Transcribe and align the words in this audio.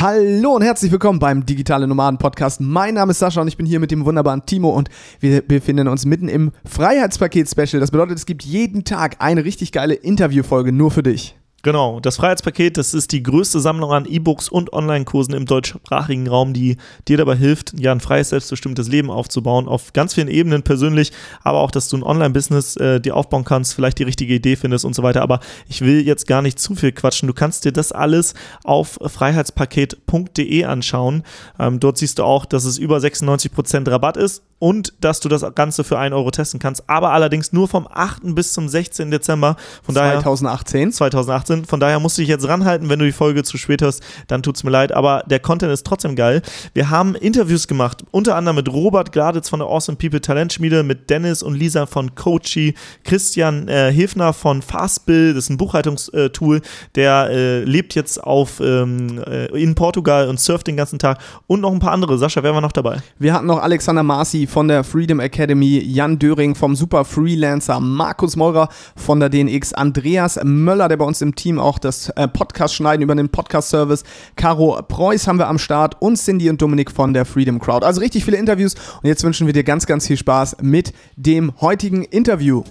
Hallo 0.00 0.54
und 0.54 0.62
herzlich 0.62 0.92
willkommen 0.92 1.18
beim 1.18 1.44
Digitale 1.44 1.88
Nomaden 1.88 2.18
Podcast. 2.18 2.60
Mein 2.60 2.94
Name 2.94 3.10
ist 3.10 3.18
Sascha 3.18 3.40
und 3.40 3.48
ich 3.48 3.56
bin 3.56 3.66
hier 3.66 3.80
mit 3.80 3.90
dem 3.90 4.04
wunderbaren 4.04 4.46
Timo 4.46 4.70
und 4.70 4.88
wir 5.18 5.42
befinden 5.42 5.88
uns 5.88 6.06
mitten 6.06 6.28
im 6.28 6.52
Freiheitspaket 6.64 7.48
Special. 7.48 7.80
Das 7.80 7.90
bedeutet, 7.90 8.16
es 8.16 8.24
gibt 8.24 8.44
jeden 8.44 8.84
Tag 8.84 9.16
eine 9.18 9.44
richtig 9.44 9.72
geile 9.72 9.94
Interviewfolge 9.94 10.70
nur 10.70 10.92
für 10.92 11.02
dich. 11.02 11.37
Genau, 11.62 11.98
das 11.98 12.18
Freiheitspaket, 12.18 12.76
das 12.76 12.94
ist 12.94 13.10
die 13.10 13.20
größte 13.20 13.58
Sammlung 13.58 13.92
an 13.92 14.06
E-Books 14.06 14.48
und 14.48 14.72
Online-Kursen 14.72 15.34
im 15.34 15.44
deutschsprachigen 15.44 16.28
Raum, 16.28 16.52
die 16.52 16.76
dir 17.08 17.16
dabei 17.16 17.34
hilft, 17.34 17.72
ja, 17.76 17.90
ein 17.90 17.98
freies, 17.98 18.28
selbstbestimmtes 18.28 18.86
Leben 18.86 19.10
aufzubauen, 19.10 19.66
auf 19.66 19.92
ganz 19.92 20.14
vielen 20.14 20.28
Ebenen 20.28 20.62
persönlich, 20.62 21.10
aber 21.42 21.58
auch, 21.58 21.72
dass 21.72 21.88
du 21.88 21.96
ein 21.96 22.04
Online-Business 22.04 22.76
äh, 22.76 23.00
dir 23.00 23.16
aufbauen 23.16 23.44
kannst, 23.44 23.74
vielleicht 23.74 23.98
die 23.98 24.04
richtige 24.04 24.34
Idee 24.34 24.54
findest 24.54 24.84
und 24.84 24.94
so 24.94 25.02
weiter. 25.02 25.20
Aber 25.20 25.40
ich 25.68 25.80
will 25.80 26.06
jetzt 26.06 26.28
gar 26.28 26.42
nicht 26.42 26.60
zu 26.60 26.76
viel 26.76 26.92
quatschen. 26.92 27.26
Du 27.26 27.34
kannst 27.34 27.64
dir 27.64 27.72
das 27.72 27.90
alles 27.90 28.34
auf 28.62 29.00
freiheitspaket.de 29.04 30.64
anschauen. 30.64 31.24
Ähm, 31.58 31.80
dort 31.80 31.98
siehst 31.98 32.20
du 32.20 32.22
auch, 32.22 32.44
dass 32.44 32.64
es 32.66 32.78
über 32.78 32.98
96% 32.98 33.90
Rabatt 33.90 34.16
ist 34.16 34.44
und 34.58 34.92
dass 35.00 35.20
du 35.20 35.28
das 35.28 35.44
Ganze 35.54 35.84
für 35.84 35.98
1 35.98 36.14
Euro 36.14 36.30
testen 36.30 36.58
kannst, 36.58 36.88
aber 36.88 37.10
allerdings 37.10 37.52
nur 37.52 37.68
vom 37.68 37.86
8. 37.90 38.34
bis 38.34 38.52
zum 38.52 38.68
16. 38.68 39.10
Dezember. 39.10 39.56
Von 39.82 39.94
2018. 39.94 40.80
Daher, 40.80 40.90
2018. 40.92 41.64
Von 41.64 41.80
daher 41.80 42.00
musst 42.00 42.18
du 42.18 42.22
dich 42.22 42.28
jetzt 42.28 42.46
ranhalten, 42.48 42.88
wenn 42.88 42.98
du 42.98 43.04
die 43.04 43.12
Folge 43.12 43.44
zu 43.44 43.56
spät 43.58 43.82
hast, 43.82 44.02
dann 44.26 44.42
tut's 44.42 44.64
mir 44.64 44.70
leid, 44.70 44.92
aber 44.92 45.22
der 45.26 45.40
Content 45.40 45.72
ist 45.72 45.86
trotzdem 45.86 46.16
geil. 46.16 46.42
Wir 46.74 46.90
haben 46.90 47.14
Interviews 47.14 47.68
gemacht, 47.68 48.04
unter 48.10 48.36
anderem 48.36 48.56
mit 48.56 48.72
Robert 48.72 49.12
Gladitz 49.12 49.48
von 49.48 49.60
der 49.60 49.68
Awesome 49.68 49.96
People 49.96 50.20
Talentschmiede, 50.20 50.82
mit 50.82 51.10
Dennis 51.10 51.42
und 51.42 51.54
Lisa 51.54 51.86
von 51.86 52.14
Coachy, 52.14 52.74
Christian 53.04 53.68
äh, 53.68 53.92
Hilfner 53.92 54.32
von 54.32 54.62
Fastbill, 54.62 55.34
das 55.34 55.44
ist 55.44 55.50
ein 55.50 55.56
Buchhaltungstool, 55.56 56.62
der 56.94 57.28
äh, 57.30 57.64
lebt 57.64 57.94
jetzt 57.94 58.22
auf 58.22 58.60
ähm, 58.60 59.22
äh, 59.26 59.46
in 59.60 59.74
Portugal 59.74 60.28
und 60.28 60.40
surft 60.40 60.66
den 60.66 60.76
ganzen 60.76 60.98
Tag 60.98 61.18
und 61.46 61.60
noch 61.60 61.72
ein 61.72 61.78
paar 61.78 61.92
andere. 61.92 62.18
Sascha, 62.18 62.42
wer 62.42 62.54
war 62.54 62.60
noch 62.60 62.72
dabei? 62.72 62.98
Wir 63.18 63.32
hatten 63.32 63.46
noch 63.46 63.62
Alexander 63.62 64.02
Marci 64.02 64.47
von 64.48 64.66
der 64.66 64.82
Freedom 64.82 65.20
Academy, 65.20 65.78
Jan 65.78 66.18
Döring 66.18 66.54
vom 66.54 66.74
Super 66.74 67.04
Freelancer, 67.04 67.80
Markus 67.80 68.34
Meurer 68.34 68.68
von 68.96 69.20
der 69.20 69.28
DNX, 69.28 69.74
Andreas 69.74 70.40
Möller, 70.42 70.88
der 70.88 70.96
bei 70.96 71.04
uns 71.04 71.20
im 71.20 71.34
Team 71.34 71.58
auch 71.58 71.78
das 71.78 72.08
äh, 72.10 72.26
Podcast 72.26 72.74
schneiden 72.74 73.02
über 73.02 73.14
den 73.14 73.28
Podcast-Service, 73.28 74.04
Caro 74.36 74.80
Preuß 74.82 75.28
haben 75.28 75.38
wir 75.38 75.48
am 75.48 75.58
Start 75.58 76.00
und 76.00 76.16
Cindy 76.16 76.48
und 76.48 76.62
Dominik 76.62 76.90
von 76.90 77.12
der 77.12 77.24
Freedom 77.24 77.58
Crowd. 77.58 77.84
Also 77.84 78.00
richtig 78.00 78.24
viele 78.24 78.38
Interviews 78.38 78.74
und 79.02 79.08
jetzt 79.08 79.22
wünschen 79.22 79.46
wir 79.46 79.52
dir 79.52 79.64
ganz, 79.64 79.86
ganz 79.86 80.06
viel 80.06 80.16
Spaß 80.16 80.56
mit 80.62 80.94
dem 81.16 81.52
heutigen 81.60 82.02
Interview. 82.04 82.64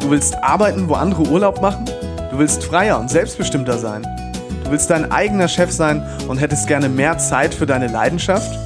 Du 0.00 0.10
willst 0.10 0.34
arbeiten, 0.42 0.88
wo 0.88 0.94
andere 0.94 1.28
Urlaub 1.28 1.60
machen? 1.60 1.84
Du 2.30 2.38
willst 2.38 2.64
freier 2.64 2.98
und 2.98 3.10
selbstbestimmter 3.10 3.76
sein? 3.76 4.02
Du 4.64 4.70
willst 4.70 4.88
dein 4.90 5.12
eigener 5.12 5.48
Chef 5.48 5.70
sein 5.70 6.02
und 6.26 6.38
hättest 6.38 6.66
gerne 6.66 6.88
mehr 6.88 7.18
Zeit 7.18 7.54
für 7.54 7.66
deine 7.66 7.88
Leidenschaft? 7.88 8.65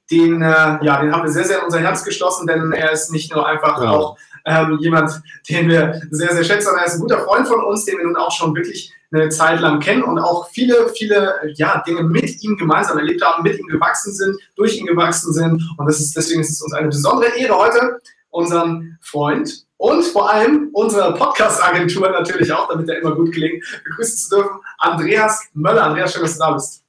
den, 0.11 0.41
äh, 0.41 0.45
ja, 0.83 1.01
den 1.01 1.11
haben 1.11 1.23
wir 1.23 1.31
sehr, 1.31 1.45
sehr 1.45 1.59
in 1.59 1.65
unser 1.65 1.79
Herz 1.79 2.03
geschlossen, 2.03 2.45
denn 2.47 2.71
er 2.71 2.91
ist 2.91 3.11
nicht 3.11 3.33
nur 3.33 3.47
einfach 3.47 3.81
ja. 3.81 3.89
auch 3.89 4.17
ähm, 4.45 4.77
jemand, 4.79 5.21
den 5.49 5.69
wir 5.69 6.01
sehr, 6.11 6.33
sehr 6.33 6.43
schätzen, 6.43 6.65
sondern 6.65 6.83
er 6.83 6.87
ist 6.87 6.95
ein 6.95 7.01
guter 7.01 7.19
Freund 7.21 7.47
von 7.47 7.63
uns, 7.63 7.85
den 7.85 7.97
wir 7.97 8.05
nun 8.05 8.17
auch 8.17 8.31
schon 8.31 8.55
wirklich 8.55 8.93
eine 9.13 9.29
Zeit 9.29 9.59
lang 9.59 9.79
kennen 9.79 10.03
und 10.03 10.19
auch 10.19 10.49
viele, 10.49 10.89
viele 10.95 11.33
ja, 11.55 11.83
Dinge 11.85 12.03
mit 12.03 12.41
ihm 12.43 12.55
gemeinsam 12.57 12.97
erlebt 12.97 13.21
haben, 13.23 13.43
mit 13.43 13.59
ihm 13.59 13.67
gewachsen 13.67 14.13
sind, 14.13 14.37
durch 14.55 14.77
ihn 14.77 14.85
gewachsen 14.85 15.33
sind. 15.33 15.61
Und 15.77 15.85
das 15.85 15.99
ist, 15.99 16.15
deswegen 16.15 16.41
ist 16.41 16.51
es 16.51 16.61
uns 16.61 16.73
eine 16.73 16.87
besondere 16.87 17.37
Ehre 17.37 17.57
heute, 17.57 17.99
unseren 18.29 18.97
Freund 19.01 19.65
und 19.81 20.03
vor 20.03 20.29
allem 20.29 20.69
unsere 20.73 21.13
Podcast-Agentur 21.15 22.09
natürlich 22.11 22.53
auch, 22.53 22.69
damit 22.69 22.87
er 22.87 22.99
immer 22.99 23.15
gut 23.15 23.33
klingt, 23.33 23.63
begrüßen 23.83 24.15
zu 24.15 24.35
dürfen, 24.35 24.59
Andreas 24.77 25.49
Möller. 25.53 25.83
Andreas, 25.85 26.13
schön, 26.13 26.21
dass 26.21 26.33
du 26.33 26.39
da 26.39 26.51
bist. 26.51 26.80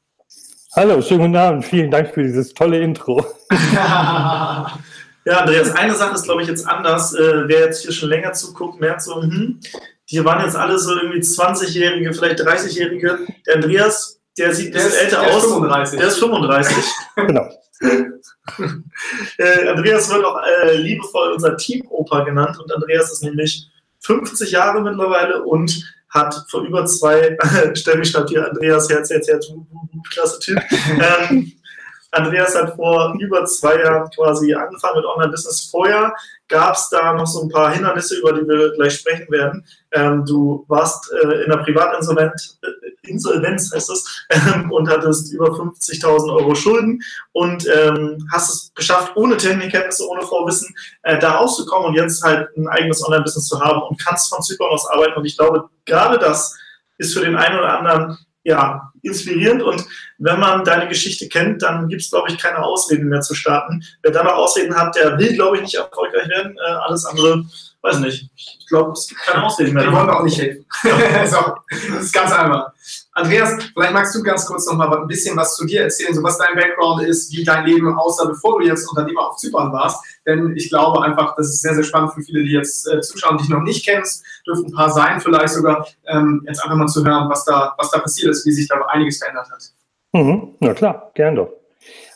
Hallo, 0.74 1.02
schönen 1.02 1.20
guten 1.20 1.36
Abend. 1.36 1.66
Vielen 1.66 1.90
Dank 1.90 2.14
für 2.14 2.22
dieses 2.22 2.54
tolle 2.54 2.80
Intro. 2.80 3.22
ja, 3.74 4.66
Andreas, 5.26 5.70
eine 5.72 5.94
Sache 5.94 6.14
ist, 6.14 6.22
glaube 6.22 6.40
ich, 6.40 6.48
jetzt 6.48 6.66
anders. 6.66 7.12
Äh, 7.12 7.46
wer 7.46 7.66
jetzt 7.66 7.82
hier 7.82 7.92
schon 7.92 8.08
länger 8.08 8.32
zuguckt, 8.32 8.80
merkt 8.80 9.02
so, 9.02 9.20
hm, 9.20 9.60
die 10.10 10.24
waren 10.24 10.42
jetzt 10.42 10.56
alle 10.56 10.78
so 10.78 10.96
irgendwie 10.96 11.20
20-Jährige, 11.20 12.14
vielleicht 12.14 12.40
30-Jährige. 12.40 13.18
Der 13.46 13.56
Andreas, 13.56 14.18
der 14.38 14.54
sieht 14.54 14.68
ein 14.68 14.72
bisschen 14.72 14.94
älter 14.94 15.20
der 15.20 15.34
aus. 15.34 15.44
Ist 15.44 15.52
35. 15.52 15.98
Der 15.98 16.08
ist 16.08 16.18
35. 16.18 16.84
genau. 17.16 17.50
äh, 19.36 19.68
Andreas 19.68 20.10
wird 20.10 20.24
auch 20.24 20.40
äh, 20.42 20.76
liebevoll 20.78 21.32
unser 21.32 21.54
Team-Opa 21.54 22.24
genannt 22.24 22.58
und 22.58 22.74
Andreas 22.74 23.12
ist 23.12 23.22
nämlich 23.22 23.68
50 24.00 24.50
Jahre 24.50 24.80
mittlerweile 24.80 25.42
und 25.42 25.84
hat 26.12 26.46
vor 26.50 26.62
über 26.62 26.84
zwei, 26.86 27.36
stell 27.74 27.98
mich 27.98 28.10
statt 28.10 28.28
hier, 28.28 28.46
Andreas, 28.48 28.88
Herz, 28.88 29.10
Herz, 29.10 29.28
Herz, 29.28 29.52
klasse 30.12 30.38
Typ. 30.40 30.60
ähm, 31.30 31.52
Andreas 32.10 32.54
hat 32.54 32.76
vor 32.76 33.16
über 33.18 33.44
zwei 33.46 33.80
Jahren 33.80 34.08
quasi 34.14 34.52
angefangen 34.52 34.96
mit 34.96 35.06
Online-Business. 35.06 35.68
Vorher 35.70 36.14
gab 36.52 36.74
es 36.74 36.88
da 36.90 37.14
noch 37.14 37.26
so 37.26 37.42
ein 37.42 37.48
paar 37.48 37.72
Hindernisse, 37.72 38.18
über 38.18 38.32
die 38.34 38.46
wir 38.46 38.72
gleich 38.74 38.94
sprechen 38.96 39.30
werden. 39.30 39.64
Ähm, 39.90 40.24
du 40.24 40.64
warst 40.68 41.10
äh, 41.12 41.42
in 41.44 41.50
der 41.50 41.56
Privatinsolvenz, 41.58 42.58
äh, 42.62 43.08
Insolvenz 43.08 43.72
heißt 43.74 43.90
es, 43.90 44.26
ähm, 44.30 44.70
und 44.70 44.88
hattest 44.88 45.32
über 45.32 45.46
50.000 45.46 46.32
Euro 46.32 46.54
Schulden 46.54 47.02
und 47.32 47.66
ähm, 47.66 48.28
hast 48.32 48.50
es 48.50 48.72
geschafft, 48.74 49.12
ohne 49.16 49.36
Technikkenntnisse, 49.36 50.06
ohne 50.06 50.22
Vorwissen 50.22 50.72
äh, 51.02 51.18
da 51.18 51.32
rauszukommen 51.32 51.88
und 51.88 51.94
jetzt 51.94 52.22
halt 52.22 52.48
ein 52.56 52.68
eigenes 52.68 53.04
Online-Business 53.04 53.48
zu 53.48 53.60
haben 53.60 53.82
und 53.82 53.98
kannst 53.98 54.28
von 54.28 54.42
Zypern 54.42 54.68
aus 54.68 54.88
arbeiten. 54.90 55.14
Und 55.18 55.24
ich 55.24 55.36
glaube, 55.36 55.68
gerade 55.86 56.18
das 56.18 56.56
ist 56.98 57.14
für 57.14 57.24
den 57.24 57.36
einen 57.36 57.58
oder 57.58 57.78
anderen 57.78 58.18
ja, 58.44 58.92
inspirierend 59.02 59.62
und 59.62 59.84
wenn 60.22 60.38
man 60.38 60.64
deine 60.64 60.88
Geschichte 60.88 61.28
kennt, 61.28 61.62
dann 61.62 61.88
gibt 61.88 62.02
es, 62.02 62.10
glaube 62.10 62.30
ich, 62.30 62.38
keine 62.38 62.58
Ausreden 62.58 63.08
mehr 63.08 63.20
zu 63.22 63.34
starten. 63.34 63.82
Wer 64.02 64.12
da 64.12 64.22
noch 64.22 64.34
Ausreden 64.34 64.76
hat, 64.76 64.94
der 64.94 65.18
will, 65.18 65.34
glaube 65.34 65.56
ich, 65.56 65.62
nicht 65.62 65.74
erfolgreich 65.74 66.28
werden. 66.28 66.56
Äh, 66.56 66.70
alles 66.70 67.04
andere, 67.04 67.44
weiß 67.82 67.98
nicht. 67.98 68.30
Ich 68.36 68.66
glaube, 68.68 68.92
es 68.92 69.08
gibt 69.08 69.20
keine 69.20 69.44
Ausreden 69.44 69.74
mehr. 69.74 69.84
Die 69.84 69.92
wollen 69.92 70.06
wir 70.06 70.18
auch 70.18 70.22
nicht 70.22 70.38
helfen. 70.38 70.64
so, 71.26 71.54
das 71.70 72.04
ist 72.04 72.12
ganz 72.12 72.30
einfach. 72.30 72.72
Andreas, 73.14 73.56
vielleicht 73.74 73.92
magst 73.92 74.14
du 74.14 74.22
ganz 74.22 74.46
kurz 74.46 74.66
noch 74.66 74.76
mal 74.76 74.96
ein 74.96 75.08
bisschen 75.08 75.36
was 75.36 75.56
zu 75.56 75.66
dir 75.66 75.82
erzählen, 75.82 76.14
so 76.14 76.22
was 76.22 76.38
dein 76.38 76.54
Background 76.54 77.02
ist, 77.02 77.32
wie 77.32 77.44
dein 77.44 77.66
Leben 77.66 77.92
aussah, 77.98 78.24
bevor 78.26 78.60
du 78.60 78.66
jetzt 78.66 78.88
Unternehmer 78.88 79.28
auf 79.28 79.36
Zypern 79.36 79.72
warst. 79.72 80.02
Denn 80.24 80.54
ich 80.56 80.70
glaube 80.70 81.02
einfach, 81.02 81.34
das 81.36 81.48
ist 81.48 81.62
sehr, 81.62 81.74
sehr 81.74 81.84
spannend 81.84 82.14
für 82.14 82.22
viele, 82.22 82.44
die 82.44 82.52
jetzt 82.52 82.88
äh, 82.88 83.00
zuschauen, 83.00 83.36
die 83.38 83.42
dich 83.42 83.50
noch 83.50 83.62
nicht 83.62 83.84
kennst, 83.84 84.24
dürfen 84.46 84.66
ein 84.66 84.72
paar 84.72 84.90
sein 84.90 85.20
vielleicht 85.20 85.52
sogar, 85.52 85.86
ähm, 86.06 86.44
jetzt 86.46 86.62
einfach 86.62 86.76
mal 86.76 86.86
zu 86.86 87.04
hören, 87.04 87.28
was 87.28 87.44
da, 87.44 87.74
was 87.76 87.90
da 87.90 87.98
passiert 87.98 88.30
ist, 88.30 88.46
wie 88.46 88.52
sich 88.52 88.68
da 88.68 88.80
einiges 88.86 89.18
verändert 89.18 89.50
hat. 89.50 89.72
Mhm, 90.12 90.56
na 90.60 90.74
klar, 90.74 91.10
gern 91.14 91.36
doch. 91.36 91.48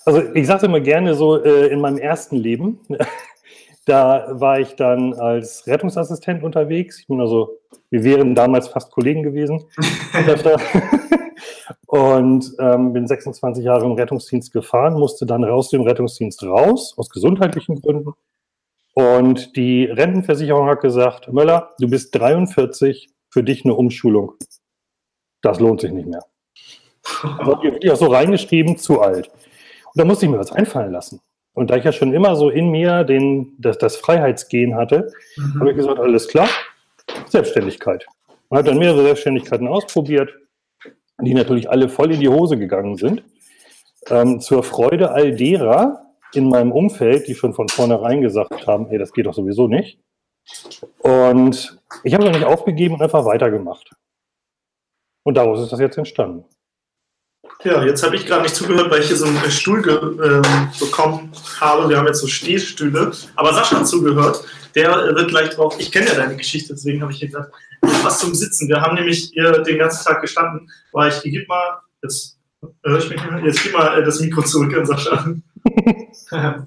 Also 0.05 0.23
ich 0.35 0.47
sage 0.47 0.67
immer 0.67 0.81
gerne 0.81 1.15
so 1.15 1.43
äh, 1.43 1.69
in 1.69 1.81
meinem 1.81 1.99
ersten 1.99 2.37
Leben, 2.37 2.81
da 3.87 4.29
war 4.31 4.61
ich 4.61 4.77
dann 4.77 5.15
als 5.15 5.67
Rettungsassistent 5.67 6.43
unterwegs. 6.43 7.01
Ich 7.01 7.07
bin 7.07 7.21
also, 7.21 7.59
wir 7.91 8.05
wären 8.05 8.35
damals 8.35 8.69
fast 8.69 8.93
Kollegen 8.93 9.23
gewesen. 9.23 9.65
und 11.87 12.55
ähm, 12.59 12.93
bin 12.93 13.07
26 13.07 13.65
Jahre 13.65 13.87
im 13.87 13.93
Rettungsdienst 13.93 14.53
gefahren, 14.53 14.95
musste 14.95 15.27
dann 15.27 15.45
raus 15.45 15.71
dem 15.71 15.83
Rettungsdienst 15.83 16.43
raus, 16.43 16.95
aus 16.97 17.11
gesundheitlichen 17.11 17.81
Gründen. 17.81 18.13
Und 18.95 19.57
die 19.57 19.85
Rentenversicherung 19.85 20.69
hat 20.69 20.81
gesagt, 20.81 21.33
Möller, 21.33 21.75
du 21.79 21.89
bist 21.89 22.15
43, 22.15 23.11
für 23.31 23.43
dich 23.43 23.65
eine 23.65 23.75
Umschulung. 23.75 24.33
Das 25.43 25.61
lohnt 25.61 25.83
sich 25.83 25.93
nicht 25.93 26.09
mehr. 26.09 26.25
Also, 27.39 27.55
die 27.83 27.91
auch 27.91 27.97
so 27.97 28.07
reingeschrieben, 28.07 28.77
zu 28.77 29.01
alt. 29.01 29.29
Und 29.29 29.93
da 29.95 30.05
musste 30.05 30.27
ich 30.27 30.31
mir 30.31 30.39
was 30.39 30.53
einfallen 30.53 30.93
lassen. 30.93 31.21
Und 31.55 31.71
da 31.71 31.77
ich 31.77 31.85
ja 31.85 31.93
schon 31.93 32.13
immer 32.13 32.37
so 32.37 32.51
in 32.51 32.71
mir 32.71 33.05
den, 33.05 33.55
das, 33.59 33.79
das 33.79 33.97
Freiheitsgehen 33.97 34.75
hatte, 34.75 35.11
mhm. 35.37 35.61
habe 35.61 35.71
ich 35.71 35.77
gesagt, 35.77 35.99
alles 35.99 36.29
klar, 36.29 36.49
Selbstständigkeit. 37.29 38.05
Man 38.51 38.59
hat 38.59 38.69
dann 38.69 38.79
mehrere 38.79 39.03
Selbstständigkeiten 39.03 39.67
ausprobiert, 39.67 40.35
die 41.21 41.35
natürlich 41.35 41.71
alle 41.71 41.89
voll 41.89 42.13
in 42.13 42.21
die 42.21 42.29
Hose 42.29 42.59
gegangen 42.59 42.97
sind. 42.97 43.23
Ähm, 44.09 44.41
zur 44.41 44.63
Freude 44.63 45.11
all 45.11 45.35
derer 45.35 46.07
in 46.35 46.49
meinem 46.49 46.73
Umfeld, 46.73 47.27
die 47.27 47.35
schon 47.35 47.55
von 47.55 47.69
vornherein 47.69 48.21
gesagt 48.21 48.67
haben, 48.67 48.87
hey, 48.89 48.99
das 48.99 49.13
geht 49.13 49.27
doch 49.27 49.35
sowieso 49.35 49.67
nicht. 49.67 49.99
Und 50.99 51.81
ich 52.05 52.15
habe 52.15 52.27
es 52.27 52.37
nicht 52.37 52.45
aufgegeben 52.45 52.95
und 52.95 53.03
einfach 53.03 53.25
weitergemacht. 53.25 53.91
Und 55.25 55.37
daraus 55.37 55.61
ist 55.61 55.73
das 55.73 55.81
jetzt 55.81 55.99
entstanden. 55.99 56.45
Ja, 57.65 57.83
jetzt 57.85 58.03
habe 58.03 58.17
ich 58.17 58.27
gerade 58.27 58.43
nicht 58.43 58.55
zugehört, 58.55 58.91
weil 58.91 59.01
ich 59.01 59.09
hier 59.09 59.17
so 59.17 59.27
einen 59.27 59.51
Stuhl 59.51 59.81
äh, 59.81 60.79
bekommen 60.79 61.33
habe. 61.61 61.89
Wir 61.89 61.97
haben 61.97 62.07
jetzt 62.07 62.21
so 62.21 62.27
Stehstühle. 62.27 63.13
Aber 63.35 63.55
Sascha 63.55 63.79
hat 63.79 63.89
zugehört. 63.89 64.45
Der 64.75 65.15
wird 65.15 65.29
gleich 65.29 65.51
drauf. 65.51 65.75
Ich 65.79 65.91
kenne 65.91 66.07
ja 66.07 66.15
deine 66.15 66.37
Geschichte, 66.37 66.75
deswegen 66.75 67.01
habe 67.01 67.11
ich 67.11 67.19
hier 67.19 67.29
gesagt, 67.29 67.53
was 67.81 68.19
zum 68.19 68.35
Sitzen. 68.35 68.69
Wir 68.69 68.83
haben 68.83 68.95
nämlich 68.95 69.31
hier 69.33 69.63
den 69.63 69.79
ganzen 69.79 70.05
Tag 70.05 70.21
gestanden, 70.21 70.71
weil 70.93 71.11
ich, 71.11 71.23
gib 71.23 71.49
mal, 71.49 71.81
jetzt 72.03 72.39
höre 72.85 72.99
ich 72.99 73.09
mich 73.09 73.21
nicht 73.21 73.33
mehr, 73.33 73.45
jetzt 73.45 73.63
gib 73.63 73.73
mal 73.73 73.99
äh, 73.99 74.05
das 74.05 74.21
Mikro 74.21 74.43
zurück 74.43 74.77
an 74.77 74.87
Sascha. 74.87 75.27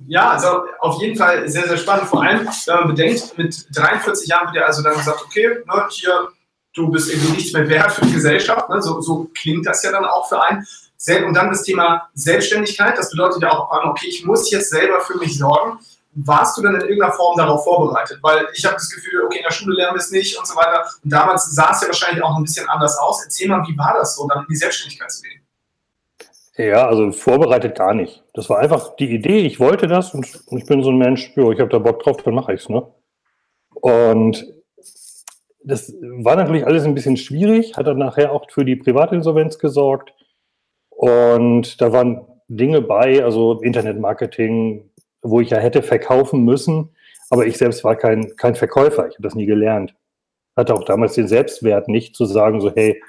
Ja, 0.08 0.32
also 0.32 0.64
auf 0.80 1.02
jeden 1.02 1.18
Fall 1.18 1.48
sehr, 1.50 1.68
sehr 1.68 1.78
spannend. 1.78 2.08
Vor 2.08 2.24
allem, 2.24 2.48
wenn 2.48 2.76
man 2.76 2.88
bedenkt, 2.88 3.38
mit 3.38 3.68
43 3.76 4.28
Jahren 4.28 4.48
wird 4.48 4.56
ja 4.56 4.66
also 4.66 4.82
dann 4.82 4.96
gesagt, 4.96 5.22
okay, 5.26 5.50
ne, 5.66 5.88
hier, 5.90 6.30
du 6.74 6.90
bist 6.90 7.12
irgendwie 7.12 7.34
nichts 7.34 7.54
mehr 7.54 7.68
wert 7.68 7.92
für 7.92 8.06
die 8.06 8.14
Gesellschaft. 8.14 8.70
Ne? 8.70 8.82
So, 8.82 9.02
so 9.02 9.30
klingt 9.34 9.66
das 9.66 9.84
ja 9.84 9.92
dann 9.92 10.06
auch 10.06 10.28
für 10.30 10.42
einen. 10.42 10.66
Und 11.26 11.34
dann 11.34 11.50
das 11.50 11.64
Thema 11.64 12.10
Selbstständigkeit, 12.14 12.98
das 12.98 13.10
bedeutet 13.12 13.42
ja 13.42 13.52
auch, 13.52 13.72
okay, 13.86 14.08
ich 14.08 14.26
muss 14.26 14.52
jetzt 14.52 14.70
selber 14.70 15.00
für 15.02 15.18
mich 15.18 15.38
sorgen. 15.38 15.80
Warst 16.14 16.58
du 16.58 16.62
denn 16.62 16.76
in 16.76 16.82
irgendeiner 16.82 17.14
Form 17.14 17.38
darauf 17.38 17.64
vorbereitet? 17.64 18.20
Weil 18.22 18.48
ich 18.54 18.66
habe 18.66 18.76
das 18.76 18.90
Gefühl, 18.90 19.24
okay, 19.26 19.38
in 19.38 19.44
der 19.44 19.52
Schule 19.52 19.76
lernen 19.76 19.96
wir 19.96 20.02
es 20.02 20.12
nicht 20.12 20.38
und 20.38 20.46
so 20.46 20.56
weiter. 20.56 20.84
Und 21.04 21.14
damals 21.14 21.52
sah 21.52 21.72
es 21.72 21.82
ja 21.82 21.88
wahrscheinlich 21.88 22.24
auch 22.24 22.36
ein 22.36 22.44
bisschen 22.44 22.68
anders 22.68 22.98
aus. 22.98 23.24
Erzähl 23.24 23.48
mal, 23.48 23.66
wie 23.68 23.78
war 23.78 23.94
das 23.94 24.16
so, 24.16 24.28
dann 24.28 24.40
in 24.40 24.46
die 24.50 24.56
Selbstständigkeit 24.56 25.12
zu 25.12 25.22
gehen? 25.22 25.42
Ja, 26.58 26.88
also 26.88 27.14
vorbereitet 27.14 27.78
gar 27.78 27.94
nicht. 27.94 28.22
Das 28.34 28.50
war 28.50 28.60
einfach 28.60 28.98
die 28.98 29.10
Idee, 29.10 29.46
ich 29.46 29.62
wollte 29.62 29.88
das 29.88 30.14
und 30.14 30.26
ich 30.26 30.66
bin 30.66 30.84
so 30.84 30.90
ein 30.90 30.98
Mensch, 30.98 31.32
jo, 31.36 31.54
ich 31.54 31.60
habe 31.62 31.70
da 31.70 31.80
Bock 31.80 32.04
drauf, 32.04 32.18
dann 32.24 32.36
mache 32.36 32.54
ich 32.54 32.64
es. 32.64 32.70
Ne? 32.70 32.86
Und 33.76 34.46
das 35.64 35.94
war 36.02 36.36
natürlich 36.36 36.66
alles 36.66 36.86
ein 36.86 36.96
bisschen 36.96 37.18
schwierig, 37.18 37.76
hat 37.76 37.88
dann 37.88 37.98
nachher 37.98 38.32
auch 38.32 38.50
für 38.50 38.66
die 38.66 38.76
Privatinsolvenz 38.76 39.60
gesorgt. 39.60 40.14
Und 40.90 41.82
da 41.82 41.92
waren 41.92 42.26
Dinge 42.48 42.82
bei, 42.82 43.24
also 43.24 43.62
Internetmarketing, 43.62 44.90
wo 45.22 45.42
ich 45.42 45.50
ja 45.50 45.58
hätte 45.58 45.84
verkaufen 45.84 46.44
müssen, 46.46 46.96
aber 47.30 47.46
ich 47.46 47.58
selbst 47.58 47.84
war 47.84 47.96
kein, 47.96 48.36
kein 48.38 48.56
Verkäufer, 48.56 49.08
ich 49.08 49.16
habe 49.16 49.24
das 49.24 49.36
nie 49.36 49.46
gelernt. 49.46 49.94
Hatte 50.56 50.74
auch 50.74 50.84
damals 50.84 51.14
den 51.14 51.28
Selbstwert 51.28 51.88
nicht 51.88 52.16
zu 52.16 52.26
sagen, 52.26 52.60
so 52.62 52.72
hey, 52.74 53.02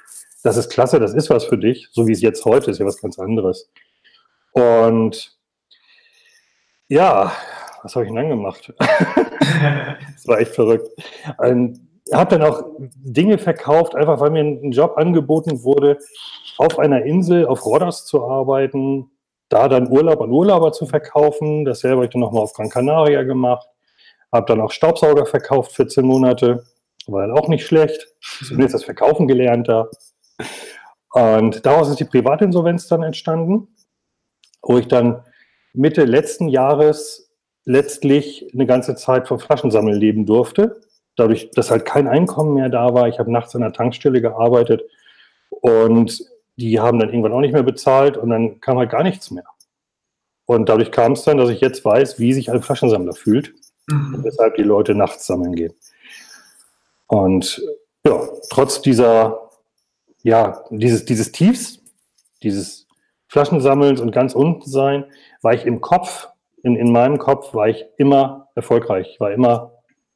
das 0.43 0.57
ist 0.57 0.71
klasse, 0.71 1.01
das 1.01 1.15
ist 1.15 1.31
was 1.31 1.45
für 1.45 1.59
dich, 1.59 1.89
so 1.93 2.07
wie 2.07 2.13
es 2.13 2.21
jetzt 2.21 2.45
heute 2.45 2.71
ist, 2.71 2.79
ja 2.79 2.87
was 2.87 3.01
ganz 3.01 3.19
anderes. 3.19 3.71
Und 4.53 5.39
ja, 6.89 7.33
was 7.83 7.95
habe 7.95 8.05
ich 8.05 8.11
denn 8.11 8.17
dann 8.17 8.29
gemacht? 8.29 8.73
das 8.79 10.27
war 10.27 10.41
echt 10.41 10.55
verrückt. 10.55 10.89
Und 11.39 11.90
habe 12.13 12.39
dann 12.39 12.49
auch 12.49 12.63
Dinge 12.79 13.39
verkauft, 13.39 13.95
einfach 13.95 14.21
weil 14.21 14.31
mir 14.31 14.41
ein 14.41 14.73
Job 14.73 14.97
angeboten 14.97 15.63
wurde, 15.63 15.99
auf 16.59 16.79
einer 16.79 17.05
Insel 17.05 17.47
auf 17.47 17.65
Rodos 17.65 18.05
zu 18.07 18.27
arbeiten, 18.27 19.11
da 19.49 19.69
dann 19.69 19.91
Urlaub 19.91 20.21
an 20.21 20.31
Urlauber 20.31 20.73
zu 20.73 20.87
verkaufen. 20.87 21.65
Dasselbe 21.65 21.97
habe 21.97 22.05
ich 22.07 22.11
dann 22.11 22.21
nochmal 22.21 22.43
auf 22.43 22.53
Gran 22.53 22.71
Canaria 22.71 23.23
gemacht. 23.23 23.69
Habe 24.33 24.47
dann 24.47 24.61
auch 24.61 24.71
Staubsauger 24.71 25.27
verkauft, 25.27 25.73
14 25.73 26.05
Monate. 26.05 26.65
War 27.07 27.27
dann 27.27 27.37
auch 27.37 27.49
nicht 27.49 27.67
schlecht. 27.67 28.15
Zumindest 28.47 28.75
das 28.75 28.85
Verkaufen 28.85 29.27
gelernt 29.27 29.69
da. 29.69 29.89
Und 31.13 31.67
daraus 31.67 31.89
ist 31.89 31.99
die 31.99 32.05
Privatinsolvenz 32.05 32.87
dann 32.87 33.03
entstanden, 33.03 33.75
wo 34.63 34.79
ich 34.79 34.87
dann 34.87 35.25
Mitte 35.73 36.05
letzten 36.05 36.49
Jahres 36.49 37.33
letztlich 37.65 38.49
eine 38.55 38.67
ganze 38.67 38.95
Zeit 38.95 39.29
vom 39.29 39.41
Flaschensammeln 39.41 39.99
leben 39.99 40.27
durfte. 40.27 40.81
Dadurch, 41.21 41.51
dass 41.53 41.71
halt 41.71 41.85
kein 41.85 42.09
Einkommen 42.09 42.55
mehr 42.55 42.69
da 42.69 42.95
war. 42.95 43.09
Ich 43.09 43.19
habe 43.19 43.31
nachts 43.31 43.55
an 43.55 43.61
der 43.61 43.73
Tankstelle 43.73 44.21
gearbeitet 44.21 44.83
und 45.51 46.25
die 46.57 46.81
haben 46.81 46.99
dann 46.99 47.11
irgendwann 47.11 47.33
auch 47.33 47.41
nicht 47.41 47.53
mehr 47.53 47.63
bezahlt 47.63 48.17
und 48.17 48.31
dann 48.31 48.61
kam 48.61 48.79
halt 48.79 48.91
gar 48.91 49.03
nichts 49.03 49.31
mehr. 49.31 49.45
Und 50.47 50.69
dadurch 50.69 50.91
kam 50.91 51.13
es 51.13 51.23
dann, 51.23 51.39
dass 51.39 51.51
ich 51.51 51.61
jetzt 51.61 51.85
weiß, 51.85 52.19
wie 52.19 52.33
sich 52.33 52.51
ein 52.51 52.63
Flaschensammler 52.63 53.13
fühlt 53.13 53.55
mhm. 53.87 54.15
und 54.15 54.25
weshalb 54.25 54.57
die 54.57 54.63
Leute 54.63 54.95
nachts 54.95 55.27
sammeln 55.27 55.55
gehen. 55.55 55.75
Und 57.07 57.63
ja, 58.05 58.21
trotz 58.51 58.83
dieser 58.83 59.51
ja, 60.23 60.65
dieses, 60.71 61.05
dieses 61.05 61.33
Tiefs, 61.33 61.81
dieses 62.43 62.87
Flaschensammelns 63.29 64.01
und 64.01 64.13
ganz 64.13 64.35
unten 64.35 64.69
sein, 64.69 65.05
war 65.43 65.55
ich 65.55 65.67
im 65.67 65.81
Kopf, 65.81 66.29
in, 66.63 66.77
in 66.77 66.93
meinem 66.93 67.19
Kopf 67.19 67.55
war 67.55 67.69
ich 67.69 67.87
immer 67.97 68.49
erfolgreich, 68.55 69.09
ich 69.13 69.21
war 69.21 69.33
immer 69.33 69.73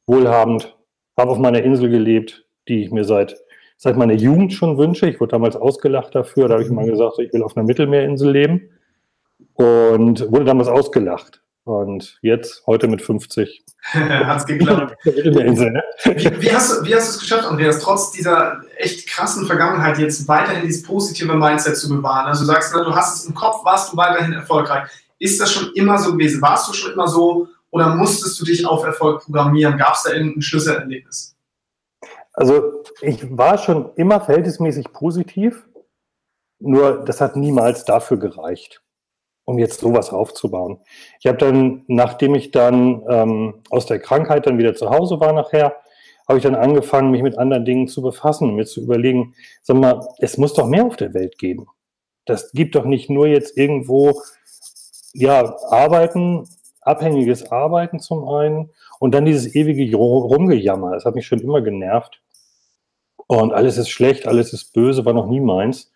wohlhabend, 0.06 0.76
habe 1.16 1.30
auf 1.30 1.38
meiner 1.38 1.62
Insel 1.62 1.90
gelebt, 1.90 2.44
die 2.68 2.82
ich 2.82 2.90
mir 2.90 3.04
seit, 3.04 3.36
seit 3.76 3.96
meiner 3.96 4.14
Jugend 4.14 4.52
schon 4.52 4.78
wünsche. 4.78 5.08
Ich 5.08 5.20
wurde 5.20 5.32
damals 5.32 5.56
ausgelacht 5.56 6.14
dafür, 6.14 6.48
da 6.48 6.54
habe 6.54 6.64
ich 6.64 6.70
mal 6.70 6.86
gesagt, 6.86 7.18
ich 7.18 7.32
will 7.32 7.42
auf 7.42 7.56
einer 7.56 7.66
Mittelmeerinsel 7.66 8.30
leben 8.30 8.70
und 9.54 10.30
wurde 10.30 10.44
damals 10.44 10.68
ausgelacht. 10.68 11.40
Und 11.64 12.18
jetzt, 12.20 12.62
heute 12.66 12.88
mit 12.88 13.00
50. 13.00 13.64
hat 13.94 14.38
es 14.38 14.46
geklappt. 14.46 14.94
Ne? 15.06 15.82
wie, 16.04 16.42
wie, 16.42 16.52
hast 16.52 16.78
du, 16.78 16.84
wie 16.84 16.94
hast 16.94 17.08
du 17.08 17.10
es 17.14 17.20
geschafft, 17.20 17.46
Andreas, 17.46 17.78
trotz 17.78 18.12
dieser 18.12 18.60
echt 18.76 19.08
krassen 19.08 19.46
Vergangenheit 19.46 19.98
jetzt 19.98 20.28
weiterhin 20.28 20.66
dieses 20.66 20.82
positive 20.82 21.34
Mindset 21.34 21.78
zu 21.78 21.88
bewahren? 21.88 22.26
Also 22.26 22.42
du 22.42 22.46
sagst, 22.48 22.74
ne, 22.74 22.84
du 22.84 22.94
hast 22.94 23.16
es 23.16 23.26
im 23.26 23.34
Kopf, 23.34 23.64
warst 23.64 23.92
du 23.92 23.96
weiterhin 23.96 24.34
erfolgreich. 24.34 24.90
Ist 25.18 25.40
das 25.40 25.52
schon 25.52 25.72
immer 25.74 25.96
so 25.96 26.12
gewesen? 26.12 26.42
Warst 26.42 26.68
du 26.68 26.74
schon 26.74 26.92
immer 26.92 27.08
so 27.08 27.48
oder 27.74 27.94
musstest 27.94 28.40
du 28.40 28.44
dich 28.44 28.64
auf 28.66 28.84
Erfolg 28.84 29.22
programmieren? 29.22 29.76
Gab 29.76 29.94
es 29.94 30.04
da 30.04 30.12
irgendein 30.12 30.42
Schlüsselerlebnis? 30.42 31.36
Also 32.32 32.82
ich 33.00 33.36
war 33.36 33.58
schon 33.58 33.90
immer 33.96 34.20
verhältnismäßig 34.20 34.92
positiv, 34.92 35.68
nur 36.60 37.04
das 37.04 37.20
hat 37.20 37.36
niemals 37.36 37.84
dafür 37.84 38.18
gereicht 38.18 38.80
um 39.44 39.58
jetzt 39.58 39.80
sowas 39.80 40.10
aufzubauen. 40.10 40.78
Ich 41.20 41.26
habe 41.26 41.38
dann, 41.38 41.84
nachdem 41.86 42.34
ich 42.34 42.50
dann 42.50 43.02
ähm, 43.08 43.62
aus 43.70 43.86
der 43.86 43.98
Krankheit 43.98 44.46
dann 44.46 44.58
wieder 44.58 44.74
zu 44.74 44.90
Hause 44.90 45.20
war 45.20 45.32
nachher, 45.32 45.76
habe 46.26 46.38
ich 46.38 46.42
dann 46.42 46.54
angefangen, 46.54 47.10
mich 47.10 47.22
mit 47.22 47.36
anderen 47.36 47.66
Dingen 47.66 47.86
zu 47.86 48.00
befassen, 48.00 48.54
mir 48.54 48.64
zu 48.64 48.80
überlegen, 48.80 49.34
sag 49.62 49.76
mal, 49.76 50.00
es 50.18 50.38
muss 50.38 50.54
doch 50.54 50.66
mehr 50.66 50.86
auf 50.86 50.96
der 50.96 51.12
Welt 51.12 51.36
geben. 51.36 51.66
Das 52.24 52.52
gibt 52.52 52.74
doch 52.74 52.86
nicht 52.86 53.10
nur 53.10 53.26
jetzt 53.26 53.58
irgendwo, 53.58 54.22
ja, 55.12 55.54
Arbeiten, 55.68 56.48
abhängiges 56.84 57.50
Arbeiten 57.50 57.98
zum 58.00 58.28
einen 58.28 58.70
und 59.00 59.14
dann 59.14 59.24
dieses 59.24 59.54
ewige 59.54 59.96
Rumgejammer. 59.96 60.92
Das 60.92 61.04
hat 61.04 61.14
mich 61.14 61.26
schon 61.26 61.40
immer 61.40 61.60
genervt. 61.60 62.20
Und 63.26 63.52
alles 63.52 63.78
ist 63.78 63.88
schlecht, 63.88 64.26
alles 64.26 64.52
ist 64.52 64.72
böse, 64.72 65.04
war 65.04 65.14
noch 65.14 65.26
nie 65.26 65.40
meins. 65.40 65.92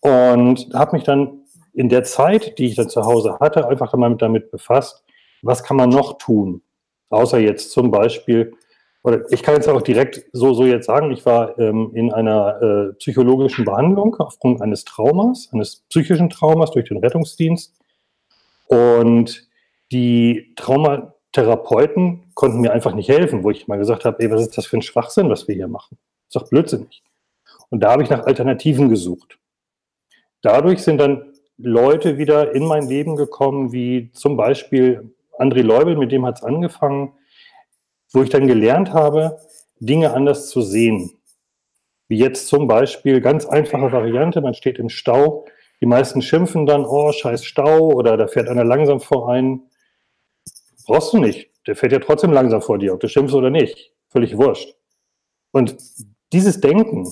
Und 0.00 0.72
habe 0.74 0.96
mich 0.96 1.04
dann 1.04 1.42
in 1.72 1.88
der 1.88 2.04
Zeit, 2.04 2.58
die 2.58 2.66
ich 2.66 2.76
dann 2.76 2.88
zu 2.88 3.02
Hause 3.02 3.38
hatte, 3.40 3.66
einfach 3.68 3.92
mal 3.94 4.14
damit 4.16 4.50
befasst, 4.50 5.04
was 5.42 5.62
kann 5.64 5.76
man 5.76 5.88
noch 5.88 6.18
tun? 6.18 6.62
Außer 7.10 7.38
jetzt 7.38 7.72
zum 7.72 7.90
Beispiel, 7.90 8.54
oder 9.02 9.30
ich 9.30 9.42
kann 9.42 9.54
jetzt 9.54 9.68
auch 9.68 9.82
direkt 9.82 10.24
so, 10.32 10.54
so 10.54 10.64
jetzt 10.64 10.86
sagen, 10.86 11.10
ich 11.10 11.26
war 11.26 11.58
ähm, 11.58 11.90
in 11.94 12.12
einer 12.12 12.62
äh, 12.62 12.92
psychologischen 12.94 13.64
Behandlung 13.64 14.14
aufgrund 14.16 14.62
eines 14.62 14.84
Traumas, 14.84 15.48
eines 15.52 15.82
psychischen 15.88 16.30
Traumas 16.30 16.70
durch 16.70 16.88
den 16.88 16.98
Rettungsdienst. 16.98 17.74
Und 18.66 19.48
die 19.92 20.54
Traumatherapeuten 20.56 22.32
konnten 22.34 22.60
mir 22.60 22.72
einfach 22.72 22.94
nicht 22.94 23.08
helfen, 23.08 23.44
wo 23.44 23.50
ich 23.50 23.68
mal 23.68 23.78
gesagt 23.78 24.04
habe, 24.04 24.22
ey, 24.22 24.30
was 24.30 24.42
ist 24.42 24.56
das 24.56 24.66
für 24.66 24.78
ein 24.78 24.82
Schwachsinn, 24.82 25.28
was 25.28 25.46
wir 25.46 25.54
hier 25.54 25.68
machen? 25.68 25.98
Ist 26.28 26.36
doch 26.36 26.48
blödsinnig. 26.48 27.02
Und 27.70 27.80
da 27.80 27.92
habe 27.92 28.02
ich 28.02 28.10
nach 28.10 28.24
Alternativen 28.24 28.88
gesucht. 28.88 29.38
Dadurch 30.40 30.82
sind 30.82 30.98
dann 30.98 31.32
Leute 31.56 32.18
wieder 32.18 32.54
in 32.54 32.66
mein 32.66 32.88
Leben 32.88 33.16
gekommen, 33.16 33.72
wie 33.72 34.10
zum 34.12 34.36
Beispiel 34.36 35.14
André 35.38 35.62
Leubel, 35.62 35.96
mit 35.96 36.10
dem 36.12 36.26
hat 36.26 36.38
es 36.38 36.44
angefangen, 36.44 37.12
wo 38.12 38.22
ich 38.22 38.30
dann 38.30 38.46
gelernt 38.46 38.92
habe, 38.92 39.38
Dinge 39.78 40.12
anders 40.12 40.48
zu 40.48 40.60
sehen. 40.60 41.18
Wie 42.08 42.18
jetzt 42.18 42.48
zum 42.48 42.66
Beispiel, 42.66 43.20
ganz 43.20 43.46
einfache 43.46 43.92
Variante, 43.92 44.40
man 44.40 44.54
steht 44.54 44.78
im 44.78 44.88
Stau, 44.88 45.46
die 45.80 45.86
meisten 45.86 46.22
schimpfen 46.22 46.66
dann, 46.66 46.84
oh, 46.84 47.10
scheiß 47.10 47.44
Stau, 47.44 47.88
oder 47.88 48.16
da 48.16 48.28
fährt 48.28 48.48
einer 48.48 48.64
langsam 48.64 49.00
vor 49.00 49.28
ein. 49.30 49.62
Brauchst 50.92 51.14
du 51.14 51.18
nicht. 51.20 51.48
Der 51.66 51.74
fährt 51.74 51.92
ja 51.92 52.00
trotzdem 52.00 52.32
langsam 52.32 52.60
vor 52.60 52.76
dir, 52.76 52.92
ob 52.92 53.00
du 53.00 53.08
schimpfst 53.08 53.34
oder 53.34 53.48
nicht. 53.48 53.92
Völlig 54.10 54.36
wurscht. 54.36 54.74
Und 55.50 55.74
dieses 56.34 56.60
Denken, 56.60 57.10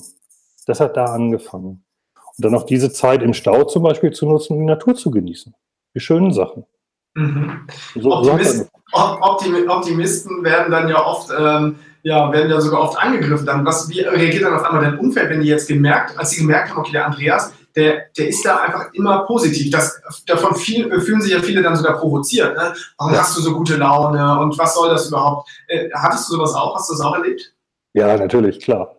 das 0.67 0.79
hat 0.79 0.95
da 0.95 1.05
angefangen. 1.05 1.83
Und 2.13 2.45
dann 2.45 2.53
auch 2.53 2.67
diese 2.67 2.93
Zeit 2.93 3.23
im 3.23 3.33
Stau 3.33 3.63
zum 3.63 3.81
Beispiel 3.81 4.11
zu 4.11 4.27
nutzen, 4.27 4.53
um 4.53 4.59
die 4.59 4.65
Natur 4.67 4.93
zu 4.93 5.09
genießen. 5.09 5.55
Die 5.95 5.99
schönen 5.99 6.31
Sachen. 6.31 6.67
Mhm. 7.15 7.67
So, 7.95 8.15
Optimist, 8.15 8.69
Optim 8.91 9.67
Optimisten 9.67 10.43
werden 10.43 10.69
dann 10.69 10.87
ja 10.87 11.03
oft, 11.03 11.31
ähm, 11.35 11.77
ja, 12.03 12.31
werden 12.31 12.51
ja 12.51 12.61
sogar 12.61 12.81
oft 12.81 12.99
angegriffen. 12.99 13.47
Dann, 13.47 13.65
was, 13.65 13.89
wie 13.89 14.01
reagiert 14.01 14.43
dann 14.43 14.53
auf 14.53 14.63
einmal 14.63 14.83
dein 14.83 14.99
Umfeld, 14.99 15.31
wenn 15.31 15.41
die 15.41 15.47
jetzt 15.47 15.67
gemerkt, 15.67 16.19
als 16.19 16.29
sie 16.29 16.41
gemerkt 16.41 16.69
haben, 16.69 16.77
okay, 16.77 16.91
der 16.91 17.07
Andreas, 17.07 17.51
der, 17.75 18.05
der 18.17 18.27
ist 18.27 18.45
da 18.45 18.57
einfach 18.57 18.93
immer 18.93 19.25
positiv. 19.25 19.71
Das, 19.71 20.01
davon 20.25 20.55
viel, 20.55 20.89
fühlen 21.01 21.21
sich 21.21 21.31
ja 21.31 21.41
viele 21.41 21.61
dann 21.61 21.75
sogar 21.75 21.97
provoziert. 21.97 22.55
Ne? 22.55 22.73
Warum 22.97 23.17
hast 23.17 23.37
du 23.37 23.41
so 23.41 23.53
gute 23.53 23.77
Laune 23.77 24.39
und 24.39 24.57
was 24.57 24.75
soll 24.75 24.89
das 24.89 25.07
überhaupt? 25.07 25.49
Äh, 25.67 25.89
hattest 25.93 26.29
du 26.29 26.35
sowas 26.35 26.53
auch? 26.53 26.75
Hast 26.75 26.89
du 26.89 26.93
das 26.93 27.01
auch 27.01 27.15
erlebt? 27.15 27.53
Ja, 27.93 28.17
natürlich, 28.17 28.59
klar. 28.59 28.95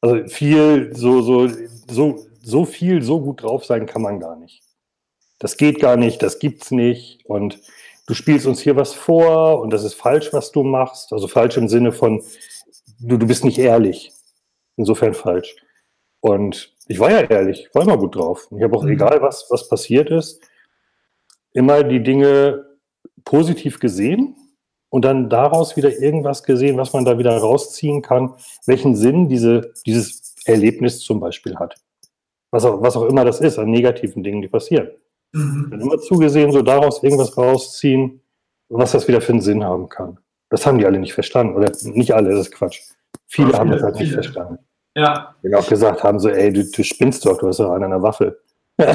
Also 0.00 0.26
viel 0.28 0.94
so, 0.94 1.22
so, 1.22 1.48
so 1.88 2.26
so 2.46 2.64
viel, 2.64 3.02
so 3.02 3.20
gut 3.20 3.42
drauf 3.42 3.64
sein 3.64 3.86
kann 3.86 4.02
man 4.02 4.20
gar 4.20 4.36
nicht. 4.36 4.62
Das 5.40 5.56
geht 5.56 5.80
gar 5.80 5.96
nicht, 5.96 6.22
das 6.22 6.38
gibt's 6.38 6.70
nicht. 6.70 7.26
Und 7.26 7.58
du 8.06 8.14
spielst 8.14 8.46
uns 8.46 8.60
hier 8.60 8.76
was 8.76 8.94
vor 8.94 9.60
und 9.60 9.70
das 9.70 9.82
ist 9.82 9.94
falsch, 9.94 10.32
was 10.32 10.52
du 10.52 10.62
machst. 10.62 11.12
Also 11.12 11.26
falsch 11.26 11.56
im 11.56 11.68
Sinne 11.68 11.90
von, 11.90 12.22
du, 13.00 13.16
du 13.16 13.26
bist 13.26 13.44
nicht 13.44 13.58
ehrlich. 13.58 14.12
Insofern 14.76 15.12
falsch. 15.12 15.56
Und 16.20 16.75
ich 16.88 16.98
war 16.98 17.10
ja 17.10 17.20
ehrlich, 17.22 17.68
war 17.72 17.82
immer 17.82 17.98
gut 17.98 18.14
drauf. 18.14 18.48
Ich 18.56 18.62
habe 18.62 18.76
auch, 18.76 18.84
mhm. 18.84 18.90
egal 18.90 19.20
was, 19.22 19.46
was 19.50 19.68
passiert 19.68 20.10
ist, 20.10 20.40
immer 21.52 21.82
die 21.82 22.02
Dinge 22.02 22.64
positiv 23.24 23.80
gesehen 23.80 24.36
und 24.90 25.04
dann 25.04 25.28
daraus 25.28 25.76
wieder 25.76 25.98
irgendwas 25.98 26.42
gesehen, 26.42 26.76
was 26.76 26.92
man 26.92 27.04
da 27.04 27.18
wieder 27.18 27.36
rausziehen 27.36 28.02
kann, 28.02 28.34
welchen 28.66 28.94
Sinn 28.94 29.28
diese, 29.28 29.72
dieses 29.84 30.34
Erlebnis 30.44 31.00
zum 31.00 31.20
Beispiel 31.20 31.56
hat. 31.56 31.74
Was 32.50 32.64
auch, 32.64 32.80
was 32.80 32.96
auch 32.96 33.06
immer 33.06 33.24
das 33.24 33.40
ist, 33.40 33.58
an 33.58 33.70
negativen 33.70 34.22
Dingen, 34.22 34.42
die 34.42 34.48
passieren. 34.48 34.90
Mhm. 35.32 35.68
Dann 35.70 35.80
immer 35.80 35.98
zugesehen, 35.98 36.52
so 36.52 36.62
daraus 36.62 37.02
irgendwas 37.02 37.36
rausziehen, 37.36 38.20
was 38.68 38.92
das 38.92 39.08
wieder 39.08 39.20
für 39.20 39.32
einen 39.32 39.40
Sinn 39.40 39.64
haben 39.64 39.88
kann. 39.88 40.18
Das 40.48 40.64
haben 40.66 40.78
die 40.78 40.86
alle 40.86 41.00
nicht 41.00 41.14
verstanden. 41.14 41.56
Oder 41.56 41.72
nicht 41.82 42.14
alle, 42.14 42.30
das 42.30 42.46
ist 42.46 42.52
Quatsch. 42.52 42.82
Viele, 43.26 43.48
viele 43.48 43.58
haben 43.58 43.70
das 43.70 43.82
halt 43.82 43.96
viele. 43.96 44.06
nicht 44.06 44.14
verstanden. 44.14 44.58
Ja. 44.96 45.34
Die 45.42 45.54
auch 45.54 45.68
gesagt 45.68 46.02
haben, 46.02 46.18
so, 46.18 46.30
ey, 46.30 46.52
du, 46.52 46.64
du 46.64 46.82
spinnst 46.82 47.24
doch, 47.26 47.38
du 47.38 47.48
hast 47.48 47.60
doch 47.60 47.70
an 47.70 47.84
einer 47.84 48.02
Waffe. 48.02 48.38
ja, 48.78 48.94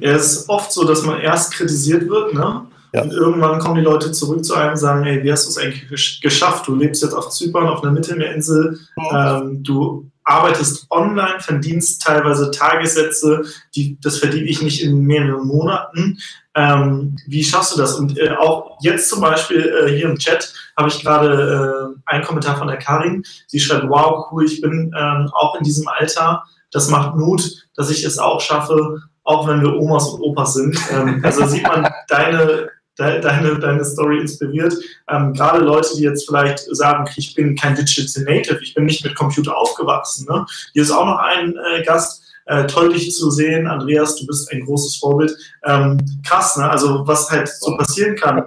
es 0.00 0.32
ist 0.32 0.48
oft 0.48 0.72
so, 0.72 0.84
dass 0.84 1.04
man 1.04 1.20
erst 1.20 1.54
kritisiert 1.54 2.08
wird, 2.08 2.34
ne? 2.34 2.66
Ja. 2.92 3.02
Und 3.02 3.12
irgendwann 3.12 3.60
kommen 3.60 3.76
die 3.76 3.82
Leute 3.82 4.12
zurück 4.12 4.44
zu 4.44 4.54
einem 4.54 4.70
und 4.70 4.76
sagen, 4.78 5.04
hey, 5.04 5.22
wie 5.22 5.30
hast 5.30 5.44
du 5.44 5.50
es 5.50 5.58
eigentlich 5.58 6.20
geschafft? 6.20 6.66
Du 6.66 6.74
lebst 6.74 7.02
jetzt 7.02 7.12
auf 7.12 7.28
Zypern, 7.28 7.68
auf 7.68 7.82
einer 7.82 7.92
Mittelmeerinsel, 7.92 8.78
ähm, 9.12 9.62
du 9.62 10.10
arbeitest 10.28 10.86
online, 10.90 11.40
verdienst 11.40 12.02
teilweise 12.02 12.50
Tagessätze, 12.50 13.42
die, 13.74 13.98
das 14.00 14.18
verdiene 14.18 14.46
ich 14.46 14.60
nicht 14.62 14.82
in 14.82 15.00
mehreren 15.00 15.46
Monaten. 15.46 16.18
Ähm, 16.54 17.16
wie 17.26 17.42
schaffst 17.42 17.74
du 17.74 17.80
das? 17.80 17.94
Und 17.94 18.18
äh, 18.18 18.30
auch 18.32 18.78
jetzt 18.82 19.08
zum 19.08 19.20
Beispiel 19.20 19.60
äh, 19.60 19.90
hier 19.90 20.08
im 20.08 20.18
Chat 20.18 20.52
habe 20.76 20.88
ich 20.88 21.02
gerade 21.02 21.94
äh, 21.96 22.00
einen 22.06 22.24
Kommentar 22.24 22.56
von 22.56 22.68
der 22.68 22.76
Karin. 22.76 23.22
Sie 23.46 23.58
schreibt, 23.58 23.88
wow, 23.88 24.26
cool, 24.30 24.44
ich 24.44 24.60
bin 24.60 24.92
ähm, 24.96 25.30
auch 25.32 25.56
in 25.56 25.64
diesem 25.64 25.88
Alter. 25.88 26.44
Das 26.72 26.90
macht 26.90 27.16
Mut, 27.16 27.66
dass 27.74 27.90
ich 27.90 28.04
es 28.04 28.18
auch 28.18 28.40
schaffe, 28.40 29.00
auch 29.24 29.48
wenn 29.48 29.62
wir 29.62 29.76
Omas 29.76 30.08
und 30.08 30.20
Opas 30.20 30.54
sind. 30.54 30.78
Ähm, 30.92 31.20
also 31.24 31.46
sieht 31.46 31.62
man 31.62 31.88
deine 32.08 32.68
deine, 32.98 33.58
deine 33.58 33.84
Story 33.84 34.18
inspiriert. 34.20 34.74
Ähm, 35.08 35.32
gerade 35.32 35.60
Leute, 35.60 35.90
die 35.96 36.02
jetzt 36.02 36.26
vielleicht 36.26 36.60
sagen, 36.74 37.08
ich 37.16 37.34
bin 37.34 37.54
kein 37.54 37.74
Digital 37.74 38.24
Native, 38.24 38.58
ich 38.62 38.74
bin 38.74 38.84
nicht 38.84 39.04
mit 39.04 39.14
Computer 39.14 39.56
aufgewachsen. 39.56 40.26
Ne? 40.28 40.44
Hier 40.72 40.82
ist 40.82 40.90
auch 40.90 41.06
noch 41.06 41.18
ein 41.18 41.54
äh, 41.56 41.82
Gast. 41.84 42.24
Äh, 42.46 42.66
toll, 42.66 42.94
dich 42.94 43.14
zu 43.14 43.30
sehen. 43.30 43.66
Andreas, 43.66 44.16
du 44.16 44.26
bist 44.26 44.50
ein 44.50 44.64
großes 44.64 44.96
Vorbild. 44.96 45.36
Ähm, 45.66 45.98
krass, 46.26 46.56
ne? 46.56 46.68
Also, 46.70 47.06
was 47.06 47.30
halt 47.30 47.46
so 47.46 47.76
passieren 47.76 48.16
kann. 48.16 48.42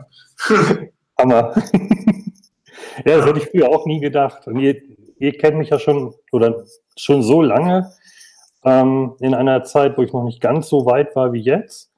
Hammer. 1.19 1.53
ja, 3.05 3.17
das 3.17 3.25
hätte 3.27 3.39
ich 3.39 3.49
früher 3.51 3.69
auch 3.69 3.85
nie 3.85 3.99
gedacht. 3.99 4.47
Und 4.47 4.59
ihr, 4.59 4.81
ihr 5.19 5.37
kennt 5.37 5.57
mich 5.57 5.69
ja 5.69 5.77
schon 5.77 6.15
oder 6.31 6.63
schon 6.97 7.21
so 7.21 7.43
lange 7.43 7.91
ähm, 8.63 9.13
in 9.19 9.35
einer 9.35 9.63
Zeit, 9.65 9.99
wo 9.99 10.01
ich 10.01 10.11
noch 10.11 10.23
nicht 10.23 10.41
ganz 10.41 10.67
so 10.67 10.87
weit 10.87 11.15
war 11.15 11.31
wie 11.31 11.41
jetzt 11.41 11.90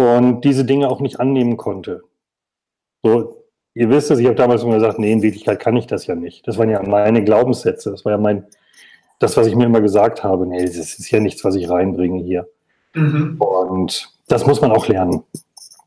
und 0.00 0.40
diese 0.46 0.64
Dinge 0.64 0.88
auch 0.88 1.00
nicht 1.00 1.20
annehmen 1.20 1.58
konnte. 1.58 2.02
So, 3.02 3.44
ihr 3.74 3.90
wisst 3.90 4.10
es, 4.10 4.18
ich 4.18 4.24
habe 4.24 4.34
damals 4.34 4.62
immer 4.62 4.76
gesagt, 4.76 4.98
nee, 4.98 5.12
in 5.12 5.20
Wirklichkeit 5.20 5.60
kann 5.60 5.76
ich 5.76 5.86
das 5.86 6.06
ja 6.06 6.14
nicht. 6.14 6.48
Das 6.48 6.56
waren 6.56 6.70
ja 6.70 6.82
meine 6.82 7.22
Glaubenssätze, 7.22 7.90
das 7.90 8.06
war 8.06 8.12
ja 8.12 8.18
mein, 8.18 8.46
das, 9.18 9.36
was 9.36 9.46
ich 9.46 9.54
mir 9.54 9.66
immer 9.66 9.82
gesagt 9.82 10.24
habe, 10.24 10.46
nee, 10.46 10.64
das 10.64 10.74
ist 10.74 11.10
ja 11.10 11.20
nichts, 11.20 11.44
was 11.44 11.54
ich 11.54 11.68
reinbringe 11.68 12.22
hier. 12.22 12.48
Mhm. 12.94 13.36
Und 13.38 14.10
das 14.28 14.46
muss 14.46 14.62
man 14.62 14.72
auch 14.72 14.88
lernen. 14.88 15.22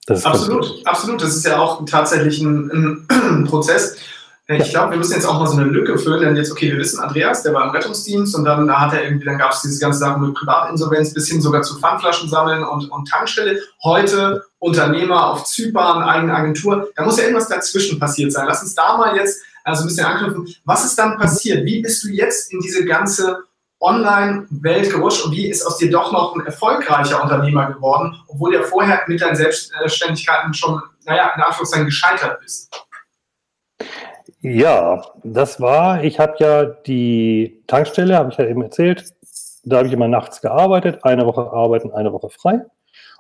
absolut, 0.07 0.85
absolut. 0.85 1.19
Das 1.19 1.35
ist 1.35 1.45
ja 1.47 1.59
auch 1.59 1.83
tatsächlich 1.85 2.39
ein, 2.39 3.07
ein 3.09 3.45
Prozess. 3.49 3.97
Ich 4.47 4.71
glaube, 4.71 4.91
wir 4.91 4.97
müssen 4.97 5.13
jetzt 5.13 5.25
auch 5.25 5.39
mal 5.39 5.47
so 5.47 5.55
eine 5.55 5.69
Lücke 5.69 5.97
füllen, 5.97 6.19
denn 6.19 6.35
jetzt, 6.35 6.51
okay, 6.51 6.69
wir 6.69 6.77
wissen, 6.77 6.99
Andreas, 6.99 7.43
der 7.43 7.53
war 7.53 7.63
im 7.63 7.69
Rettungsdienst 7.69 8.35
und 8.35 8.43
dann 8.43 8.67
da 8.67 8.81
hat 8.81 8.93
er 8.93 9.05
irgendwie, 9.05 9.23
dann 9.23 9.37
gab 9.37 9.53
es 9.53 9.61
diese 9.61 9.79
ganze 9.79 9.99
Sache 9.99 10.19
mit 10.19 10.33
Privatinsolvenz 10.33 11.13
bis 11.13 11.29
hin 11.29 11.41
sogar 11.41 11.61
zu 11.61 11.79
Pfandflaschen 11.79 12.27
sammeln 12.27 12.61
und, 12.61 12.91
und 12.91 13.07
Tankstelle. 13.07 13.61
Heute 13.83 14.43
Unternehmer 14.59 15.31
auf 15.31 15.45
Zypern, 15.45 16.03
eigene 16.03 16.35
Agentur. 16.35 16.89
Da 16.97 17.05
muss 17.05 17.17
ja 17.17 17.23
irgendwas 17.23 17.47
dazwischen 17.47 17.99
passiert 17.99 18.33
sein. 18.33 18.45
Lass 18.45 18.61
uns 18.61 18.75
da 18.75 18.97
mal 18.97 19.15
jetzt 19.15 19.41
also 19.63 19.83
ein 19.83 19.87
bisschen 19.87 20.05
anknüpfen. 20.05 20.53
Was 20.65 20.83
ist 20.83 20.99
dann 20.99 21.17
passiert? 21.17 21.63
Wie 21.63 21.81
bist 21.81 22.03
du 22.03 22.09
jetzt 22.09 22.51
in 22.51 22.59
diese 22.59 22.83
ganze 22.83 23.43
Online-Welt 23.79 24.91
gerutscht 24.91 25.25
und 25.25 25.31
wie 25.31 25.49
ist 25.49 25.65
aus 25.65 25.77
dir 25.77 25.89
doch 25.89 26.11
noch 26.11 26.35
ein 26.35 26.45
erfolgreicher 26.45 27.23
Unternehmer 27.23 27.71
geworden, 27.71 28.13
obwohl 28.27 28.51
du 28.51 28.59
ja 28.59 28.65
vorher 28.65 29.03
mit 29.07 29.21
deinen 29.21 29.35
Selbstständigkeiten 29.35 30.53
schon, 30.53 30.81
naja, 31.05 31.31
in 31.35 31.41
Anführungszeichen 31.41 31.85
gescheitert 31.85 32.39
bist? 32.41 32.69
Ja, 34.41 35.05
das 35.23 35.61
war, 35.61 36.03
ich 36.03 36.19
habe 36.19 36.35
ja 36.39 36.65
die 36.65 37.63
Tankstelle, 37.67 38.17
habe 38.17 38.31
ich 38.31 38.37
ja 38.37 38.45
eben 38.45 38.61
erzählt, 38.61 39.13
da 39.63 39.77
habe 39.77 39.87
ich 39.87 39.93
immer 39.93 40.07
nachts 40.07 40.41
gearbeitet, 40.41 41.03
eine 41.03 41.25
Woche 41.25 41.51
arbeiten, 41.51 41.91
eine 41.91 42.11
Woche 42.11 42.29
frei. 42.29 42.65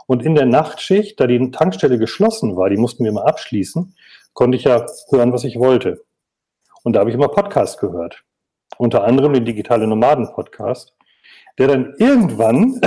Und 0.05 0.23
in 0.23 0.35
der 0.35 0.45
Nachtschicht, 0.45 1.19
da 1.19 1.27
die 1.27 1.51
Tankstelle 1.51 1.97
geschlossen 1.97 2.57
war, 2.57 2.69
die 2.69 2.77
mussten 2.77 3.03
wir 3.03 3.11
immer 3.11 3.25
abschließen, 3.25 3.95
konnte 4.33 4.57
ich 4.57 4.65
ja 4.65 4.85
hören, 5.09 5.31
was 5.31 5.45
ich 5.45 5.57
wollte. 5.57 6.03
Und 6.83 6.93
da 6.93 6.99
habe 6.99 7.09
ich 7.09 7.15
immer 7.15 7.29
Podcast 7.29 7.79
gehört. 7.79 8.23
Unter 8.77 9.05
anderem 9.05 9.33
den 9.33 9.45
Digitale 9.45 9.87
Nomaden 9.87 10.29
Podcast, 10.33 10.93
der 11.57 11.67
dann 11.69 11.93
irgendwann 11.97 12.81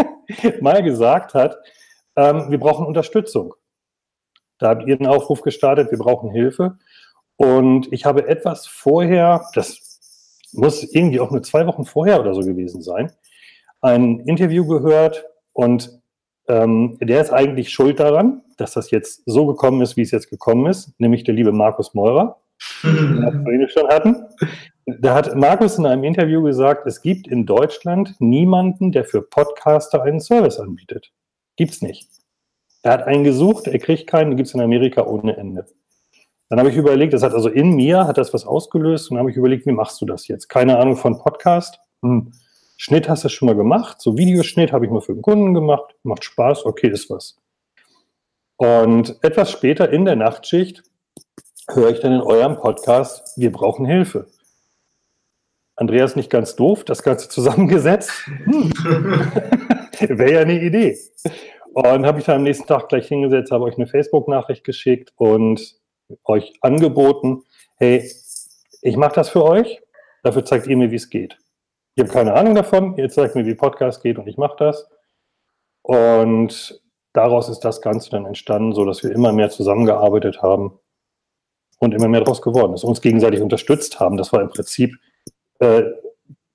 mal 0.60 0.82
gesagt 0.82 1.34
hat, 1.34 1.56
ähm, 2.14 2.50
wir 2.50 2.58
brauchen 2.58 2.86
Unterstützung. 2.86 3.54
Da 4.58 4.68
habt 4.68 4.86
ihr 4.86 4.94
einen 4.94 5.06
Aufruf 5.08 5.40
gestartet, 5.40 5.90
wir 5.90 5.98
brauchen 5.98 6.30
Hilfe. 6.30 6.78
Und 7.42 7.92
ich 7.92 8.04
habe 8.04 8.28
etwas 8.28 8.68
vorher, 8.68 9.44
das 9.54 10.48
muss 10.52 10.84
irgendwie 10.94 11.18
auch 11.18 11.32
nur 11.32 11.42
zwei 11.42 11.66
Wochen 11.66 11.84
vorher 11.84 12.20
oder 12.20 12.34
so 12.34 12.42
gewesen 12.42 12.82
sein, 12.82 13.10
ein 13.80 14.20
Interview 14.20 14.64
gehört 14.64 15.24
und 15.52 16.00
ähm, 16.46 16.98
der 17.00 17.20
ist 17.20 17.32
eigentlich 17.32 17.70
schuld 17.70 17.98
daran, 17.98 18.42
dass 18.58 18.74
das 18.74 18.92
jetzt 18.92 19.22
so 19.26 19.44
gekommen 19.46 19.80
ist, 19.80 19.96
wie 19.96 20.02
es 20.02 20.12
jetzt 20.12 20.30
gekommen 20.30 20.66
ist, 20.66 20.94
nämlich 21.00 21.24
der 21.24 21.34
liebe 21.34 21.50
Markus 21.50 21.94
Meurer, 21.94 22.38
den 22.84 23.58
wir 23.58 23.68
schon 23.70 23.88
hatten. 23.88 24.24
Da 24.86 25.16
hat 25.16 25.34
Markus 25.34 25.78
in 25.78 25.86
einem 25.86 26.04
Interview 26.04 26.44
gesagt, 26.44 26.86
es 26.86 27.02
gibt 27.02 27.26
in 27.26 27.44
Deutschland 27.44 28.14
niemanden, 28.20 28.92
der 28.92 29.04
für 29.04 29.20
Podcaster 29.20 30.00
einen 30.04 30.20
Service 30.20 30.60
anbietet. 30.60 31.10
Gibt's 31.56 31.82
nicht. 31.82 32.08
Er 32.84 32.92
hat 32.92 33.02
einen 33.02 33.24
gesucht, 33.24 33.66
er 33.66 33.80
kriegt 33.80 34.06
keinen, 34.06 34.36
gibt 34.36 34.46
es 34.46 34.54
in 34.54 34.60
Amerika 34.60 35.04
ohne 35.04 35.36
Ende. 35.36 35.66
Dann 36.52 36.58
habe 36.58 36.68
ich 36.68 36.76
überlegt, 36.76 37.14
das 37.14 37.22
hat 37.22 37.32
also 37.32 37.48
in 37.48 37.76
mir, 37.76 38.06
hat 38.06 38.18
das 38.18 38.34
was 38.34 38.44
ausgelöst 38.44 39.10
und 39.10 39.16
habe 39.16 39.30
ich 39.30 39.38
überlegt, 39.38 39.64
wie 39.64 39.72
machst 39.72 40.02
du 40.02 40.04
das 40.04 40.28
jetzt? 40.28 40.50
Keine 40.50 40.78
Ahnung 40.78 40.98
von 40.98 41.18
Podcast. 41.18 41.80
Hm. 42.04 42.30
Schnitt 42.76 43.08
hast 43.08 43.24
du 43.24 43.30
schon 43.30 43.46
mal 43.46 43.56
gemacht. 43.56 44.02
So 44.02 44.18
Videoschnitt 44.18 44.70
habe 44.70 44.84
ich 44.84 44.92
mal 44.92 45.00
für 45.00 45.12
einen 45.12 45.22
Kunden 45.22 45.54
gemacht. 45.54 45.96
Macht 46.02 46.24
Spaß, 46.24 46.66
okay, 46.66 46.88
ist 46.88 47.08
was. 47.08 47.40
Und 48.58 49.16
etwas 49.22 49.50
später 49.50 49.88
in 49.88 50.04
der 50.04 50.16
Nachtschicht 50.16 50.82
höre 51.70 51.88
ich 51.88 52.00
dann 52.00 52.12
in 52.12 52.20
eurem 52.20 52.56
Podcast, 52.56 53.32
wir 53.38 53.50
brauchen 53.50 53.86
Hilfe. 53.86 54.26
Andreas 55.74 56.16
nicht 56.16 56.28
ganz 56.28 56.54
doof, 56.54 56.84
das 56.84 57.02
Ganze 57.02 57.28
zusammengesetzt. 57.30 58.10
Hm. 58.44 58.70
Wäre 60.18 60.32
ja 60.32 60.40
eine 60.40 60.60
Idee. 60.60 60.98
Und 61.72 62.04
habe 62.04 62.18
ich 62.18 62.26
dann 62.26 62.36
am 62.36 62.42
nächsten 62.42 62.66
Tag 62.66 62.90
gleich 62.90 63.08
hingesetzt, 63.08 63.52
habe 63.52 63.64
euch 63.64 63.78
eine 63.78 63.86
Facebook-Nachricht 63.86 64.64
geschickt 64.64 65.14
und 65.16 65.80
euch 66.24 66.52
angeboten, 66.60 67.44
hey, 67.76 68.08
ich 68.80 68.96
mache 68.96 69.14
das 69.14 69.28
für 69.28 69.44
euch, 69.44 69.80
dafür 70.22 70.44
zeigt 70.44 70.66
ihr 70.66 70.76
mir, 70.76 70.90
wie 70.90 70.96
es 70.96 71.10
geht. 71.10 71.38
Ich 71.94 72.02
habe 72.02 72.12
keine 72.12 72.34
Ahnung 72.34 72.54
davon, 72.54 72.96
ihr 72.96 73.08
zeigt 73.08 73.34
mir, 73.34 73.44
wie 73.46 73.54
Podcast 73.54 74.02
geht 74.02 74.18
und 74.18 74.26
ich 74.26 74.38
mache 74.38 74.56
das. 74.58 74.88
Und 75.82 76.80
daraus 77.12 77.48
ist 77.48 77.60
das 77.60 77.82
Ganze 77.82 78.10
dann 78.10 78.24
entstanden, 78.24 78.72
so 78.72 78.84
dass 78.84 79.02
wir 79.02 79.10
immer 79.10 79.32
mehr 79.32 79.50
zusammengearbeitet 79.50 80.42
haben 80.42 80.78
und 81.78 81.92
immer 81.92 82.08
mehr 82.08 82.20
daraus 82.20 82.40
geworden 82.40 82.74
ist, 82.74 82.84
uns 82.84 83.00
gegenseitig 83.00 83.40
unterstützt 83.40 84.00
haben. 84.00 84.16
Das 84.16 84.32
war 84.32 84.40
im 84.40 84.48
Prinzip 84.48 84.96
äh, 85.58 85.82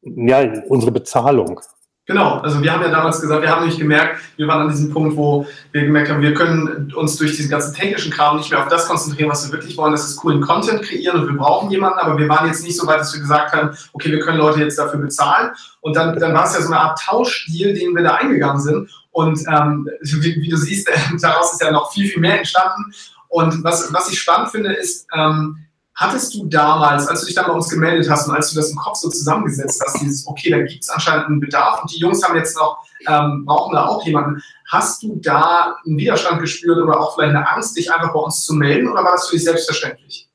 ja, 0.01 0.63
unsere 0.69 0.91
Bezahlung 0.91 1.59
Genau, 2.07 2.39
also 2.39 2.63
wir 2.63 2.71
haben 2.71 2.81
ja 2.81 2.87
damals 2.87 3.19
gesagt, 3.19 3.41
wir 3.41 3.53
haben 3.53 3.65
nicht 3.65 3.79
gemerkt, 3.79 4.21
wir 4.37 4.47
waren 4.47 4.61
an 4.61 4.69
diesem 4.69 4.93
Punkt, 4.93 5.17
wo 5.17 5.45
wir 5.73 5.81
gemerkt 5.81 6.09
haben, 6.09 6.21
wir 6.21 6.33
können 6.33 6.93
uns 6.93 7.17
durch 7.17 7.35
diesen 7.35 7.51
ganzen 7.51 7.75
technischen 7.75 8.13
Kram 8.13 8.37
nicht 8.37 8.49
mehr 8.49 8.61
auf 8.61 8.69
das 8.69 8.87
konzentrieren, 8.87 9.29
was 9.29 9.45
wir 9.45 9.51
wirklich 9.51 9.75
wollen, 9.75 9.91
das 9.91 10.05
ist 10.07 10.15
coolen 10.15 10.39
Content 10.39 10.83
kreieren 10.83 11.19
und 11.19 11.27
wir 11.27 11.35
brauchen 11.35 11.69
jemanden, 11.69 11.99
aber 11.99 12.17
wir 12.17 12.29
waren 12.29 12.47
jetzt 12.47 12.63
nicht 12.63 12.77
so 12.77 12.87
weit, 12.87 13.01
dass 13.01 13.13
wir 13.13 13.19
gesagt 13.19 13.51
haben, 13.51 13.77
okay, 13.91 14.09
wir 14.09 14.21
können 14.21 14.37
Leute 14.37 14.61
jetzt 14.61 14.79
dafür 14.79 15.01
bezahlen. 15.01 15.51
Und 15.81 15.97
dann, 15.97 16.17
dann 16.17 16.33
war 16.33 16.45
es 16.45 16.53
ja 16.53 16.61
so 16.61 16.71
eine 16.71 16.79
Art 16.79 16.97
Tauschdeal, 16.97 17.73
den 17.73 17.93
wir 17.93 18.03
da 18.03 18.15
eingegangen 18.15 18.61
sind. 18.61 18.89
Und 19.11 19.41
ähm, 19.49 19.89
wie, 19.99 20.41
wie, 20.41 20.49
du 20.49 20.55
siehst, 20.55 20.89
daraus 21.21 21.51
ist 21.51 21.61
ja 21.61 21.71
noch 21.71 21.91
viel, 21.91 22.07
viel 22.07 22.21
mehr 22.21 22.37
entstanden. 22.37 22.93
Und 23.27 23.65
was, 23.65 23.93
was 23.93 24.09
ich 24.09 24.17
spannend 24.17 24.51
finde, 24.51 24.71
ist, 24.71 25.07
ähm, 25.13 25.66
Hattest 25.97 26.35
du 26.35 26.45
damals, 26.45 27.07
als 27.07 27.21
du 27.21 27.25
dich 27.25 27.33
dann 27.33 27.47
bei 27.47 27.53
uns 27.53 27.69
gemeldet 27.69 28.07
hast 28.07 28.27
und 28.27 28.35
als 28.35 28.51
du 28.51 28.55
das 28.55 28.69
im 28.69 28.77
Kopf 28.77 28.97
so 28.97 29.09
zusammengesetzt 29.09 29.83
hast, 29.83 29.99
dieses, 29.99 30.27
okay, 30.27 30.51
da 30.51 30.59
gibt 30.61 30.83
es 30.83 30.89
anscheinend 30.91 31.25
einen 31.25 31.39
Bedarf 31.39 31.81
und 31.81 31.91
die 31.91 31.97
Jungs 31.97 32.23
haben 32.23 32.35
jetzt 32.35 32.55
noch, 32.55 32.77
ähm, 33.07 33.45
brauchen 33.45 33.73
da 33.73 33.87
auch 33.87 34.05
jemanden, 34.05 34.39
hast 34.67 35.01
du 35.01 35.15
da 35.15 35.75
einen 35.83 35.97
Widerstand 35.97 36.39
gespürt 36.39 36.77
oder 36.77 36.99
auch 36.99 37.15
vielleicht 37.15 37.35
eine 37.35 37.49
Angst, 37.49 37.75
dich 37.75 37.91
einfach 37.91 38.13
bei 38.13 38.19
uns 38.19 38.45
zu 38.45 38.53
melden 38.53 38.87
oder 38.87 39.03
war 39.03 39.13
das 39.13 39.27
für 39.27 39.37
dich 39.37 39.45
selbstverständlich? 39.45 40.29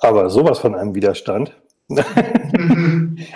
Aber 0.00 0.28
sowas 0.28 0.58
von 0.58 0.74
einem 0.74 0.96
Widerstand. 0.96 1.56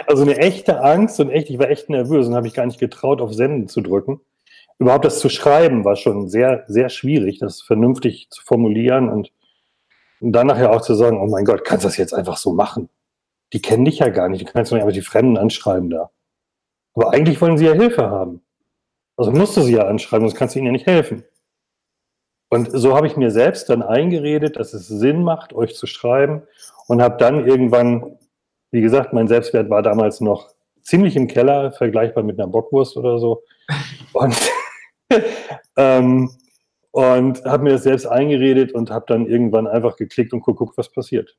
also 0.09 0.23
eine 0.23 0.39
echte 0.39 0.83
Angst 0.83 1.21
und 1.21 1.31
echt, 1.31 1.51
ich 1.51 1.61
war 1.61 1.71
echt 1.71 1.89
nervös 1.89 2.27
und 2.27 2.35
habe 2.35 2.49
ich 2.49 2.55
gar 2.55 2.67
nicht 2.67 2.81
getraut, 2.81 3.21
auf 3.21 3.33
Senden 3.33 3.69
zu 3.69 3.81
drücken. 3.81 4.21
Überhaupt 4.81 5.05
das 5.05 5.21
zu 5.21 5.29
schreiben 5.29 5.85
war 5.85 5.95
schon 5.95 6.29
sehr, 6.29 6.65
sehr 6.67 6.89
schwierig, 6.89 7.39
das 7.39 7.63
vernünftig 7.63 8.27
zu 8.31 8.43
formulieren 8.43 9.09
und, 9.09 9.31
und 10.21 10.33
dann 10.33 10.47
nachher 10.47 10.71
auch 10.71 10.83
zu 10.83 10.95
sagen, 10.95 11.21
oh 11.21 11.27
mein 11.27 11.45
Gott, 11.45 11.65
kannst 11.65 11.85
du 11.85 11.89
das 11.89 11.97
jetzt 11.97 12.15
einfach 12.15 12.37
so 12.37 12.53
machen? 12.53 12.89
Die 13.53 13.63
kennen 13.63 13.85
dich 13.85 13.99
ja 13.99 14.09
gar 14.09 14.29
nicht, 14.29 14.47
du 14.47 14.53
kannst 14.53 14.71
doch 14.71 14.77
nicht 14.77 14.83
einfach 14.83 14.95
die 14.95 15.03
Fremden 15.03 15.37
anschreiben 15.37 15.91
da. 15.91 16.11
Aber 16.95 17.13
eigentlich 17.13 17.41
wollen 17.41 17.59
sie 17.59 17.67
ja 17.67 17.73
Hilfe 17.73 18.11
haben. 18.11 18.43
Also 19.17 19.31
musst 19.31 19.57
du 19.57 19.63
sie 19.63 19.75
ja 19.75 19.87
anschreiben, 19.87 20.27
sonst 20.27 20.39
kannst 20.39 20.55
du 20.55 20.59
ihnen 20.59 20.67
ja 20.67 20.73
nicht 20.73 20.87
helfen. 20.87 21.25
Und 22.49 22.71
so 22.73 22.97
habe 22.97 23.07
ich 23.07 23.17
mir 23.17 23.31
selbst 23.31 23.69
dann 23.71 23.83
eingeredet, 23.83 24.57
dass 24.57 24.73
es 24.73 24.87
Sinn 24.87 25.23
macht, 25.23 25.53
euch 25.53 25.75
zu 25.75 25.87
schreiben 25.87 26.43
und 26.87 27.03
habe 27.03 27.17
dann 27.19 27.47
irgendwann 27.47 28.19
wie 28.77 28.81
gesagt, 28.81 29.13
mein 29.13 29.29
Selbstwert 29.29 29.71
war 29.71 29.83
damals 29.83 30.21
noch 30.21 30.51
ziemlich 30.83 31.17
im 31.17 31.29
Keller, 31.29 31.73
vergleichbar 31.73 32.23
mit 32.23 32.39
einer 32.39 32.49
Bockwurst 32.49 32.97
oder 32.97 33.19
so. 33.19 33.43
Und, 34.13 34.37
ähm, 35.77 36.31
und 36.97 37.45
habe 37.45 37.63
mir 37.63 37.73
das 37.73 37.83
selbst 37.83 38.07
eingeredet 38.07 38.73
und 38.73 38.91
habe 38.91 39.05
dann 39.07 39.27
irgendwann 39.27 39.67
einfach 39.67 39.99
geklickt 39.99 40.33
und 40.33 40.43
geguckt, 40.43 40.79
was 40.79 40.91
passiert. 40.91 41.37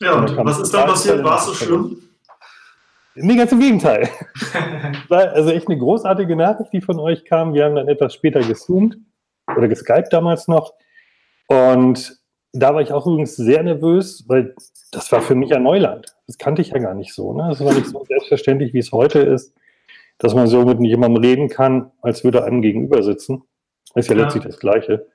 Ja, 0.00 0.12
und, 0.12 0.30
und 0.30 0.46
was 0.46 0.60
ist 0.60 0.72
dann 0.72 0.86
passiert? 0.86 1.24
War 1.24 1.38
es 1.38 1.46
so 1.46 1.54
schlimm? 1.54 2.00
Nee, 3.16 3.34
ganz 3.34 3.50
im 3.50 3.58
Gegenteil. 3.58 4.08
war 5.08 5.32
also 5.32 5.50
echt 5.50 5.66
eine 5.66 5.76
großartige 5.76 6.36
Nachricht, 6.36 6.72
die 6.72 6.80
von 6.82 7.00
euch 7.00 7.24
kam. 7.24 7.52
Wir 7.52 7.64
haben 7.64 7.74
dann 7.74 7.88
etwas 7.88 8.14
später 8.14 8.42
gezoomt 8.42 8.96
oder 9.56 9.66
geskypt 9.66 10.12
damals 10.12 10.46
noch. 10.46 10.74
Und 11.48 12.16
da 12.52 12.72
war 12.72 12.80
ich 12.80 12.92
auch 12.92 13.08
übrigens 13.08 13.34
sehr 13.34 13.64
nervös, 13.64 14.24
weil 14.28 14.54
das 14.92 15.10
war 15.10 15.20
für 15.20 15.34
mich 15.34 15.50
ja 15.50 15.58
Neuland. 15.58 16.14
Das 16.28 16.38
kannte 16.38 16.62
ich 16.62 16.68
ja 16.68 16.78
gar 16.78 16.94
nicht 16.94 17.12
so. 17.12 17.32
Ne? 17.32 17.48
Das 17.48 17.64
war 17.64 17.74
nicht 17.74 17.86
so 17.86 18.04
selbstverständlich, 18.04 18.72
wie 18.72 18.78
es 18.78 18.92
heute 18.92 19.18
ist, 19.18 19.52
dass 20.18 20.32
man 20.32 20.46
so 20.46 20.64
mit 20.64 20.80
jemandem 20.80 21.24
reden 21.24 21.48
kann, 21.48 21.90
als 22.02 22.22
würde 22.22 22.44
einem 22.44 22.62
gegenüber 22.62 23.02
sitzen. 23.02 23.42
Ist 23.94 24.08
ja, 24.08 24.16
ja. 24.16 24.24
letztlich 24.24 24.44
das 24.44 24.58
Gleiche. 24.58 25.06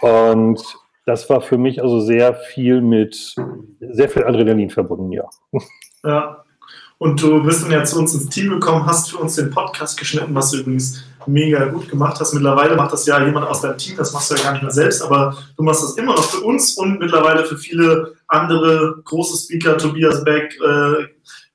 Und 0.00 0.60
das 1.06 1.30
war 1.30 1.40
für 1.40 1.56
mich 1.56 1.82
also 1.82 2.00
sehr 2.00 2.34
viel 2.34 2.80
mit, 2.80 3.34
sehr 3.80 4.08
viel 4.08 4.24
Adrenalin 4.24 4.70
verbunden, 4.70 5.12
ja. 5.12 5.24
Ja. 6.04 6.44
Und 6.98 7.22
du 7.22 7.42
bist 7.42 7.62
dann 7.62 7.72
ja 7.72 7.84
zu 7.84 7.98
uns 7.98 8.14
ins 8.14 8.28
Team 8.30 8.48
gekommen, 8.50 8.86
hast 8.86 9.10
für 9.10 9.18
uns 9.18 9.36
den 9.36 9.50
Podcast 9.50 9.98
geschnitten, 9.98 10.34
was 10.34 10.50
du 10.50 10.58
übrigens 10.58 11.04
mega 11.26 11.66
gut 11.66 11.90
gemacht 11.90 12.18
hast. 12.20 12.32
Mittlerweile 12.32 12.74
macht 12.74 12.92
das 12.92 13.06
ja 13.06 13.22
jemand 13.22 13.46
aus 13.46 13.60
deinem 13.60 13.76
Team, 13.76 13.96
das 13.96 14.12
machst 14.12 14.30
du 14.30 14.36
ja 14.36 14.42
gar 14.42 14.52
nicht 14.52 14.62
mehr 14.62 14.72
selbst, 14.72 15.02
aber 15.02 15.36
du 15.56 15.62
machst 15.62 15.82
das 15.82 15.96
immer 15.96 16.14
noch 16.14 16.24
für 16.24 16.40
uns 16.40 16.76
und 16.78 16.98
mittlerweile 16.98 17.44
für 17.44 17.58
viele 17.58 18.14
andere 18.28 19.00
große 19.04 19.36
Speaker, 19.44 19.76
Tobias 19.76 20.24
Beck 20.24 20.58
äh, 20.64 21.08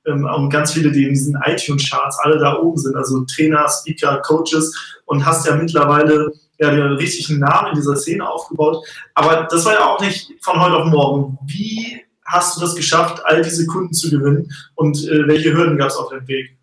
ähm, 0.06 0.26
und 0.26 0.50
ganz 0.50 0.74
viele, 0.74 0.92
die 0.92 1.06
in 1.06 1.14
diesen 1.14 1.40
iTunes-Charts 1.46 2.20
alle 2.24 2.40
da 2.40 2.58
oben 2.60 2.78
sind, 2.78 2.96
also 2.96 3.24
Trainer, 3.26 3.68
Speaker, 3.70 4.22
Coaches 4.22 5.00
und 5.06 5.26
hast 5.26 5.46
ja 5.46 5.56
mittlerweile 5.56 6.32
ja, 6.60 6.72
den 6.72 6.94
richtigen 6.94 7.40
Namen 7.40 7.70
in 7.70 7.76
dieser 7.76 7.96
Szene 7.96 8.28
aufgebaut. 8.28 8.86
Aber 9.16 9.48
das 9.50 9.66
war 9.66 9.74
ja 9.74 9.86
auch 9.86 10.00
nicht 10.00 10.32
von 10.42 10.60
heute 10.60 10.78
auf 10.78 10.86
morgen. 10.86 11.38
Wie 11.46 12.02
hast 12.26 12.56
du 12.56 12.62
das 12.62 12.76
geschafft, 12.76 13.22
all 13.26 13.42
diese 13.42 13.66
Kunden 13.66 13.94
zu 13.94 14.10
gewinnen 14.10 14.52
und 14.76 14.98
äh, 15.08 15.28
welche 15.28 15.54
Hürden 15.54 15.78
gab 15.78 15.90
es 15.90 15.98
auf 15.98 16.10
dem 16.10 16.28
Weg? 16.28 16.58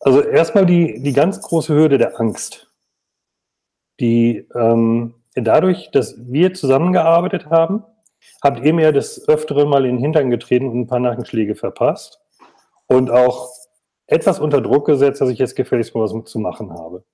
Also 0.00 0.20
erstmal 0.20 0.66
die, 0.66 1.00
die 1.02 1.12
ganz 1.12 1.40
große 1.40 1.74
Hürde 1.74 1.98
der 1.98 2.18
Angst. 2.18 2.68
Die 4.00 4.48
ähm, 4.54 5.14
dadurch, 5.34 5.90
dass 5.92 6.16
wir 6.18 6.54
zusammengearbeitet 6.54 7.46
haben, 7.46 7.84
habt 8.42 8.64
ihr 8.64 8.74
mir 8.74 8.92
das 8.92 9.28
öftere 9.28 9.66
mal 9.66 9.84
in 9.84 9.96
den 9.96 10.02
Hintern 10.02 10.30
getreten 10.30 10.68
und 10.68 10.80
ein 10.80 10.86
paar 10.86 11.00
Nackenschläge 11.00 11.54
verpasst 11.54 12.20
und 12.86 13.10
auch 13.10 13.50
etwas 14.06 14.40
unter 14.40 14.60
Druck 14.60 14.86
gesetzt, 14.86 15.20
dass 15.20 15.30
ich 15.30 15.38
jetzt 15.38 15.56
gefälligst 15.56 15.94
mal 15.94 16.02
was 16.02 16.30
zu 16.30 16.38
machen 16.38 16.72
habe. 16.72 17.04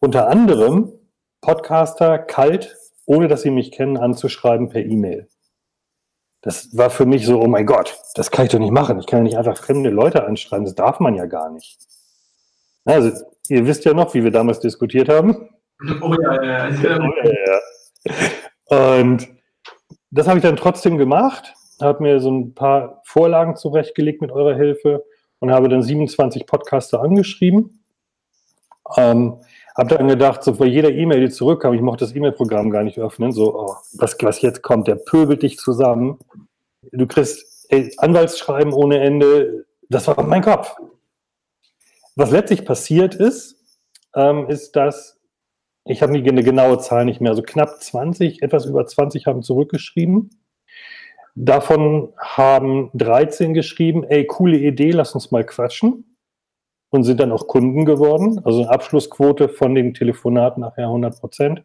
Unter 0.00 0.28
anderem 0.28 0.92
Podcaster 1.40 2.18
kalt, 2.18 2.76
ohne 3.06 3.28
dass 3.28 3.42
sie 3.42 3.50
mich 3.50 3.72
kennen, 3.72 3.96
anzuschreiben 3.96 4.68
per 4.68 4.84
E-Mail. 4.84 5.28
Das 6.42 6.76
war 6.76 6.90
für 6.90 7.06
mich 7.06 7.26
so, 7.26 7.40
oh 7.40 7.48
mein 7.48 7.66
Gott, 7.66 7.98
das 8.14 8.30
kann 8.30 8.46
ich 8.46 8.52
doch 8.52 8.58
nicht 8.58 8.72
machen. 8.72 8.98
Ich 9.00 9.06
kann 9.06 9.20
ja 9.20 9.22
nicht 9.24 9.38
einfach 9.38 9.56
fremde 9.56 9.90
Leute 9.90 10.24
anschreiben, 10.24 10.64
das 10.64 10.74
darf 10.74 11.00
man 11.00 11.14
ja 11.14 11.26
gar 11.26 11.50
nicht. 11.50 11.78
Also, 12.84 13.24
ihr 13.48 13.66
wisst 13.66 13.84
ja 13.84 13.92
noch, 13.92 14.14
wie 14.14 14.24
wir 14.24 14.30
damals 14.30 14.60
diskutiert 14.60 15.08
haben. 15.08 15.48
Oh 16.00 16.14
ja, 16.22 16.42
ja, 16.42 16.68
ja. 16.68 16.98
Oh, 17.00 17.12
ja, 17.24 17.60
ja. 18.70 19.00
Und 19.00 19.37
das 20.10 20.26
habe 20.26 20.38
ich 20.38 20.42
dann 20.42 20.56
trotzdem 20.56 20.98
gemacht, 20.98 21.54
habe 21.80 22.02
mir 22.02 22.20
so 22.20 22.30
ein 22.30 22.54
paar 22.54 23.02
Vorlagen 23.04 23.56
zurechtgelegt 23.56 24.20
mit 24.20 24.30
eurer 24.30 24.54
Hilfe 24.54 25.04
und 25.38 25.50
habe 25.50 25.68
dann 25.68 25.82
27 25.82 26.46
Podcaster 26.46 27.00
angeschrieben. 27.00 27.84
Ähm, 28.96 29.38
habe 29.76 29.96
dann 29.96 30.08
gedacht, 30.08 30.42
so 30.42 30.54
bei 30.54 30.66
jeder 30.66 30.90
E-Mail, 30.90 31.20
die 31.20 31.30
zurückkam, 31.30 31.74
ich 31.74 31.80
mochte 31.80 32.04
das 32.04 32.14
E-Mail-Programm 32.14 32.70
gar 32.70 32.82
nicht 32.82 32.98
öffnen, 32.98 33.30
so, 33.30 33.54
oh, 33.54 33.76
was, 33.92 34.16
was 34.22 34.40
jetzt 34.40 34.62
kommt, 34.62 34.88
der 34.88 34.96
pöbelt 34.96 35.42
dich 35.42 35.56
zusammen. 35.58 36.18
Du 36.90 37.06
kriegst 37.06 37.66
ey, 37.68 37.92
Anwaltsschreiben 37.98 38.72
ohne 38.72 39.00
Ende. 39.00 39.66
Das 39.88 40.08
war 40.08 40.22
mein 40.24 40.42
Kopf. 40.42 40.74
Was 42.16 42.30
letztlich 42.30 42.64
passiert 42.64 43.14
ist, 43.14 43.56
ähm, 44.14 44.48
ist, 44.48 44.74
dass 44.74 45.17
ich 45.88 46.02
habe 46.02 46.12
eine 46.12 46.42
genaue 46.42 46.78
Zahl 46.78 47.06
nicht 47.06 47.20
mehr, 47.20 47.30
also 47.30 47.42
knapp 47.42 47.80
20, 47.80 48.42
etwas 48.42 48.66
über 48.66 48.86
20 48.86 49.26
haben 49.26 49.42
zurückgeschrieben. 49.42 50.30
Davon 51.34 52.12
haben 52.18 52.90
13 52.94 53.54
geschrieben, 53.54 54.04
ey, 54.04 54.26
coole 54.26 54.58
Idee, 54.58 54.90
lass 54.90 55.14
uns 55.14 55.30
mal 55.30 55.44
quatschen. 55.44 56.16
Und 56.90 57.04
sind 57.04 57.20
dann 57.20 57.32
auch 57.32 57.46
Kunden 57.46 57.84
geworden. 57.84 58.40
Also 58.44 58.62
eine 58.62 58.70
Abschlussquote 58.70 59.48
von 59.48 59.74
den 59.74 59.92
Telefonaten 59.92 60.62
nachher 60.62 60.86
100 60.86 61.20
Prozent. 61.20 61.64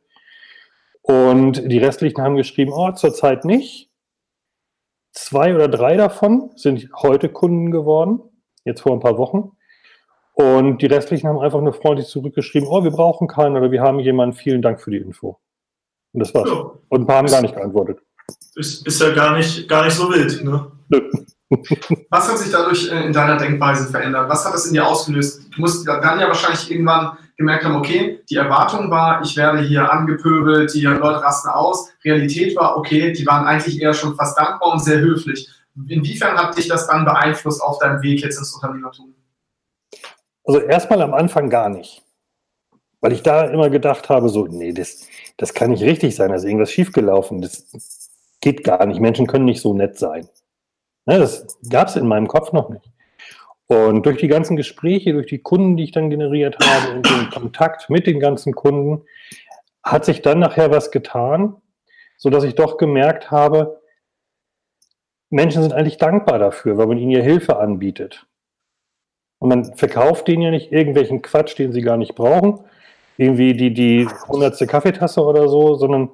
Und 1.02 1.70
die 1.72 1.78
restlichen 1.78 2.22
haben 2.22 2.36
geschrieben, 2.36 2.74
oh, 2.74 2.92
zurzeit 2.92 3.46
nicht. 3.46 3.90
Zwei 5.12 5.54
oder 5.54 5.68
drei 5.68 5.96
davon 5.96 6.52
sind 6.56 6.90
heute 7.02 7.30
Kunden 7.30 7.72
geworden, 7.72 8.20
jetzt 8.66 8.82
vor 8.82 8.94
ein 8.94 9.00
paar 9.00 9.18
Wochen. 9.18 9.52
Und 10.34 10.82
die 10.82 10.88
restlichen 10.88 11.28
haben 11.28 11.40
einfach 11.40 11.62
nur 11.62 11.74
freundlich 11.74 12.08
zurückgeschrieben, 12.08 12.68
oh, 12.68 12.84
wir 12.84 12.92
brauchen 12.92 13.28
keinen 13.28 13.56
oder 13.56 13.72
wir 13.72 13.82
haben 13.82 14.00
jemanden, 14.00 14.36
vielen 14.36 14.62
Dank 14.62 14.82
für 14.82 14.90
die 14.90 14.98
Info. 14.98 15.40
Und 16.12 16.20
das 16.20 16.34
war's. 16.34 16.50
Ja. 16.50 16.72
Und 16.90 17.02
ein 17.02 17.08
paar 17.08 17.18
haben 17.18 17.28
gar 17.28 17.42
nicht 17.42 17.56
geantwortet. 17.56 18.00
Ist, 18.56 18.86
ist 18.88 19.02
ja 19.02 19.14
gar 19.14 19.38
nicht, 19.38 19.68
gar 19.68 19.86
nicht 19.86 19.94
so 19.94 20.12
wild, 20.12 20.44
ne? 20.44 20.72
Was 22.10 22.30
hat 22.30 22.38
sich 22.40 22.52
dadurch 22.52 22.92
äh, 22.92 23.06
in 23.06 23.14
deiner 23.14 23.38
Denkweise 23.38 23.90
verändert? 23.90 24.28
Was 24.30 24.46
hat 24.46 24.54
das 24.54 24.66
in 24.66 24.74
dir 24.74 24.88
ausgelöst? 24.88 25.44
Du 25.54 25.62
musst 25.62 25.88
dann 25.88 26.20
ja 26.20 26.28
wahrscheinlich 26.28 26.70
irgendwann 26.72 27.18
gemerkt 27.38 27.66
haben, 27.66 27.76
okay, 27.76 28.22
die 28.30 28.36
Erwartung 28.36 28.90
war, 28.90 29.22
ich 29.24 29.36
werde 29.38 29.62
hier 29.62 29.92
angepöbelt, 29.92 30.74
die 30.74 30.82
Leute 30.82 31.22
rasten 31.22 31.50
aus. 31.50 31.90
Realität 32.04 32.56
war, 32.56 32.78
okay, 32.78 33.12
die 33.12 33.26
waren 33.26 33.46
eigentlich 33.46 33.82
eher 33.82 33.94
schon 33.94 34.16
fast 34.16 34.38
dankbar 34.38 34.74
und 34.74 34.84
sehr 34.84 35.00
höflich. 35.00 35.50
Inwiefern 35.88 36.38
hat 36.38 36.58
dich 36.58 36.68
das 36.68 36.88
dann 36.88 37.06
beeinflusst 37.06 37.62
auf 37.62 37.80
deinem 37.80 38.02
Weg 38.02 38.22
jetzt 38.22 38.38
ins 38.38 38.54
Unternehmertum? 38.54 39.13
Also 40.44 40.60
erstmal 40.60 41.02
am 41.02 41.14
Anfang 41.14 41.50
gar 41.50 41.70
nicht. 41.70 42.04
Weil 43.02 43.14
ich 43.14 43.24
da 43.24 43.46
immer 43.46 43.70
gedacht 43.70 44.10
habe, 44.10 44.30
so, 44.30 44.48
nee, 44.48 44.72
das, 44.72 45.08
das 45.38 45.54
kann 45.54 45.72
nicht 45.72 45.84
richtig 45.84 46.16
sein, 46.16 46.30
da 46.30 46.36
ist 46.36 46.46
irgendwas 46.46 46.72
schiefgelaufen. 46.72 47.42
Das 47.42 48.10
geht 48.40 48.64
gar 48.64 48.86
nicht. 48.86 49.00
Menschen 49.00 49.28
können 49.28 49.46
nicht 49.46 49.62
so 49.62 49.74
nett 49.74 49.98
sein. 49.98 50.28
Ne, 51.06 51.20
das 51.20 51.60
gab 51.70 51.90
es 51.90 51.96
in 51.96 52.08
meinem 52.08 52.28
Kopf 52.28 52.54
noch 52.54 52.70
nicht. 52.70 52.90
Und 53.68 54.06
durch 54.06 54.18
die 54.18 54.28
ganzen 54.28 54.56
Gespräche, 54.56 55.14
durch 55.14 55.28
die 55.28 55.40
Kunden, 55.40 55.78
die 55.78 55.86
ich 55.86 55.92
dann 55.92 56.10
generiert 56.10 56.58
habe 56.62 56.96
und 56.96 57.10
den 57.10 57.30
Kontakt 57.30 57.90
mit 57.90 58.08
den 58.08 58.20
ganzen 58.20 58.54
Kunden, 58.54 59.06
hat 59.84 60.06
sich 60.06 60.22
dann 60.22 60.40
nachher 60.40 60.72
was 60.72 60.92
getan, 60.92 61.56
sodass 62.18 62.44
ich 62.44 62.56
doch 62.56 62.78
gemerkt 62.78 63.32
habe, 63.32 63.82
Menschen 65.30 65.62
sind 65.62 65.74
eigentlich 65.74 65.98
dankbar 65.98 66.40
dafür, 66.40 66.78
weil 66.78 66.88
man 66.88 66.98
ihnen 66.98 67.12
ja 67.12 67.22
Hilfe 67.22 67.58
anbietet. 67.58 68.28
Und 69.44 69.50
man 69.50 69.76
verkauft 69.76 70.30
denen 70.30 70.42
ja 70.42 70.52
nicht 70.52 70.72
irgendwelchen 70.72 71.22
Quatsch, 71.22 71.60
den 71.60 71.74
sie 71.74 71.82
gar 71.82 71.98
nicht 71.98 72.16
brauchen, 72.16 72.62
irgendwie 73.18 73.54
die, 73.54 73.74
die 73.74 74.08
hundertste 74.30 74.68
Kaffeetasse 74.68 75.22
oder 75.22 75.50
so, 75.50 75.76
sondern 75.76 76.12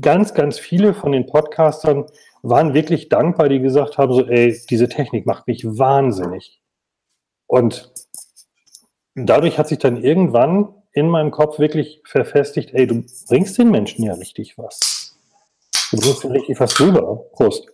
ganz, 0.00 0.32
ganz 0.32 0.56
viele 0.56 0.94
von 0.94 1.10
den 1.10 1.26
Podcastern 1.26 2.06
waren 2.42 2.72
wirklich 2.72 3.08
dankbar, 3.08 3.48
die 3.48 3.58
gesagt 3.58 3.98
haben, 3.98 4.12
so, 4.12 4.28
ey, 4.28 4.56
diese 4.70 4.88
Technik 4.88 5.26
macht 5.26 5.48
mich 5.48 5.64
wahnsinnig. 5.64 6.60
Und 7.48 7.92
dadurch 9.16 9.58
hat 9.58 9.66
sich 9.66 9.78
dann 9.78 10.00
irgendwann 10.00 10.68
in 10.92 11.08
meinem 11.08 11.32
Kopf 11.32 11.58
wirklich 11.58 12.00
verfestigt, 12.04 12.70
ey, 12.74 12.86
du 12.86 13.04
bringst 13.26 13.58
den 13.58 13.72
Menschen 13.72 14.04
ja 14.04 14.14
richtig 14.14 14.56
was. 14.56 15.18
Du 15.90 15.96
bist 15.96 16.24
richtig 16.24 16.56
fast 16.56 16.78
drüber. 16.78 17.24
Prost. 17.32 17.68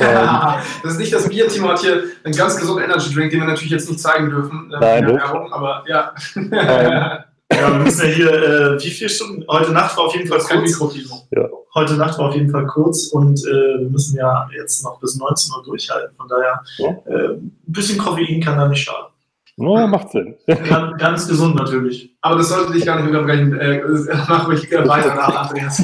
das 0.82 0.92
ist 0.92 0.98
nicht 0.98 1.12
das 1.12 1.28
Bier, 1.28 1.48
Timo 1.48 1.68
hat 1.68 1.80
hier 1.80 2.04
einen 2.24 2.34
ganz 2.34 2.56
gesunden 2.56 2.84
Energy 2.84 3.14
Drink, 3.14 3.30
den 3.30 3.40
wir 3.40 3.46
natürlich 3.46 3.70
jetzt 3.70 3.88
nicht 3.88 4.00
zeigen 4.00 4.30
dürfen. 4.30 4.72
Äh, 4.72 4.80
Nein, 4.80 5.08
in 5.08 5.16
Werbung, 5.16 5.52
aber 5.52 5.84
ja. 5.86 6.12
ja, 7.52 7.72
wir 7.72 7.78
müssen 7.78 8.06
ja 8.06 8.12
hier, 8.12 8.32
äh, 8.32 8.82
wie 8.82 8.90
viele 8.90 9.10
Stunden? 9.10 9.44
Heute 9.48 9.72
Nacht 9.72 9.96
war 9.96 10.04
auf 10.04 10.14
jeden 10.14 10.28
Fall 10.28 10.38
kurz. 10.38 11.00
Ja. 11.30 11.48
Heute 11.74 11.94
Nacht 11.94 12.18
war 12.18 12.28
auf 12.28 12.34
jeden 12.34 12.50
Fall 12.50 12.66
kurz 12.66 13.08
und 13.08 13.38
äh, 13.40 13.80
wir 13.80 13.90
müssen 13.90 14.16
ja 14.16 14.48
jetzt 14.56 14.82
noch 14.82 14.98
bis 15.00 15.16
19 15.16 15.54
Uhr 15.54 15.62
durchhalten. 15.64 16.16
Von 16.16 16.28
daher, 16.28 16.60
ja. 16.78 16.88
äh, 17.06 17.34
ein 17.34 17.52
bisschen 17.66 17.98
Koffein 17.98 18.40
kann 18.40 18.58
da 18.58 18.68
nicht 18.68 18.82
schaden. 18.82 19.10
No, 19.56 19.86
macht 19.86 20.10
Sinn. 20.10 20.36
Ganz, 20.46 20.98
ganz 20.98 21.28
gesund 21.28 21.54
natürlich. 21.54 22.16
Aber 22.22 22.36
das 22.36 22.48
sollte 22.48 22.72
dich 22.72 22.86
gar 22.86 22.96
nicht 22.96 23.08
unterbrechen. 23.08 23.58
Äh, 23.58 23.82
mach 24.26 24.48
ruhig 24.48 24.70
weiter 24.70 25.14
nach, 25.14 25.50
Andreas. 25.50 25.82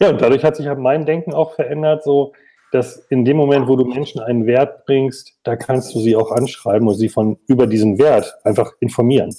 Ja, 0.00 0.10
und 0.10 0.20
dadurch 0.20 0.44
hat 0.44 0.56
sich 0.56 0.66
halt 0.66 0.78
mein 0.78 1.06
Denken 1.06 1.32
auch 1.32 1.54
verändert, 1.54 2.04
so 2.04 2.32
dass 2.70 2.98
in 3.08 3.24
dem 3.24 3.36
Moment, 3.36 3.66
wo 3.66 3.76
du 3.76 3.84
Menschen 3.84 4.20
einen 4.20 4.46
Wert 4.46 4.84
bringst, 4.84 5.38
da 5.42 5.56
kannst 5.56 5.94
du 5.94 6.00
sie 6.00 6.16
auch 6.16 6.30
anschreiben 6.30 6.86
und 6.86 6.94
sie 6.94 7.08
von 7.08 7.38
über 7.46 7.66
diesen 7.66 7.98
Wert 7.98 8.34
einfach 8.44 8.72
informieren. 8.80 9.34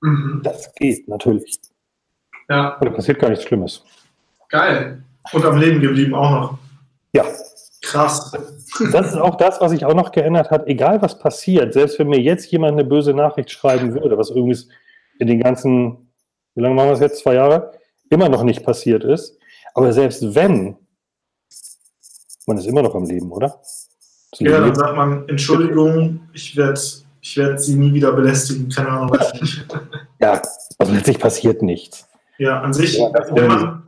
Mhm. 0.00 0.40
Das 0.42 0.74
geht 0.74 1.06
natürlich. 1.08 1.58
Ja. 2.48 2.76
Und 2.78 2.86
da 2.86 2.90
passiert 2.90 3.20
gar 3.20 3.30
nichts 3.30 3.44
Schlimmes. 3.44 3.84
Geil. 4.48 5.02
Und 5.32 5.44
am 5.44 5.58
Leben 5.58 5.80
geblieben 5.80 6.14
auch 6.14 6.30
noch. 6.30 6.58
Ja. 7.14 7.24
Krass. 7.82 8.32
Das 8.92 9.08
ist 9.08 9.16
auch 9.16 9.36
das, 9.36 9.60
was 9.60 9.70
sich 9.70 9.84
auch 9.84 9.94
noch 9.94 10.12
geändert 10.12 10.50
hat. 10.50 10.66
Egal 10.66 11.02
was 11.02 11.18
passiert, 11.18 11.72
selbst 11.74 11.98
wenn 11.98 12.08
mir 12.08 12.20
jetzt 12.20 12.50
jemand 12.50 12.72
eine 12.72 12.84
böse 12.84 13.12
Nachricht 13.12 13.50
schreiben 13.50 13.94
würde, 13.94 14.16
was 14.18 14.30
irgendwie 14.30 14.58
in 15.18 15.26
den 15.26 15.40
ganzen, 15.40 16.12
wie 16.54 16.62
lange 16.62 16.74
machen 16.74 16.88
wir 16.88 16.94
es 16.94 17.00
jetzt, 17.00 17.22
zwei 17.22 17.34
Jahre, 17.34 17.72
immer 18.08 18.28
noch 18.28 18.44
nicht 18.44 18.64
passiert 18.64 19.04
ist, 19.04 19.38
aber 19.74 19.92
selbst 19.92 20.34
wenn, 20.34 20.76
man 22.46 22.58
ist 22.58 22.66
immer 22.66 22.82
noch 22.82 22.94
am 22.94 23.04
Leben, 23.04 23.30
oder? 23.30 23.60
Ja, 24.38 24.60
dann 24.60 24.74
sagt 24.74 24.96
man, 24.96 25.28
Entschuldigung, 25.28 26.28
ich 26.32 26.56
werde 26.56 26.80
ich 27.22 27.36
werd 27.36 27.60
sie 27.60 27.76
nie 27.76 27.94
wieder 27.94 28.12
belästigen, 28.12 28.68
keine 28.68 28.88
Ahnung, 28.88 29.16
nicht. 29.40 29.64
ja, 30.20 30.42
also 30.78 30.92
letztlich 30.92 31.18
passiert 31.20 31.62
nichts. 31.62 32.08
Ja, 32.38 32.60
an 32.60 32.74
sich, 32.74 32.98
ja, 32.98 33.12
wenn 33.30 33.46
man, 33.46 33.82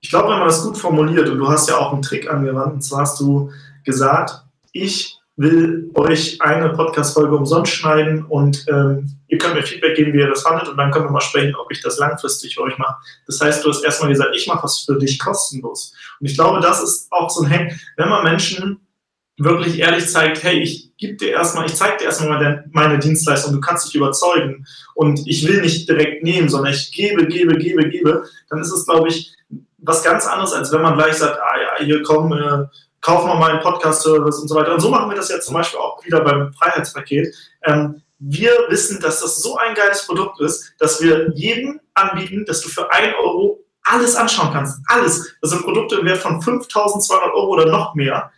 ich 0.00 0.08
glaube, 0.08 0.30
wenn 0.30 0.38
man 0.38 0.48
das 0.48 0.62
gut 0.62 0.78
formuliert, 0.78 1.28
und 1.28 1.38
du 1.38 1.48
hast 1.48 1.68
ja 1.68 1.76
auch 1.76 1.92
einen 1.92 2.00
Trick 2.00 2.30
angewandt, 2.30 2.72
und 2.74 2.80
zwar 2.82 3.00
hast 3.00 3.20
du 3.20 3.50
gesagt, 3.84 4.42
ich 4.72 5.17
will 5.38 5.88
euch 5.94 6.42
eine 6.42 6.70
Podcast-Folge 6.70 7.36
umsonst 7.36 7.72
schneiden 7.72 8.24
und 8.24 8.66
ähm, 8.68 9.08
ihr 9.28 9.38
könnt 9.38 9.54
mir 9.54 9.62
Feedback 9.62 9.94
geben, 9.94 10.12
wie 10.12 10.18
ihr 10.18 10.28
das 10.28 10.42
fandet 10.42 10.68
und 10.68 10.76
dann 10.76 10.90
können 10.90 11.06
wir 11.06 11.12
mal 11.12 11.20
sprechen, 11.20 11.54
ob 11.54 11.70
ich 11.70 11.80
das 11.80 11.98
langfristig 11.98 12.56
für 12.56 12.62
euch 12.62 12.76
mache. 12.76 12.96
Das 13.26 13.40
heißt, 13.40 13.64
du 13.64 13.68
hast 13.68 13.84
erstmal 13.84 14.10
gesagt, 14.10 14.34
ich 14.34 14.48
mache 14.48 14.64
was 14.64 14.80
für 14.80 14.98
dich 14.98 15.18
kostenlos. 15.18 15.94
Und 16.18 16.26
ich 16.26 16.34
glaube, 16.34 16.60
das 16.60 16.82
ist 16.82 17.06
auch 17.12 17.30
so 17.30 17.44
ein 17.44 17.50
Hack, 17.50 17.72
wenn 17.96 18.08
man 18.08 18.24
Menschen 18.24 18.80
wirklich 19.38 19.78
ehrlich 19.78 20.08
zeigt, 20.08 20.42
hey, 20.42 20.58
ich 20.60 20.96
gebe 20.96 21.16
dir 21.16 21.30
erstmal, 21.30 21.66
ich 21.66 21.74
zeige 21.76 21.98
dir 21.98 22.04
erstmal 22.06 22.64
meine 22.72 22.98
Dienstleistung, 22.98 23.52
du 23.52 23.60
kannst 23.60 23.86
dich 23.86 23.94
überzeugen 23.94 24.66
und 24.96 25.24
ich 25.28 25.46
will 25.46 25.60
nicht 25.60 25.88
direkt 25.88 26.24
nehmen, 26.24 26.48
sondern 26.48 26.72
ich 26.72 26.90
gebe, 26.90 27.28
gebe, 27.28 27.56
gebe, 27.56 27.88
gebe, 27.88 28.24
dann 28.50 28.60
ist 28.60 28.72
es, 28.72 28.86
glaube 28.86 29.08
ich, 29.08 29.32
was 29.78 30.02
ganz 30.02 30.26
anderes, 30.26 30.52
als 30.52 30.72
wenn 30.72 30.82
man 30.82 30.96
gleich 30.96 31.14
sagt, 31.14 31.38
ah 31.40 31.78
ja, 31.78 31.84
hier 31.84 32.02
komm, 32.02 32.32
äh, 32.32 32.64
kaufen 33.00 33.28
wir 33.28 33.36
mal 33.36 33.52
einen 33.52 33.60
Podcast-Service 33.60 34.38
und 34.38 34.48
so 34.48 34.54
weiter. 34.54 34.74
Und 34.74 34.80
so 34.80 34.90
machen 34.90 35.08
wir 35.08 35.16
das 35.16 35.28
jetzt 35.28 35.46
zum 35.46 35.54
Beispiel 35.54 35.78
auch 35.78 36.04
wieder 36.04 36.20
beim 36.20 36.52
Freiheitspaket. 36.52 37.34
Ähm, 37.64 38.02
wir 38.18 38.52
wissen, 38.68 39.00
dass 39.00 39.20
das 39.20 39.40
so 39.40 39.56
ein 39.56 39.74
geiles 39.74 40.06
Produkt 40.06 40.40
ist, 40.40 40.74
dass 40.78 41.00
wir 41.00 41.30
jedem 41.34 41.80
anbieten, 41.94 42.44
dass 42.46 42.60
du 42.60 42.68
für 42.68 42.90
ein 42.90 43.14
Euro 43.14 43.64
alles 43.84 44.16
anschauen 44.16 44.52
kannst. 44.52 44.80
Alles. 44.88 45.36
Das 45.40 45.50
sind 45.50 45.62
Produkte 45.62 45.96
im 45.96 46.06
Wert 46.06 46.18
von 46.18 46.42
5200 46.42 47.32
Euro 47.32 47.52
oder 47.52 47.66
noch 47.66 47.94
mehr. 47.94 48.32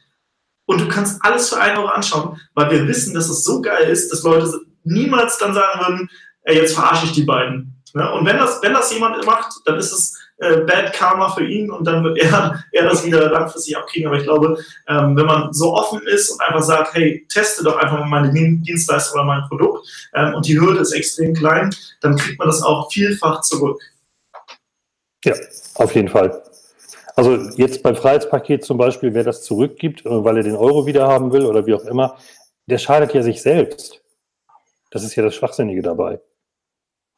Und 0.66 0.80
du 0.80 0.88
kannst 0.88 1.24
alles 1.24 1.48
für 1.48 1.60
ein 1.60 1.76
Euro 1.76 1.88
anschauen, 1.88 2.40
weil 2.54 2.70
wir 2.70 2.86
wissen, 2.86 3.14
dass 3.14 3.28
es 3.28 3.42
so 3.42 3.60
geil 3.60 3.88
ist, 3.88 4.12
dass 4.12 4.22
Leute 4.22 4.60
niemals 4.84 5.38
dann 5.38 5.54
sagen 5.54 5.80
würden, 5.80 6.10
ey, 6.42 6.56
jetzt 6.56 6.74
verarsche 6.74 7.06
ich 7.06 7.12
die 7.12 7.24
beiden. 7.24 7.82
Und 7.94 8.24
wenn 8.24 8.36
das, 8.36 8.62
wenn 8.62 8.72
das 8.72 8.92
jemand 8.92 9.24
macht, 9.26 9.52
dann 9.64 9.76
ist 9.76 9.92
es 9.92 10.16
äh, 10.40 10.62
Bad 10.62 10.92
Karma 10.94 11.28
für 11.30 11.44
ihn 11.44 11.70
und 11.70 11.86
dann 11.86 12.02
wird 12.02 12.18
er, 12.18 12.64
er 12.72 12.84
das 12.84 13.04
wieder 13.04 13.30
langfristig 13.30 13.76
abkriegen. 13.76 14.08
Aber 14.08 14.16
ich 14.16 14.24
glaube, 14.24 14.58
ähm, 14.88 15.16
wenn 15.16 15.26
man 15.26 15.52
so 15.52 15.74
offen 15.74 16.00
ist 16.06 16.30
und 16.30 16.40
einfach 16.40 16.62
sagt, 16.62 16.94
hey, 16.94 17.26
teste 17.28 17.62
doch 17.62 17.76
einfach 17.76 17.98
mal 17.98 18.22
meine 18.22 18.32
Dienstleistung 18.32 19.20
oder 19.20 19.24
mein 19.24 19.48
Produkt 19.48 19.86
ähm, 20.14 20.34
und 20.34 20.46
die 20.46 20.58
Hürde 20.58 20.80
ist 20.80 20.92
extrem 20.92 21.34
klein, 21.34 21.74
dann 22.00 22.16
kriegt 22.16 22.38
man 22.38 22.48
das 22.48 22.62
auch 22.62 22.90
vielfach 22.90 23.42
zurück. 23.42 23.80
Ja, 25.24 25.34
auf 25.74 25.94
jeden 25.94 26.08
Fall. 26.08 26.42
Also 27.16 27.36
jetzt 27.56 27.82
beim 27.82 27.96
Freiheitspaket 27.96 28.64
zum 28.64 28.78
Beispiel, 28.78 29.12
wer 29.12 29.24
das 29.24 29.42
zurückgibt, 29.42 30.06
äh, 30.06 30.24
weil 30.24 30.38
er 30.38 30.42
den 30.42 30.56
Euro 30.56 30.86
wieder 30.86 31.06
haben 31.06 31.32
will 31.32 31.44
oder 31.44 31.66
wie 31.66 31.74
auch 31.74 31.84
immer, 31.84 32.16
der 32.66 32.78
schadet 32.78 33.12
ja 33.12 33.22
sich 33.22 33.42
selbst. 33.42 34.00
Das 34.90 35.04
ist 35.04 35.14
ja 35.16 35.22
das 35.22 35.34
Schwachsinnige 35.34 35.82
dabei. 35.82 36.20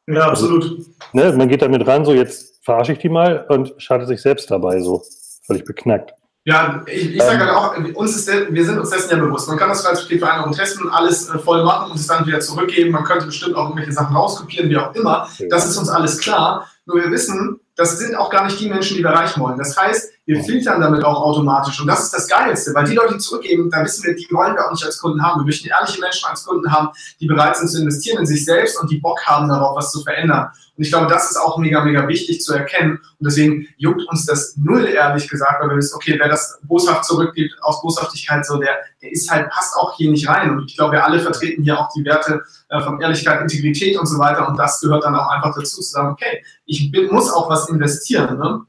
Ja, 0.07 0.27
absolut. 0.27 0.63
Also, 0.63 0.83
ne, 1.13 1.31
man 1.33 1.47
geht 1.47 1.61
damit 1.61 1.87
ran, 1.87 2.03
so 2.03 2.13
jetzt 2.13 2.52
verarsche 2.63 2.93
ich 2.93 2.99
die 2.99 3.09
mal 3.09 3.45
und 3.49 3.73
schadet 3.77 4.07
sich 4.07 4.21
selbst 4.21 4.49
dabei 4.49 4.79
so. 4.79 5.03
Völlig 5.45 5.65
beknackt. 5.65 6.13
Ja, 6.45 6.83
ich, 6.87 7.15
ich 7.15 7.21
sage 7.21 7.39
halt 7.39 7.51
auch, 7.51 7.95
uns 7.95 8.15
ist 8.17 8.27
wir 8.27 8.65
sind 8.65 8.77
uns 8.77 8.89
dessen 8.89 9.11
ja 9.11 9.17
bewusst. 9.17 9.47
Man 9.47 9.57
kann 9.57 9.69
das 9.69 9.85
als 9.85 10.01
Vereinbarung 10.01 10.51
testen, 10.53 10.89
alles 10.89 11.29
äh, 11.29 11.39
voll 11.39 11.63
machen 11.63 11.91
und 11.91 11.97
es 11.97 12.07
dann 12.07 12.25
wieder 12.25 12.41
zurückgeben. 12.41 12.91
Man 12.91 13.05
könnte 13.05 13.27
bestimmt 13.27 13.55
auch 13.55 13.69
irgendwelche 13.69 13.93
Sachen 13.93 14.15
rauskopieren, 14.15 14.69
wie 14.69 14.77
auch 14.77 14.93
immer. 14.93 15.27
Das 15.49 15.65
ist 15.65 15.77
uns 15.77 15.89
alles 15.89 16.19
klar. 16.19 16.69
Nur 16.85 16.97
wir 16.97 17.11
wissen, 17.11 17.61
das 17.75 17.97
sind 17.97 18.15
auch 18.15 18.29
gar 18.29 18.43
nicht 18.43 18.59
die 18.59 18.67
Menschen, 18.67 18.97
die 18.97 19.03
wir 19.03 19.11
erreichen 19.11 19.39
wollen. 19.41 19.57
Das 19.57 19.77
heißt, 19.77 20.11
wir 20.25 20.43
filtern 20.43 20.81
damit 20.81 21.03
auch 21.05 21.21
automatisch. 21.21 21.79
Und 21.79 21.87
das 21.87 22.03
ist 22.03 22.13
das 22.13 22.27
Geilste, 22.27 22.73
weil 22.73 22.85
die 22.85 22.95
Leute, 22.95 23.13
die 23.13 23.19
zurückgeben, 23.19 23.69
da 23.71 23.83
wissen 23.83 24.03
wir, 24.03 24.13
die 24.13 24.27
wollen 24.31 24.53
wir 24.53 24.65
auch 24.65 24.71
nicht 24.71 24.85
als 24.85 24.99
Kunden 24.99 25.23
haben. 25.23 25.41
Wir 25.41 25.45
möchten 25.45 25.69
ehrliche 25.69 25.99
Menschen 25.99 26.29
als 26.29 26.45
Kunden 26.45 26.71
haben, 26.71 26.89
die 27.21 27.25
bereit 27.25 27.55
sind 27.55 27.69
zu 27.69 27.81
investieren 27.81 28.19
in 28.19 28.25
sich 28.25 28.43
selbst 28.43 28.79
und 28.81 28.91
die 28.91 28.97
Bock 28.97 29.25
haben 29.25 29.47
darauf, 29.47 29.77
was 29.77 29.91
zu 29.91 30.01
verändern. 30.01 30.49
Und 30.75 30.83
ich 30.83 30.89
glaube, 30.89 31.07
das 31.07 31.29
ist 31.29 31.37
auch 31.37 31.59
mega, 31.59 31.83
mega 31.83 32.07
wichtig 32.07 32.41
zu 32.41 32.53
erkennen. 32.53 32.93
Und 33.19 33.25
deswegen 33.25 33.67
juckt 33.77 34.01
uns 34.09 34.25
das 34.25 34.57
null, 34.57 34.85
ehrlich 34.85 35.29
gesagt, 35.29 35.61
weil 35.61 35.69
wir 35.69 35.77
wissen, 35.77 35.95
okay, 35.95 36.15
wer 36.17 36.29
das 36.29 36.59
boshaft 36.63 37.05
zurückgibt, 37.05 37.53
aus 37.61 37.81
Boshaftigkeit 37.81 38.43
so, 38.43 38.57
der, 38.57 38.77
der 39.01 39.11
ist 39.11 39.29
halt, 39.29 39.49
passt 39.51 39.75
auch 39.77 39.95
hier 39.95 40.09
nicht 40.09 40.27
rein. 40.27 40.49
Und 40.49 40.65
ich 40.65 40.75
glaube, 40.75 40.93
wir 40.93 41.05
alle 41.05 41.19
vertreten 41.19 41.63
hier 41.63 41.79
auch 41.79 41.89
die 41.95 42.03
Werte 42.03 42.41
äh, 42.69 42.81
von 42.81 42.99
Ehrlichkeit, 42.99 43.41
Integrität 43.41 43.97
und 43.99 44.07
so 44.07 44.17
weiter. 44.17 44.47
Und 44.47 44.57
das 44.57 44.81
gehört 44.81 45.03
dann 45.03 45.15
auch 45.15 45.27
einfach 45.27 45.53
dazu, 45.53 45.79
zu 45.79 45.83
sagen, 45.83 46.09
okay, 46.09 46.43
ich 46.65 46.91
bin, 46.91 47.07
muss 47.11 47.31
auch 47.31 47.49
was 47.49 47.69
investieren. 47.69 48.39
Ne? 48.39 48.61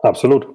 Absolut. 0.00 0.48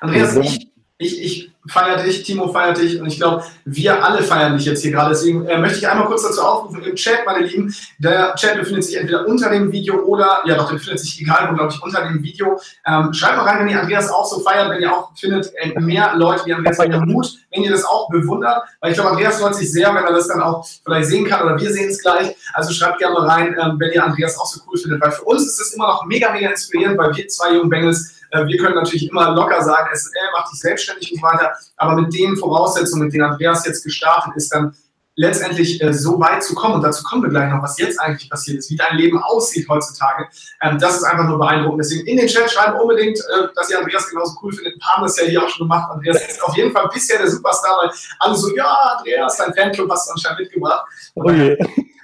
Andreas, 0.00 0.36
ich, 0.36 0.68
ich, 0.98 1.22
ich 1.22 1.51
feiere 1.66 2.02
dich, 2.02 2.22
Timo 2.24 2.52
feiert 2.52 2.78
dich 2.78 3.00
und 3.00 3.06
ich 3.06 3.16
glaube, 3.16 3.44
wir 3.64 4.04
alle 4.04 4.22
feiern 4.22 4.56
dich 4.56 4.66
jetzt 4.66 4.82
hier 4.82 4.90
gerade. 4.90 5.10
Deswegen 5.10 5.46
äh, 5.46 5.58
möchte 5.58 5.78
ich 5.78 5.88
einmal 5.88 6.06
kurz 6.06 6.22
dazu 6.22 6.42
aufrufen 6.42 6.82
im 6.82 6.96
Chat, 6.96 7.24
meine 7.24 7.46
Lieben. 7.46 7.74
Der 7.98 8.34
Chat 8.34 8.56
befindet 8.56 8.84
sich 8.84 8.96
entweder 8.96 9.26
unter 9.26 9.48
dem 9.50 9.70
Video 9.70 10.02
oder, 10.02 10.40
ja 10.44 10.56
doch, 10.56 10.68
der 10.68 10.74
befindet 10.74 11.00
sich 11.00 11.20
egal 11.20 11.48
wo, 11.50 11.54
glaube 11.54 11.72
ich, 11.72 11.82
unter 11.82 12.02
dem 12.02 12.22
Video. 12.22 12.58
Ähm, 12.86 13.12
schreibt 13.12 13.36
mal 13.36 13.44
rein, 13.44 13.60
wenn 13.60 13.68
ihr 13.68 13.80
Andreas 13.80 14.10
auch 14.10 14.24
so 14.24 14.40
feiert, 14.40 14.70
wenn 14.70 14.82
ihr 14.82 14.92
auch 14.92 15.10
findet, 15.14 15.52
äh, 15.56 15.78
mehr 15.78 16.14
Leute 16.16 16.44
wie 16.46 16.54
Andreas 16.54 16.78
mit 16.78 17.06
Mut, 17.06 17.32
wenn 17.52 17.62
ihr 17.62 17.70
das 17.70 17.84
auch 17.84 18.08
bewundert. 18.10 18.64
Weil 18.80 18.90
ich 18.90 18.96
glaube, 18.96 19.10
Andreas 19.10 19.38
freut 19.38 19.54
sich 19.54 19.70
sehr, 19.70 19.94
wenn 19.94 20.04
er 20.04 20.12
das 20.12 20.28
dann 20.28 20.42
auch 20.42 20.66
vielleicht 20.84 21.08
sehen 21.08 21.26
kann 21.26 21.46
oder 21.46 21.60
wir 21.60 21.72
sehen 21.72 21.90
es 21.90 22.02
gleich. 22.02 22.34
Also 22.54 22.72
schreibt 22.72 22.98
gerne 22.98 23.14
mal 23.14 23.28
rein, 23.28 23.56
ähm, 23.60 23.76
wenn 23.78 23.92
ihr 23.92 24.04
Andreas 24.04 24.36
auch 24.38 24.46
so 24.46 24.60
cool 24.68 24.78
findet. 24.78 25.00
Weil 25.00 25.12
für 25.12 25.22
uns 25.22 25.46
ist 25.46 25.60
das 25.60 25.74
immer 25.74 25.86
noch 25.86 26.06
mega, 26.06 26.32
mega 26.32 26.50
inspirierend, 26.50 26.98
weil 26.98 27.14
wir 27.14 27.28
zwei 27.28 27.54
jungen 27.54 27.70
Bengels 27.70 28.22
äh, 28.32 28.46
wir 28.46 28.56
können 28.56 28.74
natürlich 28.74 29.08
immer 29.08 29.30
locker 29.32 29.62
sagen, 29.62 29.88
es 29.92 30.06
äh, 30.06 30.32
macht 30.32 30.52
dich 30.52 30.60
selbstständig 30.60 31.12
und 31.12 31.20
so 31.20 31.22
weiter. 31.22 31.51
Aber 31.76 32.00
mit 32.00 32.14
den 32.14 32.36
Voraussetzungen, 32.36 33.04
mit 33.04 33.14
denen 33.14 33.24
Andreas 33.24 33.66
jetzt 33.66 33.84
gestartet 33.84 34.32
ist, 34.36 34.52
dann 34.52 34.74
letztendlich 35.14 35.82
äh, 35.82 35.92
so 35.92 36.18
weit 36.20 36.42
zu 36.42 36.54
kommen, 36.54 36.76
und 36.76 36.82
dazu 36.82 37.02
kommen 37.04 37.22
wir 37.22 37.30
gleich 37.30 37.50
noch, 37.52 37.62
was 37.62 37.78
jetzt 37.78 38.00
eigentlich 38.00 38.30
passiert 38.30 38.58
ist, 38.58 38.70
wie 38.70 38.76
dein 38.76 38.96
Leben 38.96 39.22
aussieht 39.22 39.68
heutzutage, 39.68 40.26
ähm, 40.62 40.78
das 40.78 40.96
ist 40.96 41.04
einfach 41.04 41.26
nur 41.26 41.38
beeindruckend. 41.38 41.80
Deswegen 41.84 42.06
in 42.06 42.16
den 42.16 42.26
Chat 42.26 42.50
schreiben 42.50 42.78
unbedingt, 42.80 43.18
äh, 43.18 43.48
dass 43.54 43.70
ihr 43.70 43.78
Andreas 43.78 44.08
genauso 44.08 44.36
cool 44.42 44.52
findet. 44.52 44.74
Ein 44.74 44.78
paar 44.78 44.96
haben 44.96 45.02
das 45.02 45.18
ja 45.18 45.26
hier 45.26 45.42
auch 45.42 45.48
schon 45.48 45.68
gemacht. 45.68 45.90
Andreas 45.90 46.16
ist 46.28 46.42
auf 46.42 46.56
jeden 46.56 46.72
Fall 46.72 46.88
bisher 46.92 47.18
der 47.18 47.30
Superstar, 47.30 47.78
weil 47.82 47.90
alle 48.20 48.34
so, 48.34 48.54
ja, 48.56 48.74
Andreas, 48.96 49.36
dein 49.36 49.52
Fanclub 49.54 49.90
hast 49.90 50.08
du 50.08 50.12
anscheinend 50.12 50.40
mitgebracht. 50.40 50.86
Oh 51.14 51.30
je. 51.30 51.58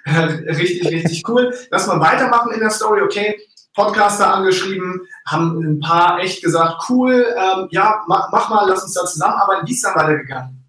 richtig, 0.46 0.88
richtig 0.88 1.28
cool. 1.28 1.54
Lass 1.70 1.86
mal 1.86 2.00
weitermachen 2.00 2.52
in 2.52 2.60
der 2.60 2.70
Story, 2.70 3.02
okay. 3.02 3.40
Podcaster 3.78 4.34
angeschrieben, 4.34 5.06
haben 5.24 5.60
ein 5.60 5.80
paar 5.80 6.18
echt 6.18 6.42
gesagt, 6.42 6.82
cool, 6.88 7.24
ähm, 7.36 7.68
ja, 7.70 8.02
mach, 8.08 8.32
mach, 8.32 8.50
mal, 8.50 8.68
lass 8.68 8.82
uns 8.82 8.94
da 8.94 9.04
zusammenarbeiten. 9.06 9.68
Wie 9.68 9.72
ist 9.72 9.84
dann 9.84 9.94
weitergegangen? 9.94 10.64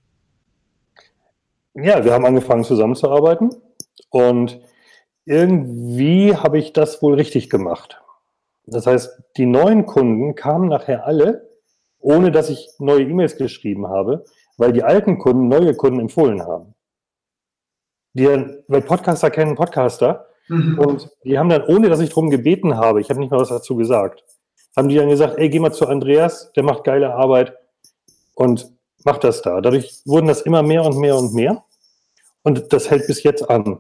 Ja, 1.74 2.06
wir 2.06 2.14
haben 2.14 2.26
angefangen 2.26 2.64
zusammenzuarbeiten 2.64 3.50
und 4.12 4.60
irgendwie 5.26 6.36
habe 6.36 6.60
ich 6.60 6.72
das 6.72 7.02
wohl 7.02 7.16
richtig 7.16 7.50
gemacht. 7.50 8.00
Das 8.68 8.86
heißt, 8.86 9.24
die 9.38 9.48
neuen 9.48 9.88
Kunden 9.88 10.36
kamen 10.36 10.70
nachher 10.70 11.08
alle, 11.08 11.50
ohne 11.98 12.32
dass 12.32 12.52
ich 12.52 12.70
neue 12.78 13.02
E-Mails 13.04 13.38
geschrieben 13.38 13.88
habe, 13.88 14.24
weil 14.58 14.72
die 14.72 14.84
alten 14.84 15.18
Kunden 15.18 15.48
neue 15.48 15.74
Kunden 15.74 16.00
empfohlen 16.00 16.44
haben. 16.44 16.76
Die, 18.14 18.28
weil 18.68 18.82
Podcaster 18.82 19.32
kennen 19.32 19.56
Podcaster 19.56 20.28
Mhm. 20.50 20.78
Und 20.78 21.10
die 21.24 21.38
haben 21.38 21.50
dann, 21.50 21.64
ohne 21.64 21.90
dass 21.90 22.00
ich 22.00 22.10
darum 22.10 22.30
gebeten 22.30 22.76
habe, 22.76 23.02
ich 23.02 23.10
habe 23.10 23.20
nicht 23.20 23.32
mal 23.32 23.40
was 23.40 23.50
dazu 23.50 23.76
gesagt, 23.76 24.24
haben 24.76 24.90
die 24.90 24.96
dann 24.96 25.10
gesagt, 25.10 25.38
ey, 25.38 25.50
geh 25.50 25.60
mal 25.60 25.74
zu 25.74 25.88
Andreas, 25.88 26.52
der 26.56 26.64
macht 26.64 26.84
geile 26.84 27.14
Arbeit 27.14 27.54
und 28.36 28.72
macht 29.06 29.24
das 29.24 29.42
da. 29.42 29.62
Dadurch 29.62 30.02
wurden 30.06 30.28
das 30.28 30.42
immer 30.42 30.64
mehr 30.64 30.84
und 30.84 30.98
mehr 30.98 31.16
und 31.16 31.34
mehr. 31.34 31.64
Und 32.44 32.72
das 32.74 32.90
hält 32.90 33.08
bis 33.08 33.24
jetzt 33.24 33.50
an. 33.50 33.80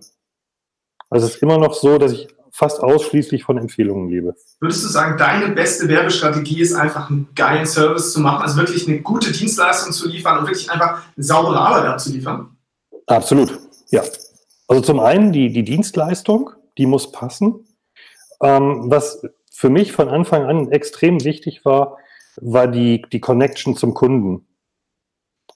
Also 1.10 1.28
es 1.28 1.36
ist 1.36 1.44
immer 1.44 1.58
noch 1.58 1.74
so, 1.74 1.98
dass 1.98 2.12
ich 2.12 2.28
fast 2.52 2.82
ausschließlich 2.82 3.44
von 3.44 3.58
Empfehlungen 3.58 4.10
lebe. 4.10 4.36
Würdest 4.60 4.84
du 4.84 4.90
sagen, 4.90 5.18
deine 5.18 5.54
beste 5.54 5.88
Werbestrategie 5.88 6.62
ist 6.62 6.74
einfach 6.74 7.10
einen 7.10 7.30
geilen 7.36 7.66
Service 7.66 8.12
zu 8.12 8.20
machen, 8.20 8.42
also 8.42 8.58
wirklich 8.58 8.88
eine 8.88 9.02
gute 9.02 9.32
Dienstleistung 9.32 9.94
zu 9.94 10.10
liefern 10.10 10.40
und 10.40 10.46
wirklich 10.46 10.70
einfach 10.70 11.04
eine 11.16 11.24
saubere 11.24 11.60
Arbeit 11.60 11.86
abzuliefern? 11.86 12.58
Absolut, 13.08 13.58
ja. 13.92 14.04
Also 14.68 14.82
zum 14.82 15.00
einen 15.00 15.32
die, 15.32 15.52
die 15.52 15.64
Dienstleistung, 15.64 16.52
die 16.80 16.88
muss 16.88 17.12
passen. 17.12 17.68
Ähm, 18.42 18.86
was 18.90 19.22
für 19.52 19.70
mich 19.70 19.92
von 19.92 20.10
Anfang 20.10 20.46
an 20.46 20.72
extrem 20.72 21.24
wichtig 21.24 21.66
war, 21.66 21.98
war 22.38 22.68
die, 22.68 23.04
die 23.12 23.20
Connection 23.20 23.76
zum 23.76 23.94
Kunden. 23.94 24.48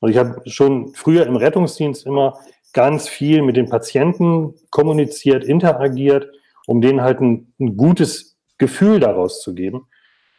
Und 0.02 0.10
ich 0.10 0.18
habe 0.18 0.42
schon 0.50 0.94
früher 0.94 1.26
im 1.26 1.38
Rettungsdienst 1.38 2.06
immer 2.06 2.38
ganz 2.74 3.08
viel 3.08 3.42
mit 3.42 3.56
den 3.56 3.70
Patienten 3.70 4.54
kommuniziert, 4.70 5.46
interagiert, 5.46 6.30
um 6.68 6.82
denen 6.82 7.02
halt 7.02 7.22
ein, 7.22 7.54
ein 7.60 7.78
gutes 7.78 8.38
Gefühl 8.58 9.00
daraus 9.00 9.42
zu 9.42 9.56
geben. 9.56 9.88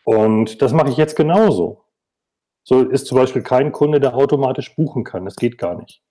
Und 0.04 0.60
das 0.60 0.72
mache 0.72 0.90
ich 0.90 0.98
jetzt 0.98 1.16
genauso. 1.16 1.84
So 2.62 2.82
ist 2.82 3.06
zum 3.06 3.16
Beispiel 3.16 3.42
kein 3.42 3.72
Kunde, 3.72 4.00
der 4.00 4.14
automatisch 4.14 4.74
buchen 4.74 5.04
kann. 5.04 5.24
Das 5.24 5.36
geht 5.36 5.56
gar 5.56 5.76
nicht. 5.76 6.02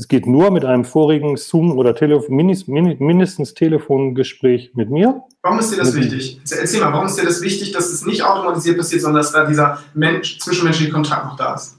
Es 0.00 0.08
geht 0.08 0.26
nur 0.26 0.50
mit 0.50 0.64
einem 0.64 0.86
vorigen 0.86 1.36
Zoom- 1.36 1.76
oder 1.76 1.94
Telefon, 1.94 2.34
mindestens 2.34 3.52
Telefongespräch 3.52 4.70
mit 4.72 4.88
mir. 4.88 5.24
Warum 5.42 5.58
ist 5.58 5.72
dir 5.72 5.76
das 5.76 5.94
wichtig? 5.94 6.40
Erzähl 6.50 6.80
mal, 6.80 6.90
warum 6.94 7.04
ist 7.04 7.18
dir 7.18 7.26
das 7.26 7.42
wichtig, 7.42 7.72
dass 7.72 7.90
es 7.90 8.06
nicht 8.06 8.22
automatisiert 8.22 8.78
passiert, 8.78 9.02
sondern 9.02 9.20
dass 9.20 9.32
da 9.32 9.44
dieser 9.44 9.78
Mensch, 9.92 10.38
zwischenmenschliche 10.38 10.90
Kontakt 10.90 11.26
noch 11.26 11.36
da 11.36 11.54
ist? 11.54 11.76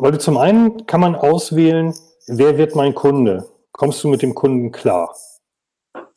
Weil 0.00 0.18
zum 0.18 0.36
einen 0.36 0.84
kann 0.86 1.00
man 1.00 1.14
auswählen, 1.14 1.94
wer 2.26 2.58
wird 2.58 2.74
mein 2.74 2.92
Kunde? 2.92 3.48
Kommst 3.70 4.02
du 4.02 4.08
mit 4.08 4.22
dem 4.22 4.34
Kunden 4.34 4.72
klar? 4.72 5.14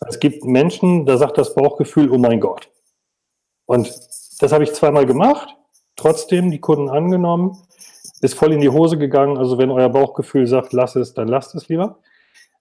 Es 0.08 0.20
gibt 0.20 0.44
Menschen, 0.44 1.06
da 1.06 1.18
sagt 1.18 1.38
das 1.38 1.54
Bauchgefühl, 1.54 2.10
oh 2.10 2.18
mein 2.18 2.40
Gott. 2.40 2.68
Und 3.68 3.94
das 4.40 4.52
habe 4.52 4.64
ich 4.64 4.74
zweimal 4.74 5.06
gemacht, 5.06 5.50
trotzdem 5.96 6.50
die 6.50 6.60
Kunden 6.60 6.90
angenommen, 6.90 7.60
ist 8.22 8.34
voll 8.34 8.54
in 8.54 8.62
die 8.62 8.70
Hose 8.70 8.98
gegangen. 8.98 9.38
Also 9.38 9.58
wenn 9.58 9.72
euer 9.72 9.90
Bauchgefühl 9.90 10.48
sagt, 10.48 10.74
lass 10.74 10.96
es, 10.96 11.14
dann 11.14 11.28
lasst 11.28 11.56
es 11.56 11.70
lieber. 11.70 12.00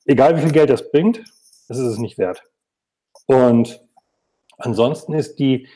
Egal 0.05 0.37
wie 0.37 0.43
viel 0.43 0.53
Geld 0.53 0.71
das 0.71 0.91
bringt, 0.91 1.19
das 1.69 1.79
ist 1.79 1.87
es 1.87 1.99
nicht 1.99 2.19
wert. 2.19 2.43
Und 3.27 3.81
ansonsten 4.59 5.15
ist 5.15 5.39
die, 5.39 5.69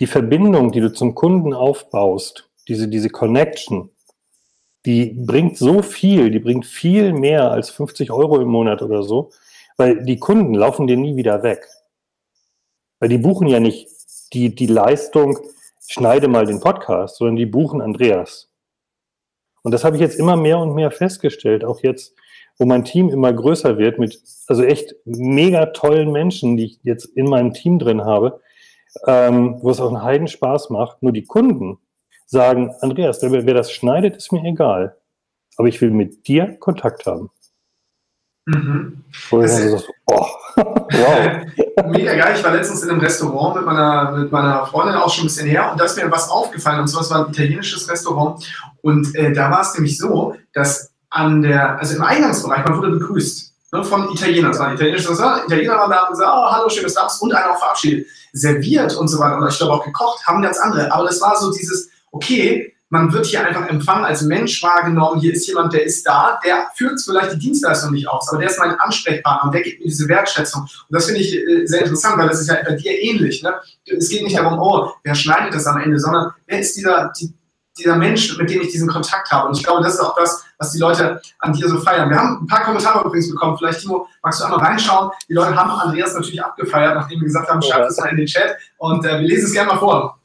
die 0.00 0.06
Verbindung, 0.06 0.72
die 0.72 0.80
du 0.80 0.92
zum 0.92 1.14
Kunden 1.14 1.52
aufbaust, 1.52 2.50
diese, 2.68 2.88
diese 2.88 3.10
Connection, 3.10 3.90
die 4.84 5.06
bringt 5.06 5.56
so 5.56 5.82
viel, 5.82 6.30
die 6.30 6.38
bringt 6.38 6.66
viel 6.66 7.12
mehr 7.12 7.50
als 7.50 7.70
50 7.70 8.10
Euro 8.10 8.40
im 8.40 8.48
Monat 8.48 8.82
oder 8.82 9.02
so, 9.02 9.30
weil 9.76 10.04
die 10.04 10.18
Kunden 10.18 10.54
laufen 10.54 10.86
dir 10.86 10.96
nie 10.96 11.16
wieder 11.16 11.42
weg. 11.42 11.66
Weil 12.98 13.08
die 13.08 13.18
buchen 13.18 13.48
ja 13.48 13.60
nicht 13.60 13.88
die, 14.32 14.54
die 14.54 14.66
Leistung, 14.66 15.38
schneide 15.86 16.28
mal 16.28 16.46
den 16.46 16.60
Podcast, 16.60 17.16
sondern 17.16 17.36
die 17.36 17.46
buchen 17.46 17.80
Andreas. 17.80 18.48
Und 19.66 19.72
das 19.72 19.82
habe 19.82 19.96
ich 19.96 20.00
jetzt 20.00 20.16
immer 20.20 20.36
mehr 20.36 20.60
und 20.60 20.76
mehr 20.76 20.92
festgestellt, 20.92 21.64
auch 21.64 21.80
jetzt, 21.82 22.14
wo 22.56 22.66
mein 22.66 22.84
Team 22.84 23.08
immer 23.08 23.32
größer 23.32 23.78
wird, 23.78 23.98
mit 23.98 24.22
also 24.46 24.62
echt 24.62 24.94
mega 25.04 25.66
tollen 25.66 26.12
Menschen, 26.12 26.56
die 26.56 26.66
ich 26.66 26.78
jetzt 26.84 27.06
in 27.16 27.28
meinem 27.28 27.52
Team 27.52 27.80
drin 27.80 28.04
habe, 28.04 28.40
ähm, 29.08 29.56
wo 29.60 29.70
es 29.70 29.80
auch 29.80 29.88
einen 29.88 30.04
Heiden 30.04 30.28
Spaß 30.28 30.70
macht. 30.70 31.02
Nur 31.02 31.10
die 31.10 31.24
Kunden 31.24 31.78
sagen, 32.26 32.76
Andreas, 32.80 33.20
wer, 33.22 33.44
wer 33.44 33.54
das 33.54 33.72
schneidet, 33.72 34.14
ist 34.14 34.30
mir 34.30 34.44
egal. 34.44 34.98
Aber 35.56 35.66
ich 35.66 35.80
will 35.80 35.90
mit 35.90 36.28
dir 36.28 36.56
Kontakt 36.60 37.04
haben. 37.04 37.32
Mhm. 38.46 39.04
Wo 39.30 39.42
ich 39.42 39.50
so, 39.50 39.82
oh, 40.06 40.26
wow. 40.56 41.86
Mega 41.88 42.14
geil. 42.14 42.34
Ich 42.36 42.44
war 42.44 42.52
letztens 42.52 42.82
in 42.82 42.90
einem 42.90 43.00
Restaurant 43.00 43.56
mit 43.56 43.66
meiner, 43.66 44.12
mit 44.12 44.32
meiner 44.32 44.64
Freundin 44.66 44.94
auch 44.94 45.12
schon 45.12 45.24
ein 45.24 45.26
bisschen 45.26 45.48
her 45.48 45.70
und 45.70 45.80
da 45.80 45.84
ist 45.84 45.96
mir 45.96 46.10
was 46.10 46.30
aufgefallen. 46.30 46.80
Und 46.80 46.88
zwar, 46.88 47.02
es 47.02 47.10
war 47.10 47.26
ein 47.26 47.32
italienisches 47.32 47.88
Restaurant. 47.90 48.46
Und 48.82 49.14
äh, 49.16 49.32
da 49.32 49.50
war 49.50 49.62
es 49.62 49.74
nämlich 49.74 49.98
so, 49.98 50.36
dass 50.54 50.92
an 51.10 51.42
der, 51.42 51.78
also 51.78 51.96
im 51.96 52.02
Eingangsbereich, 52.02 52.64
man 52.64 52.78
wurde 52.78 52.90
begrüßt 52.90 53.52
ne, 53.72 53.84
von 53.84 54.12
Italienern. 54.12 54.52
Es 54.52 54.58
war 54.60 54.68
ein 54.68 54.74
italienisches 54.76 55.10
Restaurant. 55.10 55.44
Italiener 55.46 55.76
waren 55.76 55.90
da 55.90 56.02
und 56.04 56.10
gesagt, 56.10 56.30
oh, 56.32 56.50
hallo, 56.52 56.68
schönes 56.68 56.96
Abend 56.96 57.12
und 57.20 57.34
einer 57.34 57.50
auch 57.50 57.58
verabschiedet. 57.58 58.06
Serviert 58.32 58.94
und 58.96 59.08
so 59.08 59.18
weiter. 59.18 59.38
Und 59.38 59.48
ich 59.48 59.58
glaube 59.58 59.72
auch 59.72 59.84
gekocht, 59.84 60.24
haben 60.26 60.40
ganz 60.40 60.58
andere. 60.58 60.92
Aber 60.92 61.04
das 61.04 61.20
war 61.20 61.36
so 61.36 61.52
dieses, 61.52 61.90
okay, 62.12 62.75
man 62.88 63.12
wird 63.12 63.26
hier 63.26 63.44
einfach 63.44 63.68
empfangen 63.68 64.04
als 64.04 64.22
Mensch 64.22 64.62
wahrgenommen. 64.62 65.20
Hier 65.20 65.32
ist 65.32 65.46
jemand, 65.46 65.72
der 65.72 65.84
ist 65.84 66.06
da, 66.06 66.38
der 66.44 66.68
führt 66.76 67.00
vielleicht 67.00 67.32
die 67.32 67.38
Dienstleistung 67.38 67.92
nicht 67.92 68.08
aus, 68.08 68.28
aber 68.28 68.38
der 68.38 68.48
ist 68.48 68.58
mein 68.58 68.78
Ansprechpartner 68.78 69.44
und 69.46 69.54
der 69.54 69.62
gibt 69.62 69.80
mir 69.80 69.86
diese 69.86 70.08
Wertschätzung. 70.08 70.62
Und 70.62 70.70
das 70.90 71.06
finde 71.06 71.20
ich 71.20 71.36
äh, 71.36 71.66
sehr 71.66 71.80
interessant, 71.80 72.16
weil 72.18 72.28
das 72.28 72.40
ist 72.40 72.48
ja 72.48 72.56
bei 72.64 72.74
dir 72.74 72.92
ähnlich. 72.92 73.42
Ne? 73.42 73.54
Es 73.86 74.08
geht 74.08 74.22
nicht 74.22 74.38
darum, 74.38 74.58
oh, 74.60 74.92
wer 75.02 75.14
schneidet 75.14 75.54
das 75.54 75.66
am 75.66 75.80
Ende, 75.80 75.98
sondern 75.98 76.32
wer 76.46 76.60
ist 76.60 76.76
dieser, 76.76 77.12
die, 77.18 77.34
dieser 77.76 77.96
Mensch, 77.96 78.38
mit 78.38 78.48
dem 78.50 78.62
ich 78.62 78.70
diesen 78.70 78.88
Kontakt 78.88 79.32
habe. 79.32 79.48
Und 79.48 79.56
ich 79.56 79.64
glaube, 79.64 79.82
das 79.82 79.94
ist 79.94 80.00
auch 80.00 80.16
das, 80.16 80.44
was 80.58 80.70
die 80.70 80.78
Leute 80.78 81.20
an 81.40 81.52
dir 81.52 81.68
so 81.68 81.80
feiern. 81.80 82.08
Wir 82.08 82.16
haben 82.16 82.42
ein 82.42 82.46
paar 82.46 82.64
Kommentare 82.64 83.04
übrigens 83.04 83.28
bekommen. 83.28 83.58
Vielleicht, 83.58 83.80
Timo, 83.80 84.06
magst 84.22 84.40
du 84.40 84.44
einmal 84.44 84.60
reinschauen? 84.60 85.10
Die 85.28 85.34
Leute 85.34 85.56
haben 85.56 85.70
Andreas 85.70 86.14
natürlich 86.14 86.42
abgefeiert, 86.42 86.94
nachdem 86.94 87.18
wir 87.18 87.26
gesagt 87.26 87.50
haben, 87.50 87.60
schreibt 87.60 87.90
es 87.90 87.98
mal 87.98 88.10
in 88.10 88.16
den 88.16 88.26
Chat. 88.26 88.56
Und 88.78 89.04
äh, 89.04 89.20
wir 89.20 89.26
lesen 89.26 89.46
es 89.46 89.52
gerne 89.52 89.72
mal 89.72 89.78
vor. 89.78 90.18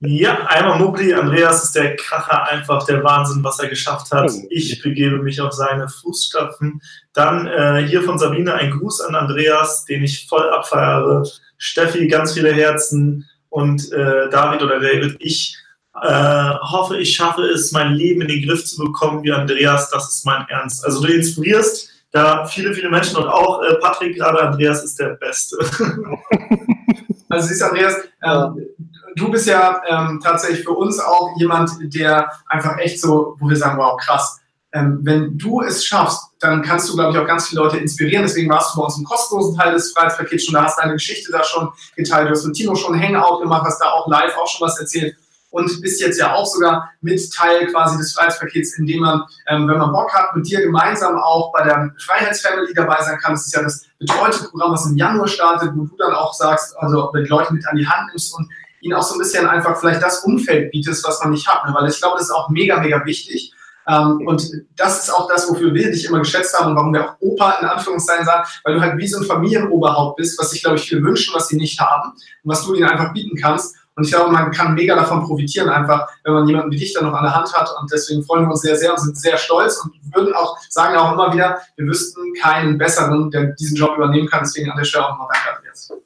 Ja, 0.00 0.46
einmal 0.46 0.78
Mugli, 0.78 1.14
Andreas 1.14 1.64
ist 1.64 1.74
der 1.74 1.96
Kracher, 1.96 2.48
einfach 2.50 2.84
der 2.84 3.02
Wahnsinn, 3.02 3.42
was 3.42 3.58
er 3.60 3.68
geschafft 3.68 4.12
hat. 4.12 4.30
Oh. 4.30 4.46
Ich 4.50 4.82
begebe 4.82 5.18
mich 5.22 5.40
auf 5.40 5.52
seine 5.52 5.88
Fußstapfen. 5.88 6.82
Dann 7.14 7.46
äh, 7.46 7.86
hier 7.88 8.02
von 8.02 8.18
Sabine 8.18 8.52
ein 8.54 8.72
Gruß 8.72 9.00
an 9.02 9.14
Andreas, 9.14 9.86
den 9.86 10.04
ich 10.04 10.26
voll 10.28 10.50
abfeiere. 10.50 11.26
Steffi, 11.56 12.08
ganz 12.08 12.34
viele 12.34 12.52
Herzen 12.52 13.26
und 13.48 13.90
äh, 13.90 14.28
David 14.28 14.62
oder 14.62 14.80
David, 14.80 15.16
ich 15.18 15.56
äh, 16.02 16.54
hoffe, 16.60 16.98
ich 16.98 17.14
schaffe 17.14 17.42
es, 17.44 17.72
mein 17.72 17.94
Leben 17.94 18.20
in 18.20 18.28
den 18.28 18.46
Griff 18.46 18.66
zu 18.66 18.84
bekommen 18.84 19.22
wie 19.22 19.32
Andreas. 19.32 19.88
Das 19.88 20.14
ist 20.14 20.26
mein 20.26 20.44
Ernst. 20.48 20.84
Also 20.84 21.02
du 21.02 21.10
inspirierst 21.10 21.90
da 22.10 22.44
viele, 22.44 22.74
viele 22.74 22.90
Menschen 22.90 23.16
und 23.16 23.28
auch 23.28 23.62
äh, 23.62 23.74
Patrick 23.76 24.16
gerade, 24.16 24.40
Andreas 24.40 24.84
ist 24.84 24.98
der 24.98 25.14
Beste. 25.14 25.56
also 27.30 27.48
siehst 27.48 27.62
du, 27.62 27.66
Andreas, 27.66 27.94
ähm, 28.22 28.66
du 29.16 29.30
bist 29.30 29.46
ja 29.46 29.80
ähm, 29.88 30.20
tatsächlich 30.22 30.64
für 30.64 30.72
uns 30.72 31.00
auch 31.00 31.34
jemand, 31.38 31.70
der 31.80 32.30
einfach 32.48 32.78
echt 32.78 33.00
so, 33.00 33.36
wo 33.40 33.48
wir 33.48 33.56
sagen, 33.56 33.78
wow, 33.78 33.96
krass. 33.96 34.40
Ähm, 34.72 35.00
wenn 35.02 35.38
du 35.38 35.62
es 35.62 35.84
schaffst, 35.84 36.20
dann 36.38 36.62
kannst 36.62 36.88
du, 36.88 36.94
glaube 36.94 37.12
ich, 37.12 37.18
auch 37.18 37.26
ganz 37.26 37.48
viele 37.48 37.62
Leute 37.62 37.78
inspirieren. 37.78 38.22
Deswegen 38.22 38.50
warst 38.50 38.74
du 38.74 38.80
bei 38.80 38.84
uns 38.84 38.98
im 38.98 39.04
kostenlosen 39.04 39.56
Teil 39.56 39.72
des 39.72 39.92
Freiheitspakets 39.92 40.44
schon, 40.44 40.54
da 40.54 40.64
hast 40.64 40.78
deine 40.78 40.92
Geschichte 40.92 41.32
da 41.32 41.42
schon 41.42 41.70
geteilt. 41.96 42.28
Du 42.28 42.32
hast 42.32 42.44
mit 42.44 42.54
Timo 42.54 42.74
schon 42.74 43.00
Hangout 43.00 43.40
gemacht, 43.40 43.64
hast 43.64 43.80
da 43.80 43.86
auch 43.86 44.06
live 44.08 44.36
auch 44.36 44.46
schon 44.46 44.66
was 44.66 44.78
erzählt 44.78 45.16
und 45.50 45.80
bist 45.80 46.02
jetzt 46.02 46.18
ja 46.18 46.34
auch 46.34 46.44
sogar 46.44 46.90
mit 47.00 47.32
Teil 47.32 47.66
quasi 47.68 47.96
des 47.96 48.12
Freiheitspakets, 48.12 48.78
indem 48.78 49.00
man, 49.00 49.22
ähm, 49.46 49.66
wenn 49.66 49.78
man 49.78 49.92
Bock 49.92 50.12
hat, 50.12 50.36
mit 50.36 50.46
dir 50.46 50.60
gemeinsam 50.60 51.16
auch 51.16 51.50
bei 51.52 51.62
der 51.62 51.94
Freiheitsfamily 51.98 52.74
dabei 52.74 53.02
sein 53.02 53.18
kann. 53.18 53.32
Das 53.32 53.46
ist 53.46 53.54
ja 53.54 53.62
das 53.62 53.86
betreute 53.98 54.44
Programm, 54.48 54.72
was 54.72 54.84
im 54.84 54.96
Januar 54.96 55.26
startet, 55.26 55.70
wo 55.74 55.84
du 55.84 55.96
dann 55.96 56.12
auch 56.12 56.34
sagst, 56.34 56.76
also 56.78 57.10
die 57.14 57.28
Leute 57.28 57.54
mit 57.54 57.66
an 57.66 57.76
die 57.76 57.88
Hand 57.88 58.08
nimmst 58.08 58.36
und 58.36 58.46
ihnen 58.86 58.94
auch 58.94 59.02
so 59.02 59.14
ein 59.14 59.18
bisschen 59.18 59.46
einfach 59.46 59.78
vielleicht 59.78 60.02
das 60.02 60.20
Umfeld 60.20 60.70
bietest, 60.70 61.06
was 61.06 61.20
man 61.22 61.32
nicht 61.32 61.46
hat. 61.46 61.68
Ne? 61.68 61.74
Weil 61.74 61.90
ich 61.90 61.98
glaube, 61.98 62.16
das 62.16 62.28
ist 62.28 62.34
auch 62.34 62.48
mega, 62.48 62.80
mega 62.80 63.04
wichtig. 63.04 63.52
Ähm, 63.88 64.26
und 64.26 64.50
das 64.76 65.04
ist 65.04 65.10
auch 65.10 65.28
das, 65.28 65.48
wofür 65.48 65.72
wir 65.72 65.90
dich 65.90 66.06
immer 66.06 66.18
geschätzt 66.18 66.58
haben 66.58 66.70
und 66.70 66.76
warum 66.76 66.92
wir 66.92 67.04
auch 67.04 67.16
Opa 67.20 67.58
in 67.60 67.66
Anführungszeichen 67.66 68.24
sagen, 68.24 68.48
weil 68.64 68.74
du 68.74 68.80
halt 68.80 68.98
wie 68.98 69.06
so 69.06 69.18
ein 69.18 69.24
Familienoberhaupt 69.24 70.16
bist, 70.16 70.38
was 70.40 70.50
sich, 70.50 70.62
glaube 70.62 70.76
ich, 70.76 70.88
viele 70.88 71.02
wünschen, 71.02 71.34
was 71.34 71.48
sie 71.48 71.56
nicht 71.56 71.78
haben 71.80 72.10
und 72.10 72.50
was 72.50 72.64
du 72.64 72.74
ihnen 72.74 72.88
einfach 72.88 73.12
bieten 73.12 73.36
kannst. 73.36 73.76
Und 73.94 74.04
ich 74.04 74.10
glaube, 74.10 74.30
man 74.30 74.50
kann 74.50 74.74
mega 74.74 74.94
davon 74.94 75.24
profitieren, 75.24 75.70
einfach, 75.70 76.06
wenn 76.24 76.34
man 76.34 76.46
jemanden 76.46 76.70
wie 76.70 76.76
dich 76.76 76.92
dann 76.92 77.04
noch 77.04 77.14
an 77.14 77.24
der 77.24 77.34
Hand 77.34 77.52
hat. 77.54 77.70
Und 77.80 77.90
deswegen 77.90 78.22
freuen 78.24 78.44
wir 78.44 78.50
uns 78.50 78.60
sehr, 78.60 78.76
sehr 78.76 78.92
und 78.92 79.00
sind 79.00 79.16
sehr 79.16 79.38
stolz 79.38 79.82
und 79.82 79.94
würden 80.14 80.34
auch, 80.34 80.58
sagen 80.68 80.96
auch 80.96 81.14
immer 81.14 81.32
wieder, 81.32 81.58
wir 81.76 81.86
wüssten 81.86 82.34
keinen 82.34 82.76
besseren, 82.76 83.30
der 83.30 83.54
diesen 83.54 83.76
Job 83.76 83.96
übernehmen 83.96 84.28
kann. 84.28 84.40
Deswegen 84.42 84.70
an 84.70 84.76
der 84.76 84.84
Stelle 84.84 85.06
auch 85.06 85.10
nochmal 85.12 85.28
danke, 85.32 85.56
Andreas. 85.56 86.05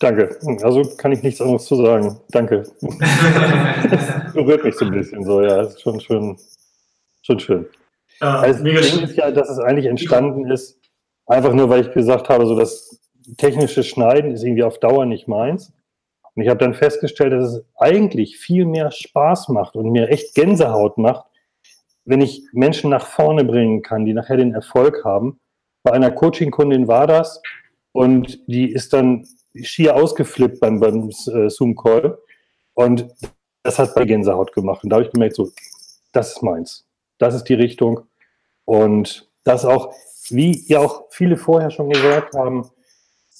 Danke. 0.00 0.38
Also 0.62 0.82
kann 0.96 1.12
ich 1.12 1.22
nichts 1.22 1.40
anderes 1.42 1.66
zu 1.66 1.76
sagen. 1.76 2.18
Danke. 2.30 2.62
Berührt 4.34 4.64
mich 4.64 4.74
so 4.74 4.86
ein 4.86 4.92
bisschen 4.92 5.24
so, 5.24 5.42
ja. 5.42 5.62
Ist 5.62 5.82
schon 5.82 6.00
schön. 6.00 6.36
Schon 7.22 7.38
schön. 7.38 7.66
Ja, 8.20 8.40
also 8.40 8.64
das 8.64 8.90
Ding 8.90 9.02
ist 9.04 9.16
ja, 9.16 9.30
dass 9.30 9.50
es 9.50 9.58
eigentlich 9.58 9.86
entstanden 9.86 10.50
ist, 10.50 10.80
einfach 11.26 11.52
nur, 11.52 11.68
weil 11.68 11.82
ich 11.82 11.92
gesagt 11.92 12.30
habe, 12.30 12.46
so 12.46 12.58
das 12.58 12.98
technische 13.36 13.82
Schneiden 13.82 14.32
ist 14.32 14.42
irgendwie 14.42 14.64
auf 14.64 14.78
Dauer 14.78 15.04
nicht 15.04 15.28
meins. 15.28 15.70
Und 16.34 16.42
ich 16.42 16.48
habe 16.48 16.58
dann 16.58 16.74
festgestellt, 16.74 17.34
dass 17.34 17.52
es 17.52 17.64
eigentlich 17.76 18.38
viel 18.38 18.64
mehr 18.64 18.90
Spaß 18.90 19.48
macht 19.50 19.76
und 19.76 19.90
mir 19.90 20.08
echt 20.08 20.34
Gänsehaut 20.34 20.96
macht, 20.96 21.26
wenn 22.06 22.22
ich 22.22 22.42
Menschen 22.52 22.88
nach 22.88 23.04
vorne 23.06 23.44
bringen 23.44 23.82
kann, 23.82 24.06
die 24.06 24.14
nachher 24.14 24.38
den 24.38 24.54
Erfolg 24.54 25.04
haben. 25.04 25.40
Bei 25.82 25.92
einer 25.92 26.10
Coaching-Kundin 26.10 26.88
war 26.88 27.06
das 27.06 27.42
und 27.92 28.40
die 28.46 28.72
ist 28.72 28.94
dann 28.94 29.26
schier 29.54 29.96
ausgeflippt 29.96 30.60
beim, 30.60 30.80
beim 30.80 31.08
äh, 31.08 31.48
Zoom-Call. 31.48 32.18
Und 32.74 33.08
das 33.62 33.78
hat 33.78 33.94
bei 33.94 34.04
Gänsehaut 34.04 34.52
gemacht. 34.52 34.84
Und 34.84 34.90
da 34.90 34.96
habe 34.96 35.06
ich 35.06 35.12
gemerkt, 35.12 35.36
so, 35.36 35.50
das 36.12 36.32
ist 36.32 36.42
meins. 36.42 36.86
Das 37.18 37.34
ist 37.34 37.44
die 37.44 37.54
Richtung. 37.54 38.00
Und 38.64 39.28
das 39.44 39.64
auch, 39.64 39.92
wie 40.28 40.64
ja 40.68 40.80
auch 40.80 41.04
viele 41.10 41.36
vorher 41.36 41.70
schon 41.70 41.90
gesagt 41.90 42.34
haben, 42.34 42.70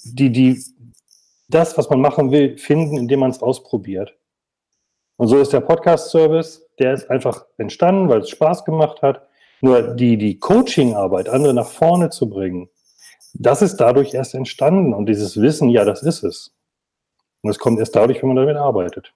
die, 0.05 0.31
die, 0.31 0.63
das, 1.49 1.77
was 1.79 1.89
man 1.91 2.01
machen 2.01 2.31
will, 2.31 2.59
finden, 2.59 2.97
indem 2.97 3.21
man 3.21 3.31
es 3.31 3.43
ausprobiert. 3.43 4.15
Und 5.17 5.29
so 5.29 5.39
ist 5.39 5.53
der 5.53 5.61
Podcast-Service, 5.61 6.67
der 6.79 6.95
ist 6.95 7.11
einfach 7.11 7.45
entstanden, 7.59 8.09
weil 8.09 8.21
es 8.21 8.31
Spaß 8.31 8.65
gemacht 8.65 9.03
hat. 9.03 9.27
Nur 9.61 9.95
die, 9.95 10.17
die 10.17 10.39
Coaching-Arbeit, 10.39 11.29
andere 11.29 11.53
nach 11.53 11.69
vorne 11.69 12.09
zu 12.09 12.31
bringen, 12.31 12.71
das 13.35 13.63
ist 13.63 13.77
dadurch 13.77 14.15
erst 14.15 14.35
entstanden. 14.35 14.95
Und 14.95 15.07
dieses 15.07 15.41
Wissen, 15.41 15.69
ja, 15.69 15.85
das 15.85 16.03
ist 16.03 16.23
es. 16.25 16.53
Und 17.43 17.51
es 17.51 17.59
kommt 17.59 17.79
erst 17.79 17.97
dadurch, 17.97 18.23
wenn 18.23 18.29
man 18.29 18.37
damit 18.37 18.57
arbeitet. 18.57 19.13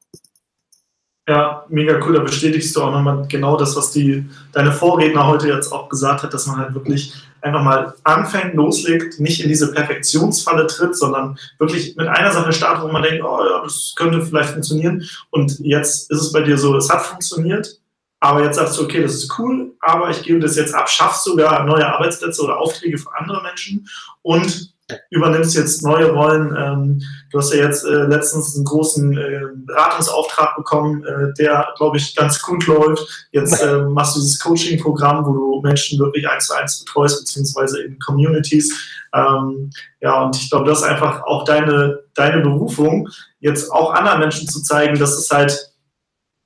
Ja, 1.27 1.65
mega 1.69 1.99
cool. 2.05 2.15
Da 2.15 2.21
bestätigst 2.21 2.77
du 2.77 2.83
auch 2.83 2.91
nochmal 2.91 3.27
genau 3.29 3.57
das, 3.57 3.77
was 3.77 3.91
die, 3.93 4.27
deine 4.53 4.73
Vorredner 4.73 5.27
heute 5.27 5.49
jetzt 5.49 5.73
auch 5.73 5.89
gesagt 5.89 6.23
hat, 6.23 6.35
dass 6.35 6.47
man 6.47 6.59
halt 6.59 6.75
wirklich 6.75 7.15
einfach 7.41 7.63
mal 7.63 7.95
anfängt, 8.05 8.55
loslegt, 8.55 9.21
nicht 9.21 9.43
in 9.43 9.49
diese 9.49 9.73
Perfektionsfalle 9.73 10.67
tritt, 10.67 10.97
sondern 10.97 11.39
wirklich 11.59 11.97
mit 11.97 12.09
einer 12.09 12.31
Sache 12.31 12.53
startet, 12.53 12.85
wo 12.85 12.89
man 12.89 13.03
denkt, 13.03 13.25
oh 13.25 13.39
ja, 13.43 13.63
das 13.63 13.95
könnte 13.97 14.23
vielleicht 14.23 14.51
funktionieren. 14.51 15.03
Und 15.31 15.59
jetzt 15.61 16.11
ist 16.11 16.21
es 16.21 16.33
bei 16.33 16.43
dir 16.43 16.59
so, 16.59 16.77
es 16.77 16.91
hat 16.91 17.03
funktioniert, 17.03 17.81
aber 18.25 18.43
jetzt 18.43 18.57
sagst 18.57 18.79
du, 18.79 18.85
okay, 18.85 19.03
das 19.03 19.17
ist 19.17 19.39
cool, 19.39 19.75
aber 19.81 20.09
ich 20.09 20.23
gebe 20.23 20.41
das 20.41 20.57
jetzt 20.57 20.75
ab, 20.75 20.89
schaffst 20.89 21.25
sogar 21.25 21.63
neue 21.65 21.87
Arbeitsplätze 21.87 22.43
oder 22.43 22.57
Aufträge 22.59 22.97
für 22.97 23.15
andere 23.15 23.43
Menschen 23.43 23.87
und 24.23 24.73
übernimmst 25.11 25.55
jetzt 25.55 25.83
neue 25.83 26.11
Rollen. 26.11 26.57
Ähm, 26.57 27.03
du 27.31 27.39
hast 27.39 27.53
ja 27.53 27.67
jetzt 27.67 27.85
äh, 27.85 28.05
letztens 28.05 28.57
einen 28.57 28.65
großen 28.65 29.19
äh, 29.19 29.41
Beratungsauftrag 29.67 30.57
bekommen, 30.57 31.05
äh, 31.05 31.35
der, 31.35 31.69
glaube 31.77 31.99
ich, 31.99 32.17
ganz 32.17 32.41
gut 32.41 32.67
läuft. 32.67 33.29
Jetzt 33.33 33.63
äh, 33.63 33.83
machst 33.83 34.17
du 34.17 34.21
dieses 34.21 34.39
Coaching-Programm, 34.41 35.27
wo 35.27 35.33
du 35.35 35.61
Menschen 35.63 35.99
wirklich 35.99 36.27
eins 36.27 36.47
zu 36.47 36.55
eins 36.55 36.83
betreust, 36.83 37.21
beziehungsweise 37.21 37.83
in 37.83 37.99
Communities. 37.99 38.75
Ähm, 39.13 39.71
ja, 40.01 40.23
und 40.23 40.35
ich 40.35 40.49
glaube, 40.49 40.65
das 40.65 40.79
ist 40.79 40.85
einfach 40.85 41.23
auch 41.25 41.45
deine, 41.45 42.01
deine 42.15 42.41
Berufung, 42.41 43.07
jetzt 43.41 43.71
auch 43.71 43.93
anderen 43.93 44.21
Menschen 44.21 44.49
zu 44.49 44.63
zeigen, 44.63 44.99
dass 44.99 45.19
es 45.19 45.31
halt 45.31 45.74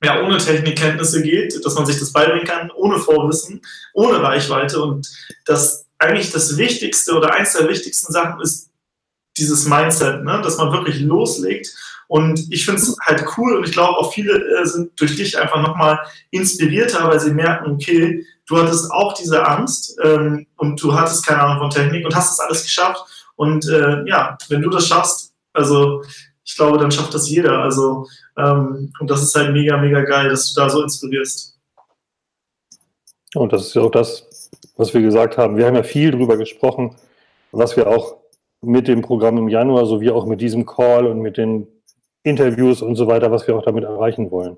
ja, 0.03 0.23
ohne 0.23 0.37
Technikkenntnisse 0.37 1.21
geht, 1.21 1.63
dass 1.65 1.75
man 1.75 1.85
sich 1.85 1.99
das 1.99 2.13
beibringen 2.13 2.45
kann, 2.45 2.71
ohne 2.71 2.99
Vorwissen, 2.99 3.61
ohne 3.93 4.21
Reichweite 4.21 4.81
und 4.81 5.09
dass 5.45 5.85
eigentlich 5.97 6.31
das 6.31 6.57
Wichtigste 6.57 7.13
oder 7.13 7.33
eins 7.33 7.53
der 7.53 7.67
wichtigsten 7.67 8.13
Sachen 8.13 8.41
ist 8.41 8.69
dieses 9.37 9.65
Mindset, 9.65 10.23
ne? 10.23 10.41
dass 10.43 10.57
man 10.57 10.71
wirklich 10.71 10.99
loslegt. 11.01 11.73
Und 12.07 12.51
ich 12.51 12.65
finde 12.65 12.81
es 12.81 12.95
halt 13.05 13.23
cool 13.37 13.57
und 13.57 13.67
ich 13.67 13.73
glaube 13.73 13.97
auch 13.97 14.11
viele 14.13 14.33
äh, 14.33 14.65
sind 14.65 14.99
durch 14.99 15.15
dich 15.15 15.37
einfach 15.37 15.61
nochmal 15.61 15.99
inspirierter, 16.31 17.07
weil 17.07 17.19
sie 17.19 17.31
merken, 17.31 17.71
okay, 17.71 18.25
du 18.47 18.57
hattest 18.57 18.91
auch 18.91 19.13
diese 19.13 19.45
Angst 19.45 19.95
ähm, 20.03 20.47
und 20.57 20.81
du 20.81 20.95
hattest 20.95 21.25
keine 21.25 21.41
Ahnung 21.41 21.59
von 21.59 21.69
Technik 21.69 22.05
und 22.05 22.15
hast 22.15 22.33
es 22.33 22.39
alles 22.39 22.63
geschafft. 22.63 23.03
Und 23.35 23.67
äh, 23.67 24.03
ja, 24.07 24.37
wenn 24.47 24.61
du 24.61 24.69
das 24.69 24.87
schaffst, 24.87 25.33
also 25.53 26.03
ich 26.49 26.55
glaube, 26.55 26.79
dann 26.79 26.89
schafft 26.89 27.13
das 27.13 27.29
jeder. 27.29 27.59
Also 27.59 28.07
ähm, 28.35 28.91
und 28.99 29.09
das 29.09 29.21
ist 29.21 29.35
halt 29.35 29.53
mega, 29.53 29.77
mega 29.77 30.01
geil, 30.01 30.29
dass 30.29 30.51
du 30.51 30.59
da 30.59 30.67
so 30.67 30.81
inspirierst. 30.81 31.59
Und 33.35 33.53
das 33.53 33.67
ist 33.67 33.75
ja 33.75 33.83
auch 33.83 33.91
das, 33.91 34.49
was 34.75 34.91
wir 34.93 35.01
gesagt 35.01 35.37
haben. 35.37 35.57
Wir 35.57 35.67
haben 35.67 35.75
ja 35.75 35.83
viel 35.83 36.09
darüber 36.09 36.37
gesprochen, 36.37 36.95
was 37.51 37.77
wir 37.77 37.87
auch 37.87 38.17
mit 38.61 38.87
dem 38.87 39.03
Programm 39.03 39.37
im 39.37 39.47
Januar 39.47 39.85
sowie 39.85 40.09
auch 40.09 40.25
mit 40.25 40.41
diesem 40.41 40.65
Call 40.65 41.05
und 41.05 41.19
mit 41.19 41.37
den 41.37 41.67
Interviews 42.23 42.81
und 42.81 42.95
so 42.95 43.05
weiter, 43.05 43.31
was 43.31 43.45
wir 43.47 43.55
auch 43.55 43.63
damit 43.63 43.83
erreichen 43.83 44.31
wollen. 44.31 44.57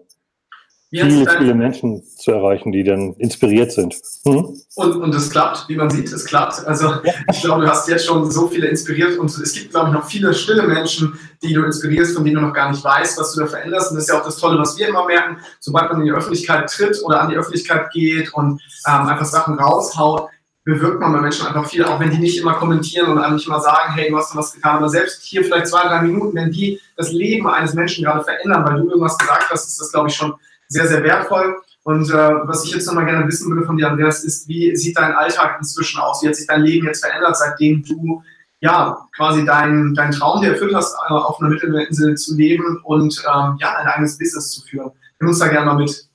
Viele, 0.92 1.26
viele 1.38 1.56
Menschen 1.56 2.04
zu 2.04 2.32
erreichen, 2.32 2.72
die 2.72 2.84
dann 2.84 3.14
inspiriert 3.14 3.72
sind. 3.72 3.96
Mhm. 4.26 4.58
Und, 4.76 4.96
und 4.98 5.16
es 5.16 5.30
klappt, 5.30 5.70
wie 5.70 5.76
man 5.76 5.90
sieht, 5.90 6.12
es 6.12 6.26
klappt. 6.26 6.66
Also 6.68 6.96
ich 7.32 7.42
glaube, 7.42 7.62
du 7.62 7.70
hast 7.70 7.88
jetzt 7.88 8.06
schon 8.06 8.30
so 8.30 8.48
viele 8.48 8.68
inspiriert 8.68 9.18
und 9.18 9.30
es 9.30 9.54
gibt, 9.54 9.72
glaube 9.72 9.90
ich, 9.90 9.94
noch 9.94 10.06
viele 10.06 10.34
stille 10.34 10.68
Menschen, 10.68 11.18
die 11.42 11.54
du 11.54 11.64
inspirierst, 11.64 12.14
von 12.14 12.26
denen 12.26 12.36
du 12.36 12.42
noch 12.42 12.54
gar 12.54 12.72
nicht 12.72 12.84
weißt, 12.84 13.18
was 13.18 13.34
du 13.34 13.42
da 13.42 13.48
veränderst. 13.48 13.92
Und 13.92 13.96
das 13.96 14.04
ist 14.04 14.10
ja 14.10 14.20
auch 14.20 14.26
das 14.26 14.38
Tolle, 14.38 14.60
was 14.60 14.78
wir 14.78 14.90
immer 14.90 15.06
merken, 15.06 15.38
sobald 15.60 15.92
man 15.92 16.02
in 16.02 16.08
die 16.08 16.12
Öffentlichkeit 16.12 16.70
tritt 16.70 17.02
oder 17.04 17.22
an 17.22 17.30
die 17.30 17.38
Öffentlichkeit 17.38 17.90
geht 17.92 18.34
und 18.34 18.62
ähm, 18.88 19.08
einfach 19.08 19.26
Sachen 19.26 19.58
raushaut, 19.58 20.28
bewirkt 20.64 21.00
man 21.00 21.12
bei 21.12 21.22
Menschen 21.22 21.48
einfach 21.48 21.68
viel, 21.68 21.84
auch 21.84 22.00
wenn 22.00 22.12
die 22.12 22.20
nicht 22.20 22.40
immer 22.40 22.54
kommentieren 22.54 23.10
und 23.10 23.18
einem 23.18 23.36
nicht 23.36 23.48
immer 23.48 23.60
sagen, 23.60 23.94
hey, 23.94 24.10
du 24.10 24.18
hast 24.18 24.36
was 24.36 24.54
getan. 24.54 24.78
Aber 24.78 24.90
selbst 24.90 25.24
hier 25.24 25.44
vielleicht 25.44 25.68
zwei, 25.68 25.82
drei 25.84 26.02
Minuten, 26.02 26.36
wenn 26.36 26.52
die 26.52 26.80
das 26.96 27.12
Leben 27.12 27.48
eines 27.48 27.74
Menschen 27.74 28.04
gerade 28.04 28.24
verändern, 28.24 28.64
weil 28.66 28.82
du 28.82 28.90
irgendwas 28.90 29.18
gesagt 29.18 29.50
hast, 29.50 29.68
ist 29.68 29.82
das, 29.82 29.92
glaube 29.92 30.10
ich, 30.10 30.16
schon 30.16 30.34
sehr, 30.68 30.88
sehr 30.88 31.04
wertvoll. 31.04 31.58
Und 31.84 32.12
äh, 32.12 32.14
was 32.14 32.64
ich 32.64 32.74
jetzt 32.74 32.86
nochmal 32.86 33.06
gerne 33.06 33.28
wissen 33.28 33.52
würde 33.52 33.66
von 33.66 33.76
dir, 33.76 33.90
Andreas, 33.90 34.24
ist, 34.24 34.48
wie 34.48 34.76
sieht 34.76 34.98
dein 34.98 35.14
Alltag 35.14 35.58
inzwischen 35.58 36.00
aus? 36.00 36.22
Wie 36.22 36.28
hat 36.28 36.36
sich 36.36 36.46
dein 36.46 36.62
Leben 36.62 36.86
jetzt 36.86 37.04
verändert, 37.04 37.36
seitdem 37.36 37.84
du 37.84 38.22
ja 38.60 39.08
quasi 39.16 39.44
deinen 39.44 39.96
dein 39.96 40.12
Traum, 40.12 40.42
der 40.42 40.52
erfüllt 40.52 40.76
hast, 40.76 40.94
äh, 40.94 41.14
auf 41.14 41.40
einer 41.40 41.50
Mittelmeerinsel 41.50 42.16
zu 42.16 42.36
leben 42.36 42.80
und 42.84 43.24
ähm, 43.28 43.58
ja, 43.60 43.78
ein 43.78 43.88
eigenes 43.88 44.20
Business 44.20 44.52
zu 44.52 44.62
führen? 44.62 44.92
Nimm 45.20 45.30
uns 45.30 45.40
da 45.40 45.48
gerne 45.48 45.66
mal 45.66 45.76
mit. 45.76 46.11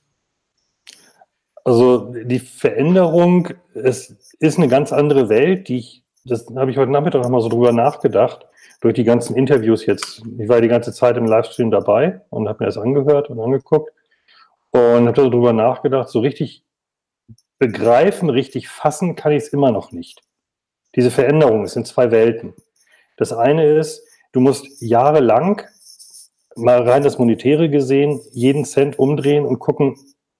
Also 1.67 2.13
die 2.13 2.39
Veränderung, 2.39 3.49
es 3.73 4.15
ist 4.39 4.57
eine 4.57 4.69
ganz 4.69 4.93
andere 4.93 5.27
Welt, 5.27 5.67
die 5.67 5.79
ich, 5.79 6.05
das 6.23 6.47
habe 6.55 6.71
ich 6.71 6.77
heute 6.77 6.93
Nachmittag 6.93 7.23
nochmal 7.23 7.41
so 7.41 7.49
drüber 7.49 7.73
nachgedacht, 7.73 8.47
durch 8.79 8.93
die 8.93 9.03
ganzen 9.03 9.35
Interviews 9.35 9.85
jetzt. 9.85 10.23
Ich 10.37 10.47
war 10.47 10.61
die 10.61 10.69
ganze 10.69 10.93
Zeit 10.93 11.17
im 11.17 11.25
Livestream 11.25 11.69
dabei 11.69 12.21
und 12.29 12.47
habe 12.47 12.59
mir 12.63 12.67
das 12.67 12.77
angehört 12.77 13.29
und 13.29 13.41
angeguckt 13.41 13.91
und 14.69 15.07
habe 15.07 15.11
darüber 15.11 15.51
nachgedacht, 15.51 16.07
so 16.07 16.21
richtig 16.21 16.63
begreifen, 17.59 18.29
richtig 18.29 18.69
fassen 18.69 19.17
kann 19.17 19.33
ich 19.33 19.43
es 19.43 19.49
immer 19.49 19.73
noch 19.73 19.91
nicht. 19.91 20.21
Diese 20.95 21.11
Veränderung 21.11 21.65
ist 21.65 21.75
in 21.75 21.83
zwei 21.83 22.11
Welten. 22.11 22.53
Das 23.17 23.33
eine 23.33 23.65
ist, 23.65 24.07
du 24.31 24.39
musst 24.39 24.81
jahrelang, 24.81 25.63
mal 26.55 26.87
rein 26.87 27.03
das 27.03 27.17
Monetäre 27.17 27.69
gesehen, 27.69 28.21
jeden 28.31 28.63
Cent 28.63 28.97
umdrehen 28.97 29.43
und 29.43 29.59
gucken, 29.59 29.97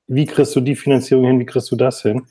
wie 0.07 0.25
kriegst 0.25 0.55
du 0.55 0.61
die 0.61 0.75
Finanzierung 0.75 1.25
hin, 1.25 1.39
wie 1.39 1.45
kriegst 1.45 1.71
du 1.71 1.75
das 1.75 2.01
hin. 2.01 2.27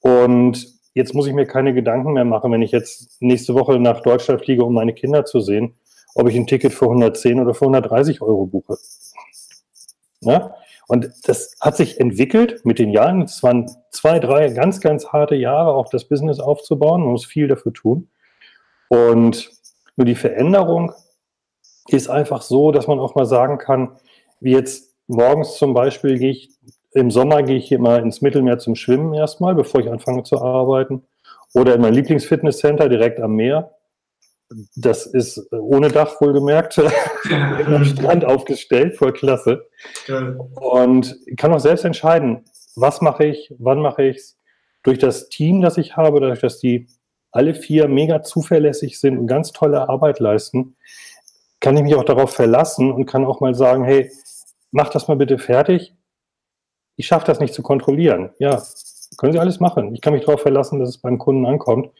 Und 0.00 0.66
jetzt 0.94 1.14
muss 1.14 1.26
ich 1.26 1.34
mir 1.34 1.46
keine 1.46 1.74
Gedanken 1.74 2.12
mehr 2.12 2.24
machen, 2.24 2.52
wenn 2.52 2.62
ich 2.62 2.70
jetzt 2.70 3.20
nächste 3.20 3.54
Woche 3.54 3.78
nach 3.78 4.00
Deutschland 4.00 4.42
fliege, 4.42 4.64
um 4.64 4.74
meine 4.74 4.94
Kinder 4.94 5.24
zu 5.24 5.40
sehen, 5.40 5.74
ob 6.14 6.28
ich 6.28 6.36
ein 6.36 6.46
Ticket 6.46 6.72
für 6.72 6.86
110 6.86 7.40
oder 7.40 7.54
für 7.54 7.66
130 7.66 8.22
Euro 8.22 8.46
buche. 8.46 8.76
Ja? 10.20 10.54
Und 10.88 11.08
das 11.24 11.54
hat 11.60 11.76
sich 11.76 12.00
entwickelt 12.00 12.64
mit 12.64 12.78
den 12.80 12.90
Jahren. 12.90 13.22
Es 13.22 13.42
waren 13.42 13.70
zwei, 13.92 14.18
drei 14.18 14.48
ganz, 14.48 14.80
ganz 14.80 15.08
harte 15.08 15.36
Jahre, 15.36 15.72
auch 15.72 15.88
das 15.88 16.08
Business 16.08 16.40
aufzubauen. 16.40 17.02
Man 17.02 17.12
muss 17.12 17.26
viel 17.26 17.46
dafür 17.46 17.72
tun. 17.72 18.08
Und 18.88 19.50
nur 19.96 20.04
die 20.04 20.16
Veränderung 20.16 20.92
ist 21.88 22.08
einfach 22.08 22.42
so, 22.42 22.72
dass 22.72 22.88
man 22.88 22.98
auch 22.98 23.14
mal 23.14 23.26
sagen 23.26 23.58
kann, 23.58 23.96
wie 24.40 24.52
jetzt 24.52 24.96
morgens 25.06 25.56
zum 25.58 25.74
Beispiel 25.74 26.18
gehe 26.18 26.30
ich, 26.30 26.50
im 26.92 27.10
Sommer 27.10 27.42
gehe 27.42 27.56
ich 27.56 27.68
hier 27.68 27.78
mal 27.78 28.02
ins 28.02 28.20
Mittelmeer 28.20 28.58
zum 28.58 28.74
Schwimmen 28.74 29.14
erstmal, 29.14 29.54
bevor 29.54 29.80
ich 29.80 29.90
anfange 29.90 30.22
zu 30.22 30.40
arbeiten. 30.40 31.04
Oder 31.54 31.74
in 31.74 31.80
mein 31.80 31.94
Lieblingsfitnesscenter 31.94 32.88
direkt 32.88 33.20
am 33.20 33.34
Meer. 33.34 33.74
Das 34.76 35.06
ist 35.06 35.38
äh, 35.52 35.56
ohne 35.56 35.88
Dach 35.88 36.20
wohlgemerkt, 36.20 36.80
am 37.66 37.84
Strand 37.84 38.24
aufgestellt, 38.24 38.96
voll 38.96 39.12
klasse. 39.12 39.68
Und 40.56 41.16
ich 41.26 41.36
kann 41.36 41.52
auch 41.52 41.60
selbst 41.60 41.84
entscheiden, 41.84 42.44
was 42.74 43.00
mache 43.00 43.26
ich, 43.26 43.54
wann 43.58 43.80
mache 43.80 44.04
ich 44.04 44.16
es. 44.16 44.36
Durch 44.82 44.98
das 44.98 45.28
Team, 45.28 45.60
das 45.60 45.76
ich 45.76 45.96
habe, 45.96 46.20
dadurch, 46.20 46.40
dass 46.40 46.58
die 46.58 46.88
alle 47.32 47.54
vier 47.54 47.86
mega 47.86 48.22
zuverlässig 48.22 48.98
sind 48.98 49.18
und 49.18 49.26
ganz 49.26 49.52
tolle 49.52 49.88
Arbeit 49.88 50.18
leisten, 50.18 50.76
kann 51.60 51.76
ich 51.76 51.82
mich 51.82 51.94
auch 51.94 52.04
darauf 52.04 52.32
verlassen 52.32 52.90
und 52.90 53.06
kann 53.06 53.26
auch 53.26 53.40
mal 53.40 53.54
sagen, 53.54 53.84
hey, 53.84 54.10
mach 54.72 54.88
das 54.88 55.06
mal 55.06 55.16
bitte 55.16 55.38
fertig. 55.38 55.94
Ich 57.00 57.06
schaffe 57.06 57.24
das 57.24 57.40
nicht 57.40 57.54
zu 57.54 57.62
kontrollieren. 57.62 58.28
Ja, 58.38 58.62
können 59.16 59.32
Sie 59.32 59.38
alles 59.38 59.58
machen. 59.58 59.94
Ich 59.94 60.02
kann 60.02 60.12
mich 60.12 60.26
darauf 60.26 60.42
verlassen, 60.42 60.78
dass 60.80 60.90
es 60.90 60.98
beim 60.98 61.16
Kunden 61.16 61.46
ankommt. 61.46 61.90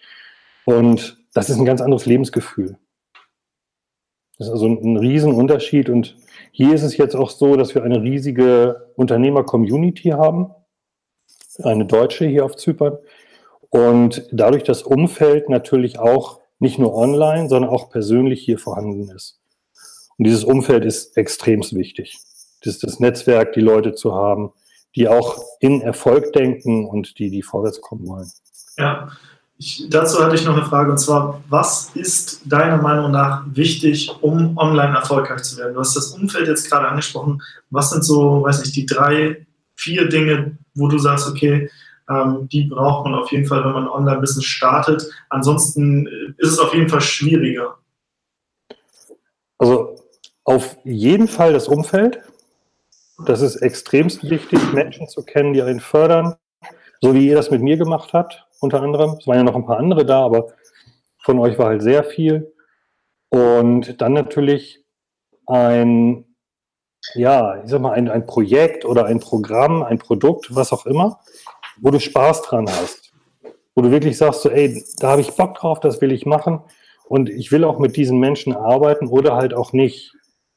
Und 0.66 1.16
das 1.32 1.48
ist 1.48 1.56
ein 1.56 1.64
ganz 1.64 1.80
anderes 1.80 2.04
Lebensgefühl. 2.04 2.76
Das 4.36 4.48
ist 4.48 4.52
also 4.52 4.66
ein 4.66 4.98
Riesenunterschied. 4.98 5.88
Und 5.88 6.16
hier 6.52 6.74
ist 6.74 6.82
es 6.82 6.98
jetzt 6.98 7.16
auch 7.16 7.30
so, 7.30 7.56
dass 7.56 7.74
wir 7.74 7.82
eine 7.82 8.02
riesige 8.02 8.92
Unternehmer-Community 8.96 10.10
haben, 10.10 10.50
eine 11.62 11.86
deutsche 11.86 12.26
hier 12.26 12.44
auf 12.44 12.56
Zypern. 12.56 12.98
Und 13.70 14.28
dadurch 14.32 14.64
das 14.64 14.82
Umfeld 14.82 15.48
natürlich 15.48 15.98
auch 15.98 16.40
nicht 16.58 16.78
nur 16.78 16.94
online, 16.94 17.48
sondern 17.48 17.70
auch 17.70 17.88
persönlich 17.88 18.42
hier 18.42 18.58
vorhanden 18.58 19.08
ist. 19.08 19.40
Und 20.18 20.26
dieses 20.26 20.44
Umfeld 20.44 20.84
ist 20.84 21.16
extrem 21.16 21.62
wichtig. 21.72 22.18
Das 22.62 22.78
das 22.80 23.00
Netzwerk, 23.00 23.54
die 23.54 23.62
Leute 23.62 23.94
zu 23.94 24.14
haben, 24.14 24.52
die 24.96 25.08
auch 25.08 25.38
in 25.60 25.80
Erfolg 25.80 26.32
denken 26.32 26.86
und 26.86 27.18
die, 27.18 27.30
die 27.30 27.42
vorwärts 27.42 27.80
kommen 27.80 28.06
wollen. 28.08 28.30
Ja, 28.76 29.10
Ich, 29.58 29.86
dazu 29.90 30.24
hatte 30.24 30.34
ich 30.34 30.44
noch 30.44 30.56
eine 30.56 30.64
Frage 30.64 30.90
und 30.90 30.98
zwar, 30.98 31.42
was 31.50 31.90
ist 31.94 32.40
deiner 32.46 32.78
Meinung 32.78 33.10
nach 33.10 33.44
wichtig, 33.52 34.10
um 34.22 34.56
online 34.56 34.96
erfolgreich 34.96 35.42
zu 35.42 35.58
werden? 35.58 35.74
Du 35.74 35.80
hast 35.80 35.94
das 35.94 36.12
Umfeld 36.12 36.48
jetzt 36.48 36.70
gerade 36.70 36.88
angesprochen. 36.88 37.42
Was 37.68 37.90
sind 37.90 38.02
so, 38.02 38.42
weiß 38.42 38.60
nicht, 38.60 38.74
die 38.74 38.86
drei, 38.86 39.46
vier 39.74 40.08
Dinge, 40.08 40.56
wo 40.74 40.88
du 40.88 40.98
sagst, 40.98 41.28
okay, 41.28 41.70
ähm, 42.08 42.48
die 42.50 42.64
braucht 42.64 43.04
man 43.04 43.14
auf 43.14 43.30
jeden 43.30 43.46
Fall, 43.46 43.62
wenn 43.64 43.72
man 43.72 43.86
Online-Business 43.86 44.46
startet. 44.46 45.06
Ansonsten 45.28 46.06
ist 46.38 46.52
es 46.52 46.58
auf 46.58 46.72
jeden 46.74 46.88
Fall 46.88 47.02
schwieriger. 47.02 47.76
Also 49.58 49.96
auf 50.44 50.78
jeden 50.84 51.28
Fall 51.28 51.52
das 51.52 51.68
Umfeld. 51.68 52.20
Das 53.26 53.42
ist 53.42 53.56
extremst 53.56 54.28
wichtig, 54.28 54.72
Menschen 54.72 55.08
zu 55.08 55.22
kennen, 55.22 55.52
die 55.52 55.62
einen 55.62 55.80
fördern, 55.80 56.36
so 57.00 57.14
wie 57.14 57.28
ihr 57.28 57.36
das 57.36 57.50
mit 57.50 57.62
mir 57.62 57.76
gemacht 57.76 58.12
habt, 58.12 58.46
unter 58.60 58.82
anderem. 58.82 59.16
Es 59.18 59.26
waren 59.26 59.36
ja 59.36 59.42
noch 59.42 59.54
ein 59.54 59.66
paar 59.66 59.78
andere 59.78 60.04
da, 60.04 60.24
aber 60.24 60.48
von 61.18 61.38
euch 61.38 61.58
war 61.58 61.66
halt 61.66 61.82
sehr 61.82 62.04
viel. 62.04 62.52
Und 63.28 64.00
dann 64.00 64.12
natürlich 64.12 64.84
ein, 65.46 66.24
ja, 67.14 67.62
ich 67.62 67.70
sag 67.70 67.80
mal, 67.80 67.92
ein, 67.92 68.08
ein 68.08 68.26
Projekt 68.26 68.84
oder 68.84 69.06
ein 69.06 69.20
Programm, 69.20 69.82
ein 69.82 69.98
Produkt, 69.98 70.54
was 70.54 70.72
auch 70.72 70.86
immer, 70.86 71.20
wo 71.80 71.90
du 71.90 72.00
Spaß 72.00 72.42
dran 72.42 72.68
hast. 72.68 73.12
Wo 73.74 73.82
du 73.82 73.90
wirklich 73.90 74.18
sagst, 74.18 74.42
so, 74.42 74.50
ey, 74.50 74.84
da 74.98 75.10
habe 75.10 75.20
ich 75.20 75.36
Bock 75.36 75.54
drauf, 75.54 75.80
das 75.80 76.00
will 76.00 76.12
ich 76.12 76.26
machen. 76.26 76.60
Und 77.08 77.28
ich 77.28 77.50
will 77.52 77.64
auch 77.64 77.78
mit 77.78 77.96
diesen 77.96 78.18
Menschen 78.18 78.54
arbeiten 78.54 79.08
oder 79.08 79.36
halt 79.36 79.54
auch 79.54 79.72
nicht. 79.72 80.14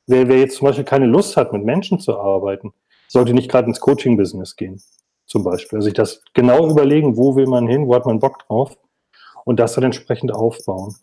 Wer, 0.08 0.28
wer 0.28 0.40
jetzt 0.40 0.58
zum 0.58 0.68
Beispiel 0.68 0.84
keine 0.84 1.06
Lust 1.06 1.38
hat, 1.38 1.54
mit 1.54 1.64
Menschen 1.64 2.00
zu 2.00 2.20
arbeiten, 2.20 2.74
sollte 3.08 3.34
nicht 3.34 3.50
gerade 3.50 3.68
ins 3.68 3.80
Coaching-Business 3.80 4.56
gehen, 4.56 4.82
zum 5.26 5.44
Beispiel. 5.44 5.78
Also 5.78 5.86
sich 5.86 5.94
das 5.94 6.24
genau 6.34 6.70
überlegen, 6.70 7.16
wo 7.16 7.36
will 7.36 7.48
man 7.48 7.68
hin, 7.68 7.88
wo 7.88 7.96
hat 7.96 8.06
man 8.06 8.20
Bock 8.20 8.40
drauf 8.40 8.78
und 9.46 9.60
das 9.60 9.74
dann 9.74 9.86
entsprechend 9.86 10.34
aufbauen. 10.34 10.96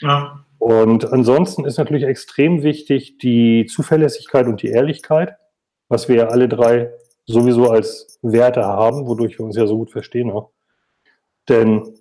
Ja. 0.00 0.44
Und 0.58 1.12
ansonsten 1.12 1.64
ist 1.64 1.78
natürlich 1.78 2.04
extrem 2.04 2.62
wichtig 2.62 3.18
die 3.18 3.66
Zuverlässigkeit 3.66 4.46
und 4.46 4.62
die 4.62 4.68
Ehrlichkeit, 4.68 5.36
was 5.88 6.08
wir 6.08 6.16
ja 6.16 6.26
alle 6.28 6.48
drei 6.48 6.90
sowieso 7.26 7.70
als 7.70 8.18
Werte 8.22 8.64
haben, 8.64 9.06
wodurch 9.06 9.38
wir 9.38 9.46
uns 9.46 9.56
ja 9.56 9.66
so 9.66 9.76
gut 9.76 9.92
verstehen 9.92 10.30
auch. 10.30 10.50
Denn 11.48 11.94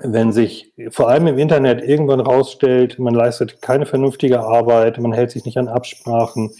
wenn 0.00 0.32
sich 0.32 0.72
vor 0.90 1.08
allem 1.08 1.26
im 1.26 1.38
Internet 1.38 1.82
irgendwann 1.82 2.20
rausstellt, 2.20 2.98
man 2.98 3.14
leistet 3.14 3.60
keine 3.60 3.86
vernünftige 3.86 4.40
Arbeit, 4.40 4.98
man 4.98 5.12
hält 5.12 5.30
sich 5.30 5.44
nicht 5.44 5.58
an 5.58 5.68
Absprachen, 5.68 6.50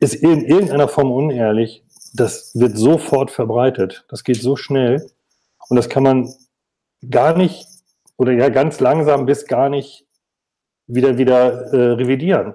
ist 0.00 0.14
in 0.14 0.44
irgendeiner 0.44 0.88
Form 0.88 1.12
unehrlich, 1.12 1.84
das 2.14 2.52
wird 2.54 2.76
sofort 2.76 3.30
verbreitet. 3.30 4.04
Das 4.08 4.24
geht 4.24 4.40
so 4.40 4.56
schnell 4.56 5.10
und 5.68 5.76
das 5.76 5.88
kann 5.88 6.02
man 6.02 6.34
gar 7.08 7.36
nicht 7.36 7.66
oder 8.16 8.32
ja 8.32 8.48
ganz 8.48 8.80
langsam 8.80 9.26
bis 9.26 9.46
gar 9.46 9.68
nicht 9.68 10.06
wieder 10.86 11.18
wieder 11.18 11.72
äh, 11.72 11.92
revidieren. 11.92 12.54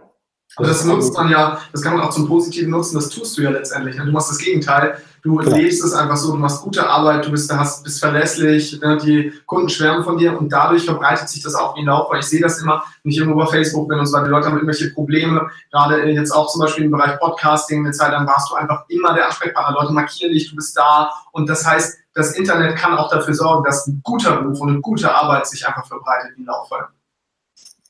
Und 0.58 0.68
das 0.68 0.86
nutzt 0.86 1.14
man 1.16 1.30
ja, 1.30 1.60
das 1.72 1.82
kann 1.82 1.96
man 1.96 2.06
auch 2.06 2.12
zum 2.12 2.28
Positiven 2.28 2.72
nutzen, 2.72 2.96
das 2.96 3.10
tust 3.10 3.38
du 3.38 3.42
ja 3.42 3.50
letztendlich. 3.50 3.98
Du 3.98 4.12
machst 4.12 4.30
das 4.30 4.38
Gegenteil. 4.38 4.98
Du 5.26 5.38
genau. 5.38 5.56
lebst 5.56 5.84
es 5.84 5.92
einfach 5.94 6.18
so, 6.18 6.34
du 6.34 6.38
machst 6.38 6.62
gute 6.62 6.88
Arbeit, 6.88 7.26
du 7.26 7.32
bist, 7.32 7.52
hast, 7.52 7.84
bist 7.84 8.00
verlässlich, 8.00 8.80
ne, 8.80 8.96
die 9.04 9.34
Kunden 9.48 9.70
schwärmen 9.70 10.04
von 10.04 10.20
dir 10.20 10.38
und 10.38 10.54
dadurch 10.54 10.86
verbreitet 10.86 11.30
sich 11.30 11.42
das 11.42 11.56
auch 11.56 11.76
wie 11.76 11.80
ein 11.80 11.88
Lauf, 11.88 12.12
weil 12.12 12.20
ich 12.20 12.28
sehe 12.28 12.40
das 12.40 12.62
immer, 12.62 12.84
wenn 13.02 13.12
ich 13.12 13.18
irgendwo 13.18 13.40
bei 13.40 13.48
Facebook 13.48 13.90
bin 13.90 13.98
und 13.98 14.06
so 14.06 14.14
weiter, 14.14 14.26
die 14.26 14.30
Leute 14.30 14.46
haben 14.46 14.54
irgendwelche 14.54 14.92
Probleme, 14.92 15.50
gerade 15.72 16.08
jetzt 16.12 16.30
auch 16.30 16.48
zum 16.52 16.62
Beispiel 16.62 16.86
im 16.86 16.92
Bereich 16.92 17.18
Podcasting, 17.20 17.84
eine 17.84 17.92
Zeit 17.92 18.12
lang 18.12 18.28
warst 18.28 18.52
du 18.52 18.56
einfach 18.56 18.86
immer 18.88 19.16
der 19.16 19.26
Ansprechpartner, 19.26 19.82
Leute 19.82 19.94
markieren 19.94 20.32
dich, 20.32 20.48
du 20.48 20.58
bist 20.58 20.78
da 20.78 21.10
und 21.32 21.50
das 21.50 21.66
heißt, 21.66 21.98
das 22.14 22.34
Internet 22.34 22.78
kann 22.78 22.96
auch 22.96 23.10
dafür 23.10 23.34
sorgen, 23.34 23.64
dass 23.64 23.88
ein 23.88 24.02
guter 24.04 24.44
Ruf 24.44 24.60
und 24.62 24.70
eine 24.70 24.82
gute 24.82 25.12
Arbeit 25.12 25.48
sich 25.48 25.68
einfach 25.68 25.88
verbreitet 25.88 26.34
wie 26.36 26.44
ein 26.44 26.46
Lauffall. 26.46 26.88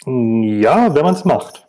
Ja, 0.05 0.95
wenn 0.95 1.03
man 1.03 1.15
es 1.15 1.25
macht. 1.25 1.64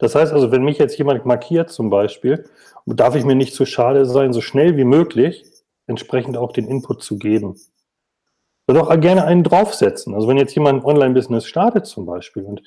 Das 0.00 0.14
heißt 0.14 0.32
also, 0.32 0.50
wenn 0.50 0.64
mich 0.64 0.78
jetzt 0.78 0.98
jemand 0.98 1.24
markiert 1.26 1.70
zum 1.70 1.90
Beispiel, 1.90 2.48
darf 2.86 3.14
ich 3.14 3.24
mir 3.24 3.34
nicht 3.34 3.54
zu 3.54 3.66
schade 3.66 4.06
sein, 4.06 4.32
so 4.32 4.40
schnell 4.40 4.76
wie 4.76 4.84
möglich 4.84 5.44
entsprechend 5.86 6.36
auch 6.36 6.52
den 6.52 6.66
Input 6.66 7.02
zu 7.02 7.18
geben. 7.18 7.56
Würde 8.66 8.82
auch 8.82 9.00
gerne 9.00 9.24
einen 9.24 9.44
draufsetzen. 9.44 10.14
Also 10.14 10.26
wenn 10.26 10.38
jetzt 10.38 10.54
jemand 10.54 10.80
ein 10.80 10.86
Online-Business 10.86 11.44
startet 11.44 11.86
zum 11.86 12.06
Beispiel 12.06 12.44
und 12.44 12.62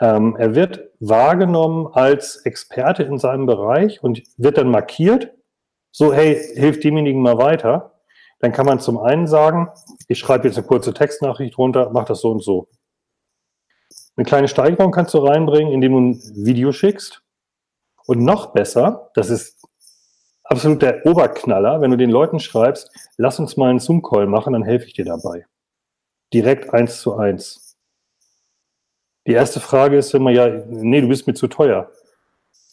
ähm, 0.00 0.36
er 0.38 0.54
wird 0.54 0.90
wahrgenommen 1.00 1.88
als 1.92 2.36
Experte 2.44 3.02
in 3.02 3.18
seinem 3.18 3.46
Bereich 3.46 4.02
und 4.02 4.22
wird 4.36 4.58
dann 4.58 4.70
markiert, 4.70 5.32
so 5.90 6.12
hey, 6.12 6.38
hilf 6.54 6.80
demjenigen 6.80 7.22
mal 7.22 7.38
weiter, 7.38 7.94
dann 8.38 8.52
kann 8.52 8.66
man 8.66 8.78
zum 8.78 8.98
einen 8.98 9.26
sagen, 9.26 9.68
ich 10.08 10.18
schreibe 10.18 10.46
jetzt 10.46 10.58
eine 10.58 10.66
kurze 10.66 10.92
Textnachricht 10.92 11.56
runter, 11.56 11.90
mach 11.92 12.04
das 12.04 12.20
so 12.20 12.30
und 12.30 12.44
so. 12.44 12.68
Eine 14.16 14.24
kleine 14.24 14.48
Steigerung 14.48 14.92
kannst 14.92 15.14
du 15.14 15.18
reinbringen, 15.18 15.72
indem 15.72 15.92
du 15.92 16.00
ein 16.00 16.46
Video 16.46 16.72
schickst. 16.72 17.22
Und 18.06 18.22
noch 18.22 18.52
besser, 18.52 19.10
das 19.14 19.30
ist 19.30 19.62
absolut 20.44 20.80
der 20.80 21.04
Oberknaller, 21.04 21.80
wenn 21.80 21.90
du 21.90 21.96
den 21.96 22.10
Leuten 22.10 22.38
schreibst, 22.38 22.90
lass 23.16 23.38
uns 23.38 23.56
mal 23.56 23.68
einen 23.68 23.80
Zoom-Call 23.80 24.26
machen, 24.26 24.52
dann 24.52 24.62
helfe 24.62 24.86
ich 24.86 24.94
dir 24.94 25.04
dabei. 25.04 25.46
Direkt 26.32 26.72
eins 26.72 27.00
zu 27.00 27.16
eins. 27.16 27.76
Die 29.26 29.32
erste 29.32 29.60
Frage 29.60 29.98
ist 29.98 30.14
immer, 30.14 30.30
ja, 30.30 30.48
nee, 30.68 31.00
du 31.00 31.08
bist 31.08 31.26
mir 31.26 31.34
zu 31.34 31.48
teuer. 31.48 31.90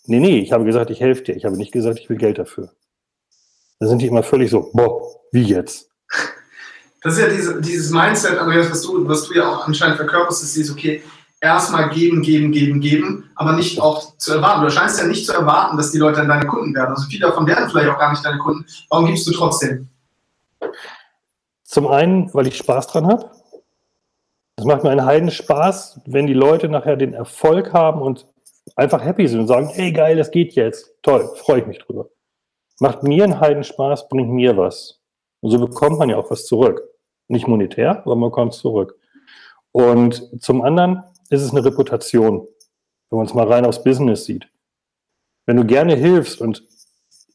Nee, 0.06 0.20
nee, 0.20 0.40
ich 0.40 0.52
habe 0.52 0.66
gesagt, 0.66 0.92
ich 0.92 1.00
helfe 1.00 1.24
dir. 1.24 1.36
Ich 1.36 1.46
habe 1.46 1.58
nicht 1.58 1.72
gesagt, 1.72 2.00
ich 2.00 2.10
will 2.10 2.18
Geld 2.18 2.38
dafür. 2.38 2.72
Da 3.80 3.88
sind 3.88 4.02
die 4.02 4.08
immer 4.08 4.24
völlig 4.24 4.52
so, 4.52 4.70
boah, 4.74 5.02
wie 5.32 5.44
jetzt? 5.44 5.90
Das 7.02 7.16
ist 7.16 7.20
ja 7.20 7.28
diese, 7.28 7.60
dieses 7.60 7.92
Mindset, 7.92 8.38
Andreas, 8.38 8.70
was 8.70 8.82
du, 8.82 9.08
was 9.08 9.28
du 9.28 9.34
ja 9.34 9.50
auch 9.50 9.68
anscheinend 9.68 9.98
verkörperst, 9.98 10.44
ist 10.44 10.56
dieses, 10.56 10.72
okay, 10.72 11.04
erstmal 11.44 11.90
geben, 11.90 12.22
geben, 12.22 12.52
geben, 12.52 12.80
geben, 12.80 13.30
aber 13.36 13.52
nicht 13.54 13.80
auch 13.82 14.18
zu 14.18 14.34
erwarten. 14.34 14.64
Du 14.64 14.70
scheinst 14.70 15.00
ja 15.00 15.06
nicht 15.06 15.26
zu 15.26 15.34
erwarten, 15.34 15.76
dass 15.76 15.92
die 15.92 15.98
Leute 15.98 16.18
dann 16.20 16.30
deine 16.30 16.48
Kunden 16.48 16.74
werden. 16.74 16.92
Also 16.92 17.08
viele 17.10 17.28
davon 17.28 17.46
werden 17.46 17.70
vielleicht 17.70 17.90
auch 17.90 18.00
gar 18.00 18.12
nicht 18.12 18.26
deine 18.26 18.40
Kunden. 18.40 18.66
Warum 18.90 19.08
gibst 19.08 19.28
du 19.28 19.32
trotzdem? 19.34 19.90
Zum 21.66 21.88
einen, 21.88 22.34
weil 22.34 22.48
ich 22.48 22.58
Spaß 22.58 22.88
dran 22.88 23.08
habe. 23.08 23.30
Es 24.56 24.64
macht 24.64 24.84
mir 24.84 24.92
einen 24.92 25.06
Heiden 25.06 25.32
Spaß, 25.32 26.00
wenn 26.06 26.28
die 26.28 26.34
Leute 26.34 26.70
nachher 26.70 26.96
den 26.96 27.14
Erfolg 27.14 27.74
haben 27.74 28.02
und 28.02 28.26
einfach 28.78 29.04
happy 29.04 29.28
sind 29.28 29.42
und 29.42 29.48
sagen, 29.48 29.68
hey 29.68 29.92
geil, 29.92 30.16
das 30.16 30.32
geht 30.32 30.54
jetzt. 30.54 30.94
Toll, 31.02 31.30
freue 31.36 31.60
ich 31.60 31.68
mich 31.68 31.80
drüber. 31.80 32.08
Macht 32.80 33.04
mir 33.04 33.26
einen 33.26 33.42
Heiden 33.42 33.64
Spaß, 33.66 34.08
bringt 34.08 34.30
mir 34.30 34.56
was. 34.56 35.02
Und 35.42 35.52
so 35.52 35.60
bekommt 35.60 36.00
man 36.00 36.10
ja 36.10 36.18
auch 36.18 36.32
was 36.32 36.46
zurück. 36.46 36.84
Nicht 37.28 37.48
monetär, 37.48 38.02
aber 38.06 38.16
man 38.16 38.32
kommt 38.32 38.54
zurück. 38.54 38.98
Und 39.74 40.30
zum 40.42 40.62
anderen 40.62 41.04
ist 41.30 41.42
es 41.42 41.52
eine 41.52 41.64
Reputation, 41.66 42.48
wenn 43.10 43.18
man 43.18 43.26
es 43.26 43.34
mal 43.34 43.48
rein 43.48 43.66
aufs 43.66 43.84
Business 43.84 44.26
sieht. 44.26 44.48
Wenn 45.46 45.58
du 45.58 45.66
gerne 45.66 45.96
hilfst 45.96 46.42
und 46.42 46.64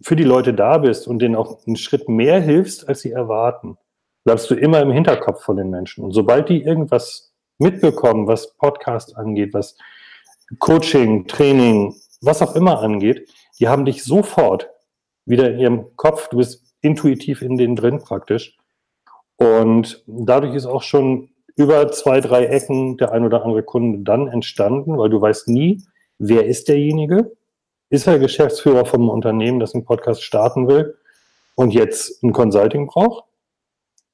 für 0.03 0.17
die 0.17 0.25
Leute 0.25 0.55
da 0.55 0.79
bist 0.79 1.09
und 1.09 1.19
denen 1.21 1.37
auch 1.37 1.67
einen 1.67 1.77
Schritt 1.77 2.09
mehr 2.09 2.41
hilfst, 2.41 2.89
als 2.89 3.01
sie 3.01 3.11
erwarten, 3.11 3.77
bleibst 4.25 4.51
du 4.51 4.55
immer 4.55 4.81
im 4.81 4.93
Hinterkopf 4.93 5.43
von 5.43 5.57
den 5.57 5.71
Menschen. 5.71 6.05
Und 6.05 6.13
sobald 6.13 6.49
die 6.49 6.63
irgendwas 6.63 7.33
mitbekommen, 7.59 8.27
was 8.27 8.55
Podcast 8.57 9.17
angeht, 9.17 9.55
was 9.55 9.77
Coaching, 10.59 11.27
Training, 11.27 11.95
was 12.21 12.43
auch 12.43 12.55
immer 12.55 12.81
angeht, 12.81 13.31
die 13.59 13.69
haben 13.69 13.85
dich 13.85 14.05
sofort 14.05 14.71
wieder 15.25 15.51
in 15.51 15.59
ihrem 15.59 15.97
Kopf, 15.97 16.29
du 16.29 16.39
bist 16.39 16.75
intuitiv 16.81 17.43
in 17.43 17.57
denen 17.57 17.77
drin 17.77 17.99
praktisch. 17.99 18.57
Und 19.37 20.03
dadurch 20.07 20.55
ist 20.55 20.67
auch 20.67 20.83
schon 20.83 21.31
über 21.59 21.91
zwei, 21.91 22.21
drei 22.21 22.47
Ecken 22.47 22.97
der 22.99 23.11
ein 23.11 23.25
oder 23.25 23.43
andere 23.43 23.65
Kunde 23.65 23.99
dann 24.05 24.29
entstanden, 24.29 24.97
weil 24.97 25.11
du 25.11 25.21
weißt 25.21 25.49
nie, 25.49 25.83
wer 26.19 26.47
ist 26.47 26.69
derjenige? 26.69 27.37
Ist 27.91 28.07
er 28.07 28.21
Geschäftsführer 28.21 28.87
vom 28.87 29.09
Unternehmen, 29.09 29.59
das 29.59 29.75
einen 29.75 29.85
Podcast 29.85 30.23
starten 30.23 30.69
will 30.69 30.97
und 31.57 31.75
jetzt 31.75 32.23
ein 32.23 32.33
Consulting 32.33 32.87
braucht? 32.87 33.25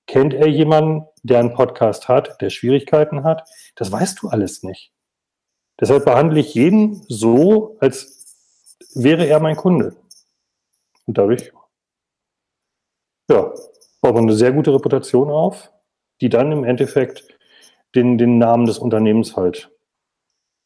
Kennt 0.07 0.33
er 0.33 0.47
jemanden, 0.49 1.07
der 1.23 1.39
einen 1.41 1.53
Podcast 1.53 2.09
hat, 2.09 2.41
der 2.41 2.49
Schwierigkeiten 2.49 3.25
hat? 3.25 3.47
Das 3.75 3.93
weißt 3.93 4.23
du 4.23 4.29
alles 4.29 4.63
nicht. 4.63 4.93
Deshalb 5.79 6.07
behandle 6.07 6.41
ich 6.41 6.55
jeden 6.55 7.05
so, 7.09 7.77
als 7.79 8.79
wäre 8.95 9.27
er 9.27 9.41
mein 9.41 9.57
Kunde. 9.57 9.97
Und 11.05 11.19
dadurch, 11.19 11.53
ja, 13.31 13.53
baut 14.01 14.15
man 14.15 14.25
eine 14.25 14.35
sehr 14.35 14.53
gute 14.53 14.73
Reputation 14.73 15.31
auf, 15.31 15.71
die 16.23 16.31
dann 16.31 16.53
im 16.53 16.65
Endeffekt 16.65 17.34
den, 17.95 18.19
den 18.19 18.39
Namen 18.39 18.67
des 18.67 18.79
Unternehmens 18.79 19.37
halt 19.37 19.71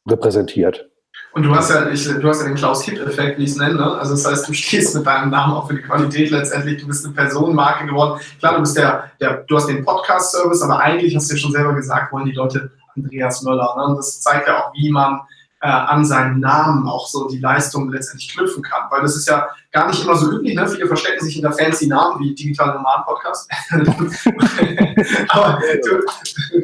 repräsentiert. 0.08 0.88
Und 1.32 1.42
du 1.42 1.54
hast 1.54 1.70
ja, 1.70 1.88
ich, 1.88 2.04
du 2.04 2.28
hast 2.28 2.40
ja 2.40 2.48
den 2.48 2.56
Klaus-Hip-Effekt, 2.56 3.38
wie 3.38 3.44
ich 3.44 3.50
es 3.50 3.56
nenne. 3.56 3.74
Ne? 3.74 3.98
Also 3.98 4.12
das 4.12 4.26
heißt, 4.26 4.48
du 4.48 4.52
stehst 4.52 4.94
mit 4.96 5.06
deinem 5.06 5.30
Namen 5.30 5.54
auch 5.54 5.68
für 5.68 5.74
die 5.74 5.82
Qualität 5.82 6.30
letztendlich. 6.30 6.80
Du 6.80 6.86
bist 6.86 7.04
eine 7.04 7.14
Personenmarke 7.14 7.86
geworden. 7.86 8.20
Klar, 8.38 8.54
du 8.54 8.60
bist 8.60 8.76
der, 8.76 9.10
der 9.20 9.44
du 9.46 9.56
hast 9.56 9.68
den 9.68 9.84
Podcast-Service, 9.84 10.62
aber 10.62 10.80
eigentlich 10.80 11.14
hast 11.14 11.30
du 11.30 11.34
ja 11.34 11.40
schon 11.40 11.52
selber 11.52 11.74
gesagt, 11.74 12.12
wollen 12.12 12.26
die 12.26 12.32
Leute 12.32 12.70
Andreas 12.96 13.42
Möller. 13.42 13.74
Ne? 13.76 13.84
Und 13.84 13.96
das 13.98 14.20
zeigt 14.20 14.48
ja 14.48 14.64
auch, 14.64 14.72
wie 14.74 14.90
man 14.90 15.20
äh, 15.60 15.68
an 15.68 16.04
seinen 16.04 16.40
Namen 16.40 16.88
auch 16.88 17.08
so 17.08 17.28
die 17.28 17.38
Leistung 17.38 17.90
letztendlich 17.90 18.32
knüpfen 18.32 18.62
kann. 18.62 18.82
Weil 18.90 19.02
das 19.02 19.16
ist 19.16 19.28
ja 19.28 19.48
gar 19.72 19.88
nicht 19.88 20.02
immer 20.04 20.14
so 20.14 20.30
üblich. 20.30 20.54
Ne? 20.54 20.68
Viele 20.68 20.86
verstecken 20.86 21.24
sich 21.24 21.34
hinter 21.34 21.52
fancy 21.52 21.88
Namen 21.88 22.20
wie 22.20 22.34
Digital 22.34 22.74
Nomaden 22.74 23.04
Podcast. 23.04 23.50
Aber 25.30 25.60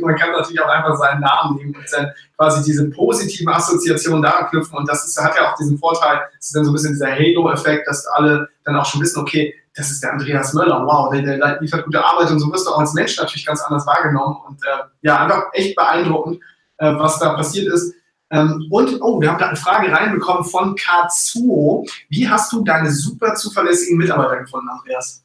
man 0.01 0.17
kann 0.17 0.33
natürlich 0.33 0.61
auch 0.61 0.69
einfach 0.69 0.97
seinen 0.97 1.21
Namen 1.21 1.57
nehmen 1.57 1.75
und 1.75 1.85
dann 1.93 2.13
quasi 2.37 2.63
diese 2.65 2.89
positiven 2.91 3.53
Assoziationen 3.53 4.23
daran 4.23 4.49
knüpfen. 4.49 4.79
Und 4.79 4.89
das 4.89 5.05
ist, 5.07 5.21
hat 5.21 5.35
ja 5.37 5.51
auch 5.53 5.57
diesen 5.57 5.79
Vorteil, 5.79 6.21
es 6.39 6.47
ist 6.47 6.57
dann 6.57 6.65
so 6.65 6.71
ein 6.71 6.75
bisschen 6.75 6.93
dieser 6.93 7.11
Halo-Effekt, 7.11 7.89
dass 7.89 8.07
alle 8.07 8.49
dann 8.65 8.77
auch 8.77 8.87
schon 8.87 9.01
wissen, 9.01 9.21
okay, 9.21 9.55
das 9.77 9.91
ist 9.91 10.05
der 10.05 10.13
Andreas 10.13 10.55
Möller, 10.55 10.87
wow, 10.87 11.13
der, 11.13 11.23
der 11.23 11.61
liefert 11.61 11.85
gute 11.85 12.05
Arbeit 12.05 12.31
und 12.31 12.39
so 12.39 12.51
wirst 12.53 12.65
du 12.65 12.71
auch 12.71 12.79
als 12.79 12.95
Mensch 12.95 13.17
natürlich 13.19 13.45
ganz 13.45 13.61
anders 13.63 13.85
wahrgenommen. 13.87 14.37
Und 14.47 14.63
äh, 14.63 14.85
ja, 15.03 15.19
einfach 15.19 15.47
echt 15.53 15.75
beeindruckend, 15.75 16.41
äh, 16.79 16.95
was 16.95 17.19
da 17.19 17.35
passiert 17.35 17.73
ist. 17.73 17.93
Ähm, 18.35 18.67
und, 18.69 19.01
oh, 19.01 19.21
wir 19.21 19.31
haben 19.31 19.39
da 19.39 19.47
eine 19.49 19.57
Frage 19.57 19.93
reinbekommen 19.93 20.45
von 20.45 20.75
Katsuo. 20.75 21.87
Wie 22.09 22.29
hast 22.29 22.53
du 22.53 22.65
deine 22.65 22.91
super 22.91 23.35
zuverlässigen 23.35 23.97
Mitarbeiter 23.97 24.39
gefunden, 24.39 24.69
Andreas? 24.69 25.25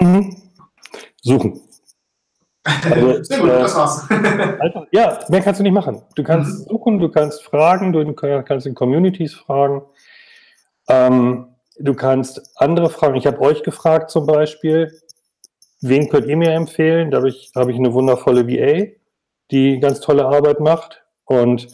Mhm. 0.00 0.36
Suchen. 1.22 1.60
Also, 2.64 3.22
Sehr 3.22 3.38
gut, 3.38 3.50
äh, 3.50 3.60
das 3.60 3.76
war's. 3.76 4.10
also, 4.60 4.86
ja, 4.90 5.20
mehr 5.28 5.42
kannst 5.42 5.60
du 5.60 5.62
nicht 5.62 5.72
machen. 5.72 6.02
Du 6.16 6.24
kannst 6.24 6.50
mhm. 6.50 6.70
suchen, 6.70 6.98
du 6.98 7.08
kannst 7.08 7.44
fragen, 7.44 7.92
du 7.92 8.12
kannst 8.14 8.66
in 8.66 8.74
Communities 8.74 9.34
fragen. 9.34 9.82
Ähm, 10.88 11.54
du 11.78 11.94
kannst 11.94 12.40
andere 12.56 12.90
fragen. 12.90 13.14
Ich 13.14 13.28
habe 13.28 13.40
euch 13.40 13.62
gefragt 13.62 14.10
zum 14.10 14.26
Beispiel, 14.26 14.92
wen 15.80 16.08
könnt 16.08 16.26
ihr 16.26 16.36
mir 16.36 16.50
empfehlen? 16.52 17.12
Dadurch 17.12 17.52
habe 17.54 17.70
ich 17.70 17.78
eine 17.78 17.92
wundervolle 17.92 18.48
VA, 18.48 18.92
die 19.52 19.78
ganz 19.78 20.00
tolle 20.00 20.26
Arbeit 20.26 20.58
macht. 20.58 21.04
Und 21.24 21.68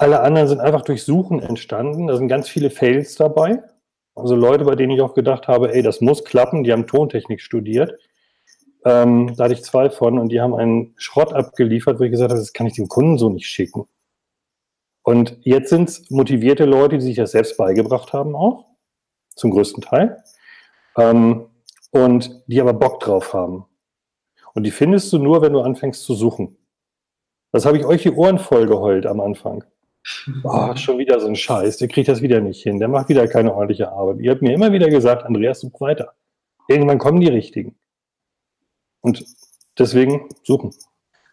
alle 0.00 0.20
anderen 0.20 0.48
sind 0.48 0.60
einfach 0.60 0.82
durch 0.82 1.04
Suchen 1.04 1.40
entstanden. 1.40 2.06
Da 2.06 2.16
sind 2.16 2.28
ganz 2.28 2.48
viele 2.48 2.70
Fails 2.70 3.16
dabei. 3.16 3.62
Also 4.14 4.34
Leute, 4.34 4.64
bei 4.64 4.74
denen 4.74 4.92
ich 4.92 5.02
auch 5.02 5.14
gedacht 5.14 5.46
habe, 5.48 5.74
ey, 5.74 5.82
das 5.82 6.00
muss 6.00 6.24
klappen, 6.24 6.64
die 6.64 6.72
haben 6.72 6.86
Tontechnik 6.86 7.40
studiert. 7.40 7.98
Ähm, 8.84 9.34
da 9.36 9.44
hatte 9.44 9.54
ich 9.54 9.62
zwei 9.62 9.90
von 9.90 10.18
und 10.18 10.30
die 10.30 10.40
haben 10.40 10.54
einen 10.54 10.94
Schrott 10.96 11.32
abgeliefert, 11.32 12.00
wo 12.00 12.04
ich 12.04 12.10
gesagt 12.10 12.30
habe, 12.30 12.40
das 12.40 12.52
kann 12.52 12.66
ich 12.66 12.74
dem 12.74 12.88
Kunden 12.88 13.18
so 13.18 13.28
nicht 13.28 13.48
schicken. 13.48 13.86
Und 15.02 15.38
jetzt 15.42 15.70
sind 15.70 15.88
es 15.88 16.10
motivierte 16.10 16.64
Leute, 16.64 16.98
die 16.98 17.04
sich 17.04 17.16
das 17.16 17.32
selbst 17.32 17.56
beigebracht 17.56 18.12
haben 18.12 18.34
auch, 18.34 18.66
zum 19.34 19.50
größten 19.50 19.82
Teil, 19.82 20.22
ähm, 20.96 21.46
und 21.90 22.42
die 22.46 22.60
aber 22.60 22.72
Bock 22.72 23.00
drauf 23.00 23.34
haben. 23.34 23.66
Und 24.54 24.64
die 24.64 24.70
findest 24.70 25.12
du 25.12 25.18
nur, 25.18 25.42
wenn 25.42 25.52
du 25.52 25.60
anfängst 25.60 26.02
zu 26.02 26.14
suchen. 26.14 26.56
Das 27.52 27.66
habe 27.66 27.78
ich 27.78 27.84
euch 27.84 28.02
die 28.02 28.10
Ohren 28.10 28.38
voll 28.38 28.66
geheult 28.66 29.06
am 29.06 29.20
Anfang. 29.20 29.64
Oh, 30.44 30.76
schon 30.76 30.98
wieder 30.98 31.18
so 31.20 31.26
ein 31.26 31.36
Scheiß, 31.36 31.78
der 31.78 31.88
kriegt 31.88 32.08
das 32.08 32.22
wieder 32.22 32.40
nicht 32.40 32.62
hin, 32.62 32.78
der 32.78 32.88
macht 32.88 33.08
wieder 33.08 33.26
keine 33.26 33.52
ordentliche 33.52 33.90
Arbeit. 33.90 34.20
Ihr 34.20 34.30
habt 34.30 34.42
mir 34.42 34.54
immer 34.54 34.72
wieder 34.72 34.88
gesagt, 34.88 35.24
Andreas, 35.24 35.60
such 35.60 35.80
weiter. 35.80 36.12
Irgendwann 36.68 36.98
kommen 36.98 37.20
die 37.20 37.28
richtigen. 37.28 37.76
Und 39.00 39.24
deswegen 39.78 40.28
suchen. 40.44 40.72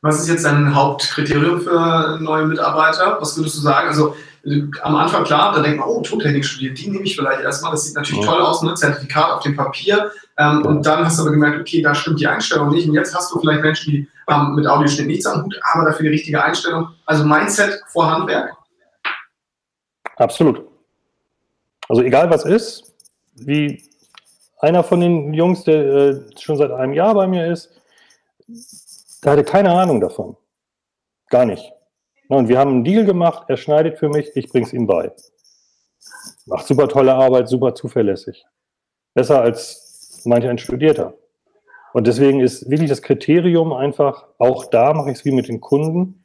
Was 0.01 0.19
ist 0.19 0.27
jetzt 0.27 0.45
dein 0.45 0.75
Hauptkriterium 0.75 1.61
für 1.61 2.19
neue 2.19 2.45
Mitarbeiter? 2.45 3.17
Was 3.21 3.37
würdest 3.37 3.57
du 3.57 3.61
sagen? 3.61 3.87
Also 3.87 4.15
am 4.81 4.95
Anfang 4.95 5.23
klar, 5.23 5.53
da 5.55 5.61
denkt 5.61 5.79
man, 5.79 5.87
oh, 5.87 6.01
Tontechnik 6.01 6.43
studiert, 6.43 6.77
die 6.77 6.89
nehme 6.89 7.05
ich 7.05 7.15
vielleicht 7.15 7.41
erstmal. 7.41 7.71
Das 7.71 7.85
sieht 7.85 7.95
natürlich 7.95 8.25
ja. 8.25 8.31
toll 8.31 8.41
aus, 8.41 8.61
ne? 8.61 8.73
Zertifikat 8.73 9.31
auf 9.31 9.43
dem 9.43 9.55
Papier. 9.55 10.11
Ähm, 10.37 10.61
ja. 10.63 10.69
Und 10.69 10.85
dann 10.85 11.05
hast 11.05 11.17
du 11.17 11.23
aber 11.23 11.31
gemerkt, 11.31 11.61
okay, 11.61 11.81
da 11.81 11.95
stimmt 11.95 12.19
die 12.19 12.27
Einstellung 12.27 12.69
nicht. 12.69 12.87
Und 12.87 12.95
jetzt 12.95 13.15
hast 13.15 13.33
du 13.33 13.39
vielleicht 13.39 13.61
Menschen, 13.61 13.91
die 13.91 14.09
haben 14.27 14.55
mit 14.55 14.67
Audioschnitt 14.67 15.07
nichts 15.07 15.25
am 15.25 15.45
Hut, 15.45 15.57
aber 15.73 15.85
dafür 15.85 16.03
die 16.03 16.09
richtige 16.09 16.43
Einstellung. 16.43 16.89
Also 17.05 17.23
Mindset 17.23 17.81
vor 17.87 18.11
Handwerk. 18.11 18.51
Absolut. 20.17 20.67
Also 21.89 22.01
egal 22.01 22.29
was 22.29 22.45
ist, 22.45 22.93
wie 23.35 23.83
einer 24.59 24.83
von 24.83 25.01
den 25.01 25.33
Jungs, 25.33 25.63
der 25.63 25.83
äh, 25.83 26.21
schon 26.39 26.57
seit 26.57 26.71
einem 26.71 26.93
Jahr 26.93 27.13
bei 27.13 27.27
mir 27.27 27.51
ist, 27.51 27.81
der 29.23 29.33
hatte 29.33 29.43
keine 29.43 29.71
Ahnung 29.71 29.99
davon. 29.99 30.37
Gar 31.29 31.45
nicht. 31.45 31.71
Und 32.29 32.47
wir 32.47 32.57
haben 32.57 32.71
einen 32.71 32.83
Deal 32.83 33.05
gemacht, 33.05 33.43
er 33.47 33.57
schneidet 33.57 33.99
für 33.99 34.09
mich, 34.09 34.31
ich 34.35 34.49
bringe 34.49 34.65
es 34.65 34.73
ihm 34.73 34.87
bei. 34.87 35.11
Macht 36.45 36.67
super 36.67 36.87
tolle 36.87 37.13
Arbeit, 37.13 37.49
super 37.49 37.75
zuverlässig. 37.75 38.45
Besser 39.13 39.41
als 39.41 40.21
manch 40.25 40.47
ein 40.47 40.57
Studierter. 40.57 41.13
Und 41.93 42.07
deswegen 42.07 42.39
ist 42.39 42.69
wirklich 42.69 42.89
das 42.89 43.01
Kriterium 43.01 43.71
einfach, 43.71 44.25
auch 44.39 44.65
da 44.65 44.93
mache 44.93 45.11
ich 45.11 45.17
es 45.19 45.25
wie 45.25 45.31
mit 45.31 45.47
den 45.47 45.61
Kunden, 45.61 46.23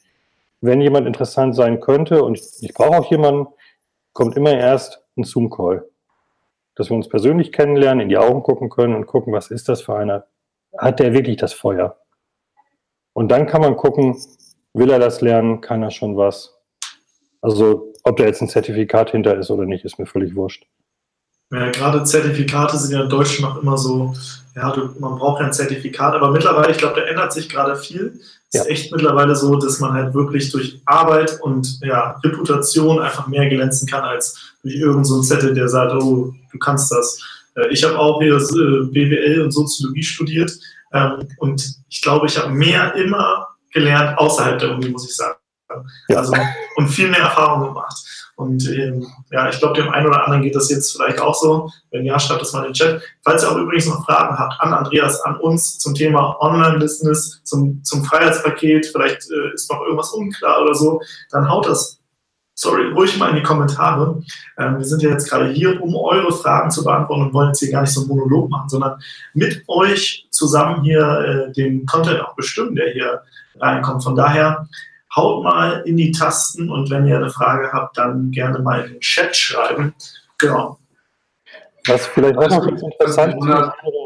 wenn 0.60 0.80
jemand 0.80 1.06
interessant 1.06 1.54
sein 1.54 1.80
könnte 1.80 2.24
und 2.24 2.38
ich, 2.38 2.62
ich 2.62 2.74
brauche 2.74 2.98
auch 2.98 3.10
jemanden, 3.10 3.48
kommt 4.18 4.36
immer 4.36 4.50
erst 4.50 5.00
ein 5.16 5.22
Zoom-Call. 5.22 5.88
Dass 6.74 6.90
wir 6.90 6.96
uns 6.96 7.08
persönlich 7.08 7.52
kennenlernen, 7.52 8.00
in 8.00 8.08
die 8.08 8.18
Augen 8.18 8.42
gucken 8.42 8.68
können 8.68 8.96
und 8.96 9.06
gucken, 9.06 9.32
was 9.32 9.52
ist 9.52 9.68
das 9.68 9.80
für 9.80 9.94
einer? 9.94 10.26
Hat 10.76 10.98
der 10.98 11.12
wirklich 11.12 11.36
das 11.36 11.52
Feuer? 11.52 12.00
Und 13.12 13.28
dann 13.28 13.46
kann 13.46 13.60
man 13.60 13.76
gucken, 13.76 14.20
will 14.74 14.90
er 14.90 14.98
das 14.98 15.20
lernen, 15.20 15.60
kann 15.60 15.84
er 15.84 15.92
schon 15.92 16.16
was? 16.16 16.58
Also, 17.42 17.92
ob 18.02 18.16
da 18.16 18.24
jetzt 18.24 18.42
ein 18.42 18.48
Zertifikat 18.48 19.12
hinter 19.12 19.38
ist 19.38 19.52
oder 19.52 19.66
nicht, 19.66 19.84
ist 19.84 20.00
mir 20.00 20.06
völlig 20.06 20.34
wurscht. 20.34 20.66
Ja, 21.52 21.70
gerade 21.70 22.02
Zertifikate 22.02 22.76
sind 22.76 22.98
ja 22.98 23.04
in 23.04 23.08
Deutschland 23.08 23.54
noch 23.54 23.62
immer 23.62 23.78
so, 23.78 24.14
ja, 24.56 24.72
du, 24.72 24.96
man 24.98 25.16
braucht 25.16 25.38
ja 25.38 25.46
ein 25.46 25.52
Zertifikat, 25.52 26.14
aber 26.14 26.32
mittlerweile, 26.32 26.72
ich 26.72 26.78
glaube, 26.78 27.00
da 27.00 27.06
ändert 27.06 27.32
sich 27.32 27.48
gerade 27.48 27.76
viel. 27.76 28.18
Es 28.50 28.54
ja. 28.54 28.62
ist 28.62 28.68
echt 28.68 28.92
mittlerweile 28.92 29.36
so, 29.36 29.56
dass 29.56 29.78
man 29.78 29.92
halt 29.92 30.14
wirklich 30.14 30.50
durch 30.50 30.80
Arbeit 30.86 31.38
und 31.42 31.80
ja, 31.82 32.18
Reputation 32.24 32.98
einfach 32.98 33.26
mehr 33.26 33.48
glänzen 33.48 33.86
kann, 33.86 34.04
als 34.04 34.54
durch 34.62 34.74
irgendeinen 34.74 35.04
so 35.04 35.20
Zettel, 35.20 35.54
der 35.54 35.68
sagt, 35.68 35.92
oh, 35.92 36.32
du 36.50 36.58
kannst 36.58 36.90
das. 36.90 37.20
Äh, 37.56 37.68
ich 37.68 37.84
habe 37.84 37.98
auch 37.98 38.20
hier 38.22 38.36
äh, 38.36 38.84
BWL 38.86 39.42
und 39.42 39.50
Soziologie 39.50 40.02
studiert 40.02 40.50
ähm, 40.92 41.28
und 41.38 41.76
ich 41.88 42.00
glaube, 42.00 42.26
ich 42.26 42.38
habe 42.38 42.50
mehr 42.50 42.94
immer 42.94 43.48
gelernt 43.72 44.16
außerhalb 44.18 44.58
der 44.58 44.74
Uni, 44.74 44.88
muss 44.88 45.08
ich 45.08 45.14
sagen. 45.14 45.38
Ja. 46.08 46.16
Also, 46.16 46.32
und 46.76 46.88
viel 46.88 47.10
mehr 47.10 47.20
Erfahrung 47.20 47.68
gemacht. 47.68 47.96
Und 48.38 48.68
ähm, 48.68 49.04
ja, 49.32 49.48
ich 49.48 49.58
glaube, 49.58 49.82
dem 49.82 49.90
einen 49.92 50.06
oder 50.06 50.22
anderen 50.22 50.42
geht 50.42 50.54
das 50.54 50.70
jetzt 50.70 50.92
vielleicht 50.92 51.20
auch 51.20 51.34
so. 51.34 51.72
Wenn 51.90 52.04
ja, 52.04 52.20
schreibt 52.20 52.40
das 52.40 52.52
mal 52.52 52.60
in 52.60 52.66
den 52.66 52.74
Chat. 52.74 53.02
Falls 53.24 53.42
ihr 53.42 53.50
auch 53.50 53.56
übrigens 53.56 53.88
noch 53.88 54.04
Fragen 54.04 54.38
habt 54.38 54.60
an 54.60 54.72
Andreas, 54.72 55.20
an 55.22 55.34
uns 55.38 55.78
zum 55.80 55.92
Thema 55.92 56.36
Online-Business, 56.40 57.40
zum, 57.42 57.82
zum 57.82 58.04
Freiheitspaket, 58.04 58.86
vielleicht 58.86 59.28
äh, 59.28 59.54
ist 59.54 59.68
noch 59.72 59.80
irgendwas 59.80 60.12
unklar 60.12 60.62
oder 60.62 60.76
so, 60.76 61.00
dann 61.32 61.50
haut 61.50 61.66
das, 61.66 61.98
sorry, 62.54 62.92
ruhig 62.92 63.18
mal 63.18 63.30
in 63.30 63.36
die 63.36 63.42
Kommentare. 63.42 64.22
Ähm, 64.56 64.78
wir 64.78 64.84
sind 64.84 65.02
ja 65.02 65.10
jetzt 65.10 65.28
gerade 65.28 65.50
hier, 65.50 65.82
um 65.82 65.96
eure 65.96 66.32
Fragen 66.32 66.70
zu 66.70 66.84
beantworten 66.84 67.22
und 67.22 67.34
wollen 67.34 67.48
jetzt 67.48 67.58
hier 67.58 67.72
gar 67.72 67.80
nicht 67.80 67.92
so 67.92 68.02
einen 68.02 68.08
Monolog 68.08 68.50
machen, 68.50 68.68
sondern 68.68 69.00
mit 69.34 69.64
euch 69.66 70.28
zusammen 70.30 70.84
hier 70.84 71.48
äh, 71.48 71.52
den 71.54 71.86
Content 71.86 72.20
auch 72.20 72.36
bestimmen, 72.36 72.76
der 72.76 72.92
hier 72.92 73.22
reinkommt. 73.58 74.04
Von 74.04 74.14
daher 74.14 74.68
haut 75.18 75.42
mal 75.44 75.82
in 75.84 75.96
die 75.96 76.12
Tasten 76.12 76.70
und 76.70 76.90
wenn 76.90 77.06
ihr 77.06 77.16
eine 77.16 77.30
Frage 77.30 77.72
habt, 77.72 77.98
dann 77.98 78.30
gerne 78.30 78.60
mal 78.60 78.84
in 78.84 78.92
den 78.94 79.00
Chat 79.00 79.36
schreiben. 79.36 79.94
Genau. 80.38 80.78
Was 81.86 82.06
vielleicht 82.06 82.38
auch 82.38 82.48
noch 82.48 82.66
interessant 82.66 83.34
ist, 83.34 83.50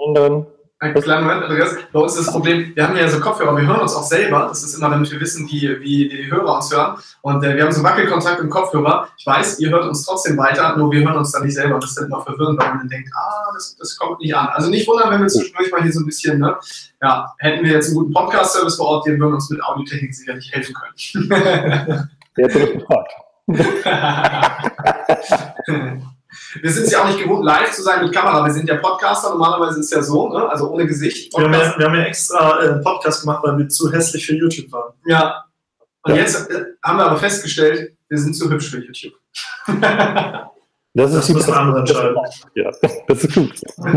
anderen 0.07 0.47
ein 0.83 0.95
kleiner 0.95 1.23
Moment, 1.23 1.45
Andreas. 1.45 1.77
Bei 1.93 2.01
uns 2.01 2.17
ist 2.17 2.27
das 2.27 2.35
Problem, 2.35 2.73
wir 2.75 2.89
haben 2.89 2.97
ja 2.97 3.09
so 3.09 3.21
Kopfhörer, 3.21 3.57
wir 3.57 3.65
hören 3.65 3.81
uns 3.81 3.95
auch 3.95 4.03
selber. 4.03 4.47
Das 4.49 4.65
ist 4.65 4.75
immer, 4.75 4.91
damit 4.91 5.13
wir 5.13 5.21
wissen, 5.21 5.47
wie, 5.47 5.81
wie 5.81 6.09
die 6.09 6.29
Hörer 6.29 6.57
uns 6.57 6.75
hören. 6.75 6.97
Und 7.21 7.45
äh, 7.45 7.55
wir 7.55 7.63
haben 7.63 7.71
so 7.71 7.85
Wackelkontakt 7.85 8.41
im 8.41 8.51
Kopfhörer. 8.51 9.07
Ich 9.17 9.25
weiß, 9.25 9.61
ihr 9.61 9.71
hört 9.71 9.85
uns 9.85 10.05
trotzdem 10.05 10.37
weiter, 10.37 10.77
nur 10.77 10.91
wir 10.91 11.05
hören 11.05 11.19
uns 11.19 11.31
dann 11.31 11.45
nicht 11.45 11.55
selber. 11.55 11.79
Das 11.79 11.91
ist 11.91 11.99
dann 11.99 12.07
immer 12.07 12.21
verwirrend, 12.23 12.61
weil 12.61 12.71
man 12.71 12.79
dann 12.79 12.89
denkt, 12.89 13.11
ah, 13.15 13.53
das, 13.55 13.77
das 13.77 13.97
kommt 13.97 14.19
nicht 14.21 14.35
an. 14.35 14.49
Also 14.49 14.71
nicht 14.71 14.89
wundern, 14.89 15.13
wenn 15.13 15.21
wir 15.21 15.29
zwischendurch 15.29 15.71
mal 15.71 15.83
hier 15.83 15.93
so 15.93 16.01
ein 16.01 16.07
bisschen, 16.07 16.41
ne, 16.41 16.57
ja, 17.01 17.33
hätten 17.39 17.65
wir 17.65 17.71
jetzt 17.73 17.87
einen 17.87 17.99
guten 17.99 18.13
Podcast-Service 18.13 18.75
vor 18.75 18.89
Ort, 18.89 19.07
den 19.07 19.21
würden 19.21 19.35
uns 19.35 19.51
mit 19.51 19.63
Audiotechnik 19.63 20.13
sicherlich 20.13 20.51
helfen 20.53 20.75
können. 20.75 20.97
Der 22.37 22.45
hat 22.45 22.55
gefragt. 22.73 23.13
Wir 26.61 26.71
sind 26.71 26.85
es 26.85 26.93
ja 26.93 27.03
auch 27.03 27.07
nicht 27.07 27.23
gewohnt, 27.23 27.45
live 27.45 27.73
zu 27.73 27.83
sein 27.83 28.05
mit 28.05 28.15
Kamera. 28.15 28.45
Wir 28.45 28.53
sind 28.53 28.69
ja 28.69 28.77
Podcaster, 28.77 29.31
normalerweise 29.31 29.81
ist 29.81 29.87
es 29.87 29.93
ja 29.93 30.03
so, 30.03 30.29
ne? 30.29 30.49
also 30.49 30.71
ohne 30.71 30.87
Gesicht. 30.87 31.33
Wir 31.37 31.45
haben, 31.45 31.53
ja, 31.53 31.75
wir 31.79 31.87
haben, 31.87 31.95
ja, 31.95 32.03
extra 32.05 32.61
äh, 32.61 32.69
einen 32.69 32.83
Podcast 32.83 33.21
gemacht, 33.21 33.43
weil 33.45 33.59
wir 33.59 33.69
zu 33.69 33.93
hässlich 33.93 34.27
für 34.27 34.35
YouTube 34.35 34.71
waren. 34.73 34.93
Ja. 35.07 35.45
Und 36.03 36.15
ja. 36.15 36.21
jetzt 36.21 36.51
äh, 36.51 36.65
haben 36.83 36.99
wir 36.99 37.07
aber 37.07 37.19
festgestellt, 37.19 37.97
wir 38.09 38.19
sind 38.19 38.35
zu 38.35 38.51
hübsch 38.51 38.71
für 38.71 38.79
YouTube. 38.79 39.15
Das, 40.95 41.11
ist 41.11 41.29
das 41.29 41.29
müssen 41.31 41.55
andere 41.55 41.79
entscheiden. 41.79 42.17
Ja, 42.55 42.71
das 43.09 43.25
ist 43.25 43.35
gut. 43.35 43.55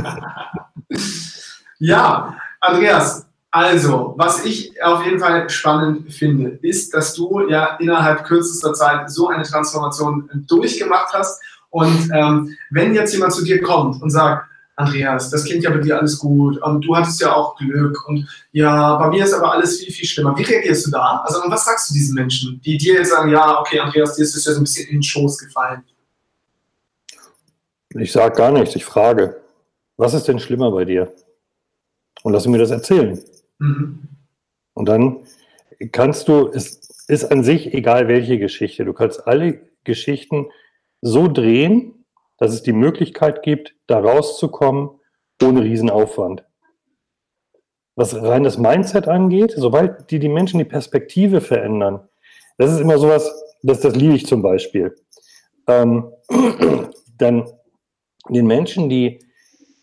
ja, 1.79 2.37
Andreas, 2.61 3.27
also, 3.55 4.13
was 4.17 4.43
ich 4.43 4.81
auf 4.83 5.05
jeden 5.05 5.19
Fall 5.19 5.49
spannend 5.49 6.13
finde, 6.13 6.59
ist, 6.61 6.93
dass 6.93 7.13
du 7.13 7.47
ja 7.47 7.77
innerhalb 7.79 8.25
kürzester 8.25 8.73
Zeit 8.73 9.09
so 9.09 9.29
eine 9.29 9.43
Transformation 9.43 10.29
durchgemacht 10.45 11.13
hast 11.13 11.41
und 11.75 12.09
ähm, 12.13 12.55
wenn 12.69 12.95
jetzt 12.95 13.11
jemand 13.11 13.33
zu 13.33 13.43
dir 13.43 13.61
kommt 13.61 14.01
und 14.01 14.09
sagt, 14.09 14.47
Andreas, 14.77 15.29
das 15.29 15.43
klingt 15.43 15.61
ja 15.61 15.71
bei 15.71 15.79
dir 15.79 15.99
alles 15.99 16.17
gut 16.19 16.57
und 16.61 16.79
du 16.85 16.95
hattest 16.95 17.19
ja 17.19 17.35
auch 17.35 17.57
Glück 17.57 18.07
und 18.07 18.25
ja, 18.53 18.95
bei 18.95 19.09
mir 19.09 19.25
ist 19.25 19.33
aber 19.33 19.51
alles 19.51 19.81
viel, 19.81 19.91
viel 19.91 20.07
schlimmer. 20.07 20.37
Wie 20.37 20.43
reagierst 20.43 20.87
du 20.87 20.91
da? 20.91 21.21
Also 21.25 21.43
und 21.43 21.51
was 21.51 21.65
sagst 21.65 21.89
du 21.89 21.93
diesen 21.93 22.15
Menschen, 22.15 22.61
die 22.63 22.77
dir 22.77 22.93
jetzt 22.93 23.09
sagen, 23.09 23.29
ja, 23.29 23.59
okay, 23.59 23.81
Andreas, 23.81 24.15
dir 24.15 24.23
ist 24.23 24.37
es 24.37 24.45
ja 24.45 24.53
so 24.53 24.61
ein 24.61 24.63
bisschen 24.63 24.87
in 24.87 24.97
den 24.97 25.03
Schoß 25.03 25.37
gefallen? 25.37 25.83
Ich 27.89 28.13
sage 28.13 28.37
gar 28.37 28.53
nichts, 28.53 28.73
ich 28.77 28.85
frage, 28.85 29.41
was 29.97 30.13
ist 30.13 30.29
denn 30.29 30.39
schlimmer 30.39 30.71
bei 30.71 30.85
dir? 30.85 31.13
Und 32.23 32.31
lass 32.31 32.47
mir 32.47 32.57
das 32.57 32.71
erzählen. 32.71 33.21
Mhm. 33.59 34.07
Und 34.75 34.85
dann 34.87 35.25
kannst 35.91 36.29
du, 36.29 36.47
es 36.53 37.05
ist 37.09 37.25
an 37.25 37.43
sich 37.43 37.73
egal 37.73 38.07
welche 38.07 38.39
Geschichte, 38.39 38.85
du 38.85 38.93
kannst 38.93 39.27
alle 39.27 39.59
Geschichten 39.83 40.47
so 41.05 41.27
drehen, 41.27 42.05
dass 42.37 42.51
es 42.51 42.63
die 42.63 42.73
Möglichkeit 42.73 43.43
gibt, 43.43 43.75
da 43.85 43.99
rauszukommen 43.99 44.89
ohne 45.43 45.63
Riesenaufwand. 45.63 46.43
Was 47.95 48.15
rein 48.15 48.43
das 48.43 48.57
Mindset 48.57 49.07
angeht, 49.07 49.53
sobald 49.55 50.09
die, 50.09 50.17
die 50.17 50.29
Menschen 50.29 50.57
die 50.57 50.65
Perspektive 50.65 51.41
verändern, 51.41 52.09
das 52.57 52.71
ist 52.71 52.79
immer 52.79 52.97
sowas, 52.97 53.31
das, 53.61 53.81
das 53.81 53.95
liebe 53.95 54.15
ich 54.15 54.25
zum 54.25 54.41
Beispiel. 54.41 54.95
Ähm, 55.67 56.11
dann 57.17 57.51
den 58.27 58.47
Menschen, 58.47 58.89
die 58.89 59.19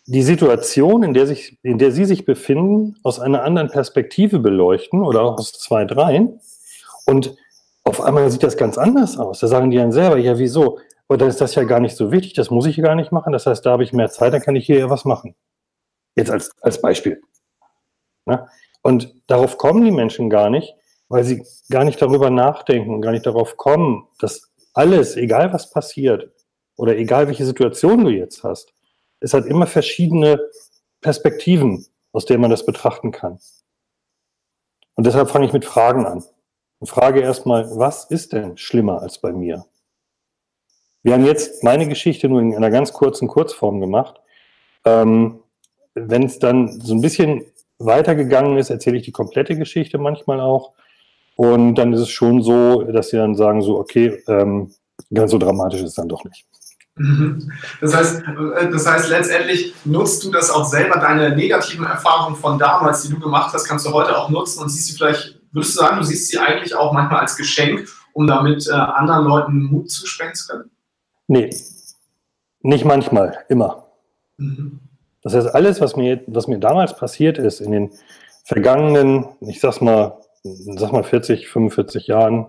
die 0.05 0.23
Situation, 0.23 1.03
in 1.03 1.13
der, 1.13 1.25
sich, 1.25 1.57
in 1.63 1.77
der 1.77 1.93
sie 1.93 2.03
sich 2.03 2.25
befinden, 2.25 2.97
aus 3.03 3.21
einer 3.21 3.43
anderen 3.43 3.69
Perspektive 3.69 4.39
beleuchten 4.39 5.01
oder 5.01 5.21
auch 5.21 5.37
aus 5.37 5.53
zwei, 5.53 5.85
dreien. 5.85 6.41
Und 7.05 7.37
auf 7.85 8.01
einmal 8.01 8.29
sieht 8.29 8.43
das 8.43 8.57
ganz 8.57 8.77
anders 8.77 9.17
aus. 9.17 9.39
Da 9.39 9.47
sagen 9.47 9.71
die 9.71 9.77
dann 9.77 9.93
selber, 9.93 10.17
ja, 10.17 10.37
wieso? 10.37 10.79
Aber 11.07 11.17
dann 11.17 11.29
ist 11.29 11.41
das 11.41 11.55
ja 11.55 11.63
gar 11.63 11.79
nicht 11.79 11.95
so 11.95 12.11
wichtig, 12.11 12.33
das 12.33 12.49
muss 12.49 12.65
ich 12.65 12.77
gar 12.77 12.95
nicht 12.95 13.11
machen. 13.11 13.33
Das 13.33 13.45
heißt, 13.45 13.65
da 13.65 13.71
habe 13.71 13.83
ich 13.83 13.93
mehr 13.93 14.09
Zeit, 14.09 14.33
dann 14.33 14.41
kann 14.41 14.55
ich 14.55 14.65
hier 14.65 14.79
ja 14.79 14.89
was 14.89 15.05
machen. 15.05 15.35
Jetzt 16.15 16.31
als, 16.31 16.51
als 16.61 16.81
Beispiel. 16.81 17.21
Ne? 18.25 18.47
Und 18.81 19.13
darauf 19.27 19.57
kommen 19.57 19.83
die 19.83 19.91
Menschen 19.91 20.29
gar 20.29 20.49
nicht, 20.49 20.75
weil 21.09 21.23
sie 21.23 21.45
gar 21.69 21.83
nicht 21.83 22.01
darüber 22.01 22.29
nachdenken 22.29 22.93
und 22.93 23.01
gar 23.01 23.11
nicht 23.11 23.25
darauf 23.25 23.57
kommen, 23.57 24.07
dass 24.19 24.51
alles, 24.73 25.15
egal 25.15 25.53
was 25.53 25.69
passiert 25.69 26.31
oder 26.77 26.97
egal 26.97 27.27
welche 27.27 27.45
Situation 27.45 28.03
du 28.03 28.09
jetzt 28.09 28.43
hast, 28.43 28.73
es 29.19 29.33
hat 29.33 29.45
immer 29.45 29.67
verschiedene 29.67 30.39
Perspektiven, 31.01 31.85
aus 32.11 32.25
denen 32.25 32.41
man 32.41 32.51
das 32.51 32.65
betrachten 32.65 33.11
kann. 33.11 33.39
Und 34.95 35.05
deshalb 35.05 35.29
fange 35.29 35.45
ich 35.45 35.53
mit 35.53 35.65
Fragen 35.65 36.05
an. 36.05 36.23
Und 36.79 36.87
frage 36.87 37.21
erstmal, 37.21 37.77
was 37.77 38.05
ist 38.05 38.33
denn 38.33 38.57
schlimmer 38.57 39.01
als 39.01 39.17
bei 39.19 39.31
mir? 39.31 39.65
Wir 41.03 41.13
haben 41.13 41.25
jetzt 41.25 41.63
meine 41.63 41.87
Geschichte 41.87 42.29
nur 42.29 42.41
in 42.41 42.55
einer 42.55 42.71
ganz 42.71 42.93
kurzen 42.93 43.27
Kurzform 43.27 43.81
gemacht. 43.81 44.15
Ähm, 44.85 45.39
Wenn 45.93 46.23
es 46.23 46.39
dann 46.39 46.79
so 46.81 46.93
ein 46.93 47.01
bisschen 47.01 47.45
weitergegangen 47.77 48.57
ist, 48.57 48.69
erzähle 48.69 48.97
ich 48.97 49.03
die 49.03 49.11
komplette 49.11 49.55
Geschichte 49.57 49.97
manchmal 49.97 50.39
auch. 50.39 50.71
Und 51.35 51.75
dann 51.75 51.93
ist 51.93 51.99
es 51.99 52.09
schon 52.09 52.41
so, 52.41 52.83
dass 52.83 53.09
sie 53.09 53.17
dann 53.17 53.35
sagen, 53.35 53.61
so, 53.61 53.77
okay, 53.79 54.23
ähm, 54.27 54.71
ganz 55.13 55.31
so 55.31 55.37
dramatisch 55.37 55.81
ist 55.81 55.89
es 55.89 55.95
dann 55.95 56.09
doch 56.09 56.23
nicht. 56.23 56.45
Das 57.81 57.95
heißt, 57.95 58.21
äh, 58.21 58.69
das 58.69 58.87
heißt, 58.87 59.09
letztendlich 59.09 59.73
nutzt 59.83 60.23
du 60.23 60.31
das 60.31 60.51
auch 60.51 60.63
selber, 60.63 60.99
deine 60.99 61.35
negativen 61.35 61.85
Erfahrungen 61.85 62.35
von 62.35 62.59
damals, 62.59 63.01
die 63.01 63.09
du 63.09 63.19
gemacht 63.19 63.51
hast, 63.51 63.65
kannst 63.65 63.85
du 63.87 63.91
heute 63.91 64.15
auch 64.15 64.29
nutzen 64.29 64.61
und 64.61 64.69
siehst 64.69 64.87
sie 64.87 64.93
vielleicht, 64.93 65.39
würdest 65.51 65.73
du 65.75 65.79
sagen, 65.79 65.97
du 65.97 66.03
siehst 66.03 66.27
sie 66.27 66.37
eigentlich 66.37 66.75
auch 66.75 66.93
manchmal 66.93 67.21
als 67.21 67.35
Geschenk, 67.35 67.87
um 68.13 68.27
damit 68.27 68.67
äh, 68.67 68.73
anderen 68.73 69.25
Leuten 69.25 69.63
Mut 69.63 69.89
zusprechen 69.89 70.35
zu 70.35 70.47
können? 70.47 70.69
Nee, 71.27 71.49
nicht 72.61 72.85
manchmal, 72.85 73.39
immer. 73.49 73.87
Mhm. 74.37 74.79
Das 75.21 75.33
heißt, 75.33 75.55
alles, 75.55 75.79
was 75.79 75.95
mir, 75.95 76.21
was 76.27 76.47
mir 76.47 76.59
damals 76.59 76.95
passiert 76.97 77.37
ist, 77.37 77.61
in 77.61 77.71
den 77.71 77.91
vergangenen, 78.43 79.25
ich 79.41 79.59
sag's 79.59 79.81
mal, 79.81 80.19
sag 80.43 80.91
mal 80.91 81.03
40, 81.03 81.47
45 81.47 82.07
Jahren, 82.07 82.47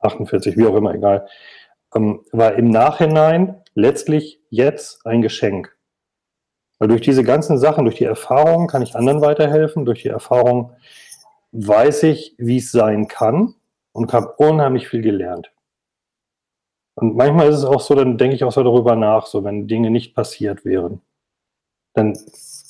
48, 0.00 0.56
wie 0.56 0.66
auch 0.66 0.74
immer, 0.74 0.94
egal, 0.94 1.28
ähm, 1.94 2.24
war 2.32 2.54
im 2.54 2.70
Nachhinein 2.70 3.62
letztlich 3.74 4.40
jetzt 4.50 5.06
ein 5.06 5.22
Geschenk. 5.22 5.76
Weil 6.78 6.88
durch 6.88 7.00
diese 7.00 7.24
ganzen 7.24 7.58
Sachen, 7.58 7.84
durch 7.84 7.96
die 7.96 8.04
Erfahrung 8.04 8.68
kann 8.68 8.82
ich 8.82 8.94
anderen 8.94 9.20
weiterhelfen, 9.20 9.84
durch 9.84 10.02
die 10.02 10.08
Erfahrung 10.08 10.72
weiß 11.52 12.04
ich, 12.04 12.34
wie 12.38 12.58
es 12.58 12.70
sein 12.70 13.08
kann 13.08 13.54
und 13.92 14.12
habe 14.12 14.34
unheimlich 14.36 14.88
viel 14.88 15.02
gelernt. 15.02 15.50
Und 17.00 17.14
manchmal 17.14 17.48
ist 17.48 17.58
es 17.58 17.64
auch 17.64 17.80
so, 17.80 17.94
dann 17.94 18.18
denke 18.18 18.34
ich 18.34 18.42
auch 18.42 18.50
so 18.50 18.64
darüber 18.64 18.96
nach, 18.96 19.26
so 19.26 19.44
wenn 19.44 19.68
Dinge 19.68 19.88
nicht 19.88 20.16
passiert 20.16 20.64
wären, 20.64 21.00
dann 21.94 22.18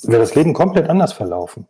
wäre 0.02 0.20
das 0.20 0.34
Leben 0.34 0.52
komplett 0.52 0.90
anders 0.90 1.14
verlaufen. 1.14 1.66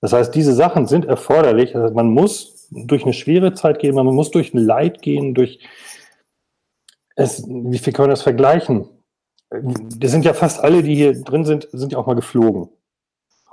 Das 0.00 0.12
heißt, 0.12 0.32
diese 0.32 0.54
Sachen 0.54 0.86
sind 0.86 1.04
erforderlich. 1.04 1.74
Also 1.74 1.92
man 1.92 2.06
muss 2.08 2.68
durch 2.70 3.02
eine 3.02 3.14
schwere 3.14 3.52
Zeit 3.52 3.80
gehen, 3.80 3.96
man 3.96 4.06
muss 4.06 4.30
durch 4.30 4.54
ein 4.54 4.58
Leid 4.58 5.02
gehen, 5.02 5.34
durch 5.34 5.58
es, 7.16 7.44
wie 7.48 7.78
viel 7.78 7.92
können 7.92 8.08
wir 8.08 8.12
das 8.12 8.22
vergleichen? 8.22 8.88
Das 9.50 10.12
sind 10.12 10.24
ja 10.24 10.34
fast 10.34 10.60
alle, 10.60 10.84
die 10.84 10.94
hier 10.94 11.20
drin 11.20 11.44
sind, 11.44 11.68
sind 11.72 11.92
ja 11.92 11.98
auch 11.98 12.06
mal 12.06 12.14
geflogen. 12.14 12.68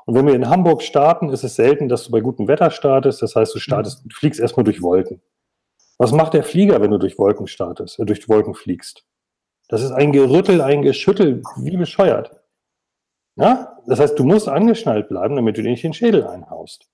Und 0.06 0.16
wenn 0.16 0.28
wir 0.28 0.36
in 0.36 0.50
Hamburg 0.50 0.84
starten, 0.84 1.30
ist 1.30 1.44
es 1.44 1.56
selten, 1.56 1.90
dass 1.90 2.04
du 2.06 2.12
bei 2.12 2.22
gutem 2.22 2.48
Wetter 2.48 2.70
startest. 2.70 3.24
Das 3.24 3.36
heißt, 3.36 3.56
du 3.56 3.60
startest, 3.60 4.06
du 4.06 4.16
fliegst 4.16 4.40
erstmal 4.40 4.64
durch 4.64 4.84
Wolken. 4.84 5.20
Was 6.00 6.14
macht 6.14 6.34
der 6.34 6.44
Flieger, 6.44 6.82
wenn 6.82 6.92
du 6.92 6.98
durch 6.98 7.20
Wolken 7.20 7.46
startest, 7.46 8.00
äh, 8.00 8.06
durch 8.06 8.28
Wolken 8.30 8.56
fliegst? 8.56 9.06
Das 9.68 9.84
ist 9.84 9.92
ein 9.92 10.12
Gerüttel, 10.12 10.62
ein 10.62 10.82
Geschüttel, 10.82 11.44
wie 11.58 11.78
bescheuert. 11.78 12.32
Ja? 13.36 13.78
Das 13.86 14.00
heißt, 14.00 14.18
du 14.18 14.24
musst 14.24 14.48
angeschnallt 14.48 15.10
bleiben, 15.10 15.36
damit 15.36 15.58
du 15.58 15.62
dir 15.62 15.70
nicht 15.70 15.84
den 15.84 15.94
Schädel 15.94 16.26
einhaust. 16.26 16.90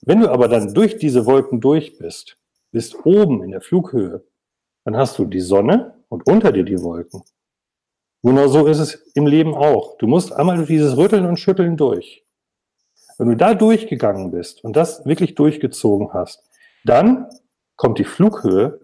Wenn 0.00 0.20
du 0.20 0.30
aber 0.30 0.48
dann 0.48 0.72
durch 0.74 0.96
diese 0.96 1.26
Wolken 1.26 1.60
durch 1.60 1.98
bist, 1.98 2.38
bist 2.72 3.04
oben 3.04 3.44
in 3.44 3.50
der 3.50 3.60
Flughöhe, 3.60 4.24
dann 4.84 4.96
hast 4.96 5.18
du 5.18 5.26
die 5.26 5.40
Sonne 5.40 6.02
und 6.08 6.26
unter 6.26 6.52
dir 6.52 6.64
die 6.64 6.82
Wolken. 6.82 7.22
Genau 8.22 8.48
so 8.48 8.66
ist 8.66 8.78
es 8.78 8.94
im 9.14 9.26
Leben 9.26 9.54
auch. 9.54 9.98
Du 9.98 10.06
musst 10.06 10.32
einmal 10.32 10.56
durch 10.56 10.68
dieses 10.68 10.96
Rütteln 10.96 11.26
und 11.26 11.38
Schütteln 11.38 11.76
durch. 11.76 12.24
Wenn 13.18 13.28
du 13.28 13.36
da 13.36 13.54
durchgegangen 13.54 14.30
bist 14.30 14.64
und 14.64 14.74
das 14.74 15.04
wirklich 15.04 15.34
durchgezogen 15.34 16.12
hast, 16.12 16.48
dann 16.84 17.28
kommt 17.76 17.98
die 17.98 18.04
Flughöhe 18.04 18.80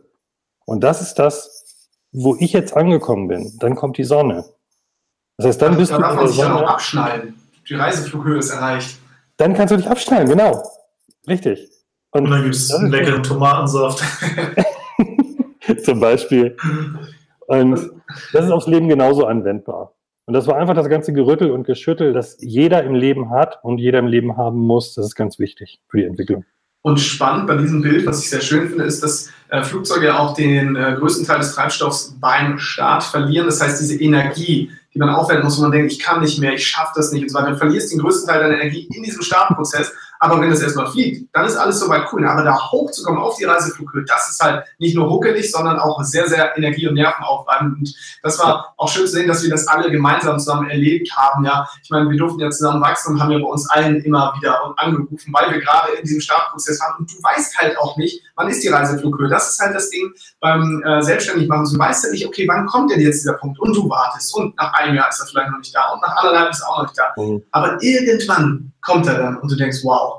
und 0.64 0.82
das 0.84 1.02
ist 1.02 1.14
das, 1.18 1.88
wo 2.12 2.36
ich 2.38 2.52
jetzt 2.52 2.76
angekommen 2.76 3.28
bin. 3.28 3.58
Dann 3.58 3.74
kommt 3.74 3.98
die 3.98 4.04
Sonne. 4.04 4.44
Das 5.36 5.46
heißt, 5.46 5.62
dann, 5.62 5.72
dann 5.72 5.78
bist 5.78 5.92
dann 5.92 6.00
du 6.02 6.06
darf 6.06 6.16
man 6.16 6.28
sich 6.28 6.36
Sonne. 6.36 6.54
auch 6.56 6.68
abschneiden. 6.68 7.34
Die 7.68 7.74
Reiseflughöhe 7.74 8.38
ist 8.38 8.50
erreicht. 8.50 8.98
Dann 9.36 9.54
kannst 9.54 9.72
du 9.72 9.76
dich 9.76 9.88
abschneiden, 9.88 10.28
genau. 10.28 10.62
Richtig. 11.26 11.70
Und, 12.10 12.24
und 12.24 12.30
dann 12.30 12.42
gibt 12.42 12.54
es 12.54 12.72
einen 12.72 12.90
leckeren 12.90 13.22
Tomatensaft. 13.22 14.02
Zum 15.84 16.00
Beispiel. 16.00 16.56
Und 17.46 17.90
das 18.32 18.44
ist 18.44 18.50
aufs 18.50 18.66
Leben 18.66 18.88
genauso 18.88 19.26
anwendbar. 19.26 19.94
Und 20.26 20.34
das 20.34 20.46
war 20.46 20.56
einfach 20.56 20.74
das 20.74 20.88
ganze 20.88 21.12
Gerüttel 21.12 21.50
und 21.50 21.64
Geschüttel, 21.64 22.12
das 22.12 22.36
jeder 22.40 22.84
im 22.84 22.94
Leben 22.94 23.30
hat 23.30 23.58
und 23.62 23.78
jeder 23.78 23.98
im 23.98 24.06
Leben 24.06 24.36
haben 24.36 24.58
muss. 24.58 24.94
Das 24.94 25.06
ist 25.06 25.14
ganz 25.14 25.38
wichtig 25.38 25.80
für 25.88 25.98
die 25.98 26.04
Entwicklung. 26.04 26.44
Und 26.82 26.98
spannend 26.98 27.46
bei 27.46 27.56
diesem 27.56 27.80
Bild, 27.80 28.04
was 28.06 28.22
ich 28.22 28.30
sehr 28.30 28.40
schön 28.40 28.68
finde, 28.68 28.84
ist, 28.84 29.02
dass 29.02 29.30
äh, 29.50 29.62
Flugzeuge 29.62 30.18
auch 30.18 30.34
den 30.34 30.74
äh, 30.74 30.96
größten 30.98 31.24
Teil 31.24 31.38
des 31.38 31.54
Treibstoffs 31.54 32.16
beim 32.20 32.58
Start 32.58 33.04
verlieren. 33.04 33.46
Das 33.46 33.60
heißt, 33.60 33.80
diese 33.80 34.00
Energie, 34.00 34.70
die 34.92 34.98
man 34.98 35.10
aufwenden 35.10 35.44
muss, 35.44 35.58
wo 35.58 35.62
man 35.62 35.70
denkt, 35.70 35.92
ich 35.92 36.00
kann 36.00 36.20
nicht 36.20 36.40
mehr, 36.40 36.54
ich 36.54 36.66
schaffe 36.66 36.92
das 36.96 37.12
nicht 37.12 37.22
und 37.22 37.28
so 37.28 37.38
weiter. 37.38 37.52
Du 37.52 37.58
verlierst 37.58 37.92
den 37.92 38.00
größten 38.00 38.28
Teil 38.28 38.40
deiner 38.40 38.60
Energie 38.60 38.88
in 38.92 39.02
diesem 39.04 39.22
Startprozess 39.22 39.92
aber 40.22 40.40
wenn 40.40 40.52
es 40.52 40.62
erstmal 40.62 40.86
fliegt, 40.86 41.34
dann 41.34 41.46
ist 41.46 41.56
alles 41.56 41.80
soweit 41.80 42.04
cool. 42.12 42.24
Aber 42.24 42.44
da 42.44 42.56
hochzukommen 42.70 43.20
auf 43.20 43.36
die 43.38 43.44
Reiseflughöhe, 43.44 44.04
das 44.04 44.30
ist 44.30 44.40
halt 44.40 44.64
nicht 44.78 44.94
nur 44.94 45.08
ruckelig, 45.08 45.50
sondern 45.50 45.80
auch 45.80 46.00
sehr, 46.04 46.28
sehr 46.28 46.56
Energie- 46.56 46.86
und 46.86 46.94
Nervenaufwand. 46.94 47.78
Und 47.78 47.94
das 48.22 48.38
war 48.38 48.72
auch 48.76 48.88
schön 48.88 49.04
zu 49.04 49.14
sehen, 49.14 49.26
dass 49.26 49.42
wir 49.42 49.50
das 49.50 49.66
alle 49.66 49.90
gemeinsam 49.90 50.38
zusammen 50.38 50.70
erlebt 50.70 51.10
haben. 51.16 51.44
Ja, 51.44 51.68
ich 51.82 51.90
meine, 51.90 52.08
wir 52.08 52.16
durften 52.16 52.38
ja 52.38 52.50
zusammen 52.50 52.80
wachsen 52.80 53.14
und 53.14 53.20
haben 53.20 53.32
ja 53.32 53.38
bei 53.38 53.46
uns 53.46 53.68
allen 53.70 53.96
immer 54.04 54.32
wieder 54.36 54.72
angerufen, 54.76 55.32
weil 55.32 55.54
wir 55.54 55.60
gerade 55.60 55.90
in 55.94 56.04
diesem 56.04 56.20
Startprozess 56.20 56.78
waren. 56.78 57.00
Und 57.00 57.12
du 57.12 57.20
weißt 57.20 57.58
halt 57.58 57.76
auch 57.78 57.96
nicht, 57.96 58.22
wann 58.36 58.48
ist 58.48 58.62
die 58.62 58.68
Reiseflughöhe. 58.68 59.28
Das 59.28 59.50
ist 59.50 59.60
halt 59.60 59.74
das 59.74 59.90
Ding 59.90 60.08
beim 60.38 60.84
äh, 60.84 61.02
Selbstständigmachen. 61.02 61.68
Du 61.68 61.76
weißt 61.76 62.04
ja 62.04 62.10
nicht, 62.12 62.24
okay, 62.28 62.46
wann 62.46 62.66
kommt 62.66 62.92
denn 62.92 63.00
jetzt 63.00 63.22
dieser 63.22 63.34
Punkt? 63.34 63.58
Und 63.58 63.74
du 63.74 63.90
wartest. 63.90 64.32
Und 64.36 64.56
nach 64.56 64.72
einem 64.74 64.94
Jahr 64.94 65.08
ist 65.08 65.18
er 65.18 65.26
vielleicht 65.26 65.50
noch 65.50 65.58
nicht 65.58 65.74
da. 65.74 65.90
Und 65.94 66.00
nach 66.00 66.16
anderthalb 66.18 66.50
ist 66.50 66.60
er 66.60 66.68
auch 66.68 66.78
noch 66.78 66.84
nicht 66.84 66.96
da. 66.96 67.20
Mhm. 67.20 67.42
Aber 67.50 67.82
irgendwann 67.82 68.72
kommt 68.82 69.06
er 69.06 69.18
dann 69.18 69.38
und 69.38 69.50
du 69.50 69.56
denkst, 69.56 69.78
wow. 69.82 70.11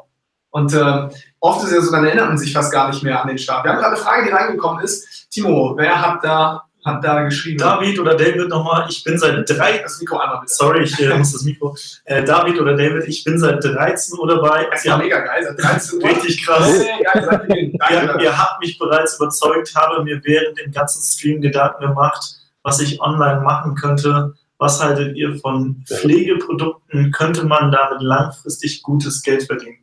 Und 0.53 0.71
äh, 0.71 1.09
oft 1.39 1.63
ist 1.63 1.69
es 1.69 1.75
ja 1.75 1.81
so, 1.81 1.91
dann 1.91 2.05
erinnert 2.05 2.27
man 2.27 2.37
sich 2.37 2.53
fast 2.53 2.71
gar 2.71 2.87
nicht 2.87 3.01
mehr 3.01 3.19
an 3.19 3.27
den 3.27 3.39
Start. 3.39 3.65
Wir 3.65 3.71
haben 3.71 3.79
gerade 3.79 3.95
eine 3.95 4.03
Frage, 4.03 4.25
die 4.27 4.31
reingekommen 4.31 4.83
ist. 4.83 5.27
Timo, 5.31 5.73
wer 5.75 5.99
hat 5.99 6.23
da, 6.23 6.65
hat 6.85 7.03
da 7.03 7.23
geschrieben? 7.23 7.57
David 7.57 7.99
oder 7.99 8.15
David 8.15 8.49
nochmal, 8.49 8.85
ich 8.87 9.03
bin 9.03 9.17
seit 9.17 9.49
drei. 9.49 9.79
Das 9.79 9.99
Mikro 9.99 10.19
einmal 10.19 10.41
bitte. 10.41 10.53
Sorry, 10.53 10.83
ich 10.83 10.99
äh, 10.99 11.17
muss 11.17 11.33
das 11.33 11.41
Mikro. 11.41 11.75
Äh, 12.05 12.23
David 12.23 12.61
oder 12.61 12.77
David, 12.77 13.07
ich 13.07 13.23
bin 13.23 13.39
seit 13.39 13.63
13 13.63 14.19
Uhr 14.19 14.27
dabei. 14.27 14.67
Das 14.69 14.81
ist 14.81 14.85
ja 14.85 14.95
mega 14.95 15.21
geil, 15.21 15.43
seit 15.43 15.59
13 15.59 15.99
Uhr. 15.99 16.09
Richtig 16.09 16.45
krass. 16.45 16.67
Hey, 16.67 17.75
geil, 17.79 18.15
ihr, 18.19 18.21
ihr 18.21 18.37
habt 18.37 18.59
mich 18.59 18.77
bereits 18.77 19.15
überzeugt, 19.15 19.73
habe 19.75 20.03
mir 20.03 20.21
während 20.23 20.59
dem 20.59 20.71
ganzen 20.71 21.01
Stream 21.01 21.41
Gedanken 21.41 21.81
gemacht, 21.81 22.23
was 22.61 22.79
ich 22.79 23.01
online 23.01 23.41
machen 23.41 23.73
könnte 23.73 24.35
Was 24.59 24.83
haltet 24.83 25.17
ihr 25.17 25.35
von 25.39 25.83
Pflegeprodukten? 25.87 27.11
Könnte 27.11 27.43
man 27.43 27.71
damit 27.71 28.03
langfristig 28.03 28.83
gutes 28.83 29.23
Geld 29.23 29.41
verdienen? 29.45 29.82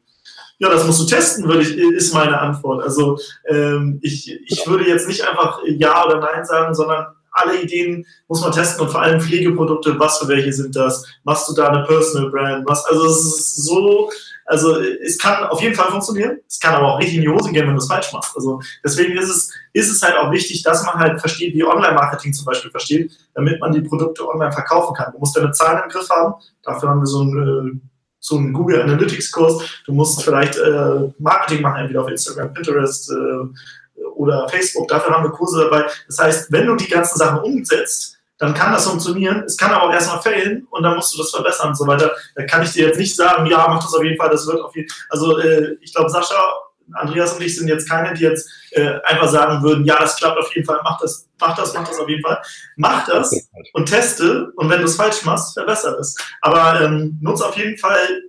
Ja, 0.61 0.69
das 0.69 0.87
musst 0.87 1.01
du 1.01 1.07
testen, 1.07 1.49
würde 1.49 1.63
ich, 1.63 1.75
ist 1.77 2.13
meine 2.13 2.39
Antwort. 2.39 2.83
Also 2.83 3.19
ähm, 3.49 3.99
ich, 4.03 4.31
ich 4.47 4.67
würde 4.67 4.87
jetzt 4.87 5.09
nicht 5.09 5.27
einfach 5.27 5.59
Ja 5.65 6.05
oder 6.05 6.21
Nein 6.21 6.45
sagen, 6.45 6.75
sondern 6.75 7.07
alle 7.33 7.63
Ideen 7.63 8.07
muss 8.29 8.43
man 8.43 8.53
testen 8.53 8.83
und 8.83 8.91
vor 8.91 9.01
allem 9.01 9.23
Pflegeprodukte, 9.23 9.99
was 9.99 10.19
für 10.19 10.29
welche 10.29 10.53
sind 10.53 10.77
das? 10.77 11.07
Machst 11.25 11.49
du 11.49 11.55
da 11.55 11.69
eine 11.69 11.87
Personal 11.87 12.31
Brand? 12.31 12.69
Was? 12.69 12.85
Also 12.85 13.07
es 13.07 13.25
ist 13.25 13.65
so, 13.65 14.11
also 14.45 14.79
es 14.81 15.17
kann 15.17 15.45
auf 15.45 15.63
jeden 15.63 15.75
Fall 15.75 15.91
funktionieren. 15.91 16.41
Es 16.47 16.61
kann 16.61 16.75
aber 16.75 16.93
auch 16.93 16.99
richtig 16.99 17.17
in 17.17 17.23
die 17.23 17.29
Hose 17.31 17.53
gehen, 17.53 17.67
wenn 17.67 17.75
du 17.75 17.81
es 17.81 17.89
falsch 17.89 18.13
machst. 18.13 18.37
Also 18.37 18.61
deswegen 18.85 19.17
ist 19.17 19.31
es, 19.31 19.51
ist 19.73 19.91
es 19.91 20.03
halt 20.03 20.19
auch 20.19 20.31
wichtig, 20.31 20.63
dass 20.63 20.85
man 20.85 20.97
halt 20.97 21.21
versteht, 21.21 21.55
wie 21.55 21.65
Online-Marketing 21.65 22.35
zum 22.35 22.45
Beispiel 22.45 22.71
versteht, 22.71 23.13
damit 23.33 23.61
man 23.61 23.73
die 23.73 23.81
Produkte 23.81 24.29
online 24.29 24.53
verkaufen 24.53 24.95
kann. 24.95 25.13
Du 25.13 25.19
musst 25.21 25.35
deine 25.35 25.53
Zahlen 25.53 25.85
im 25.85 25.89
Griff 25.89 26.11
haben. 26.11 26.35
Dafür 26.63 26.91
haben 26.91 27.01
wir 27.01 27.07
so 27.07 27.23
ein 27.23 27.81
äh, 27.83 27.91
so 28.21 28.37
einen 28.37 28.53
Google 28.53 28.83
Analytics 28.83 29.33
Kurs. 29.33 29.63
Du 29.87 29.93
musst 29.93 30.23
vielleicht 30.23 30.57
äh, 30.57 31.11
Marketing 31.19 31.63
machen, 31.63 31.81
entweder 31.81 32.03
auf 32.03 32.11
Instagram, 32.11 32.53
Pinterest 32.53 33.11
äh, 33.11 34.05
oder 34.15 34.49
Facebook. 34.49 34.87
Dafür 34.89 35.15
haben 35.15 35.25
wir 35.25 35.31
Kurse 35.31 35.65
dabei. 35.65 35.87
Das 36.07 36.19
heißt, 36.19 36.53
wenn 36.53 36.67
du 36.67 36.77
die 36.77 36.89
ganzen 36.89 37.19
Sachen 37.19 37.41
umsetzt, 37.41 38.19
dann 38.39 38.55
kann 38.55 38.73
das 38.73 38.87
funktionieren. 38.87 39.45
Es 39.45 39.57
kann 39.57 39.71
aber 39.71 39.85
auch 39.85 39.93
erstmal 39.93 40.23
fehlen 40.23 40.67
und 40.71 40.83
dann 40.83 40.97
musst 40.97 41.15
du 41.15 41.19
das 41.19 41.31
verbessern 41.31 41.69
und 41.69 41.77
so 41.77 41.87
weiter. 41.87 42.11
Da 42.35 42.45
kann 42.45 42.63
ich 42.63 42.73
dir 42.73 42.87
jetzt 42.87 42.99
nicht 42.99 43.15
sagen, 43.15 43.47
ja, 43.47 43.67
mach 43.69 43.83
das 43.83 43.95
auf 43.95 44.03
jeden 44.03 44.17
Fall, 44.17 44.31
das 44.31 44.47
wird 44.47 44.61
auf 44.61 44.75
jeden 44.75 44.89
Fall. 44.89 45.07
Also 45.11 45.39
äh, 45.39 45.77
ich 45.81 45.95
glaube, 45.95 46.09
Sascha, 46.09 46.55
Andreas 46.95 47.35
und 47.35 47.43
ich 47.43 47.57
sind 47.57 47.69
jetzt 47.69 47.89
keine, 47.89 48.15
die 48.15 48.23
jetzt 48.23 48.49
äh, 48.73 49.01
einfach 49.05 49.29
sagen 49.29 49.63
würden, 49.63 49.85
ja, 49.85 49.99
das 49.99 50.17
klappt 50.17 50.39
auf 50.39 50.55
jeden 50.55 50.67
Fall, 50.67 50.81
mach 50.85 50.99
das, 51.01 51.29
mach 51.41 51.57
das, 51.57 51.75
mach 51.75 51.87
das 51.87 51.99
auf 51.99 52.09
jeden 52.09 52.23
Fall. 52.23 52.41
Mach 52.77 53.07
das 53.07 53.49
und 53.73 53.89
teste 53.89 54.51
und 54.57 54.69
wenn 54.69 54.81
du 54.81 54.85
es 54.85 54.97
falsch 54.97 55.25
machst, 55.25 55.55
verbessere 55.55 55.99
es. 55.99 56.17
Aber 56.41 56.81
ähm, 56.81 57.19
nutze 57.21 57.47
auf 57.47 57.57
jeden 57.57 57.79
Fall 57.79 58.23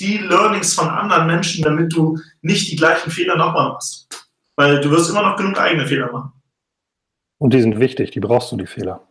die 0.00 0.18
Learnings 0.18 0.74
von 0.74 0.88
anderen 0.88 1.26
Menschen, 1.26 1.62
damit 1.62 1.92
du 1.94 2.18
nicht 2.42 2.70
die 2.70 2.76
gleichen 2.76 3.10
Fehler 3.10 3.36
nochmal 3.36 3.68
machst. 3.68 4.08
Weil 4.56 4.80
du 4.80 4.90
wirst 4.90 5.10
immer 5.10 5.22
noch 5.22 5.36
genug 5.36 5.58
eigene 5.58 5.86
Fehler 5.86 6.10
machen. 6.10 6.32
Und 7.38 7.54
die 7.54 7.60
sind 7.60 7.78
wichtig, 7.80 8.10
die 8.10 8.20
brauchst 8.20 8.52
du, 8.52 8.56
die 8.56 8.66
Fehler. 8.66 9.06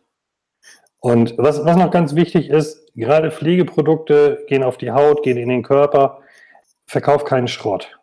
Und 1.00 1.38
was, 1.38 1.64
was 1.64 1.78
noch 1.78 1.92
ganz 1.92 2.14
wichtig 2.16 2.50
ist, 2.50 2.92
gerade 2.96 3.32
Pflegeprodukte 3.32 4.46
gehen 4.48 4.64
auf 4.64 4.78
die 4.78 4.92
Haut, 4.92 5.24
gehen 5.24 5.38
in 5.38 5.50
den 5.50 5.64
Körper. 5.64 6.22
Verkauf 6.86 7.24
keinen 7.24 7.48
Schrott. 7.48 7.99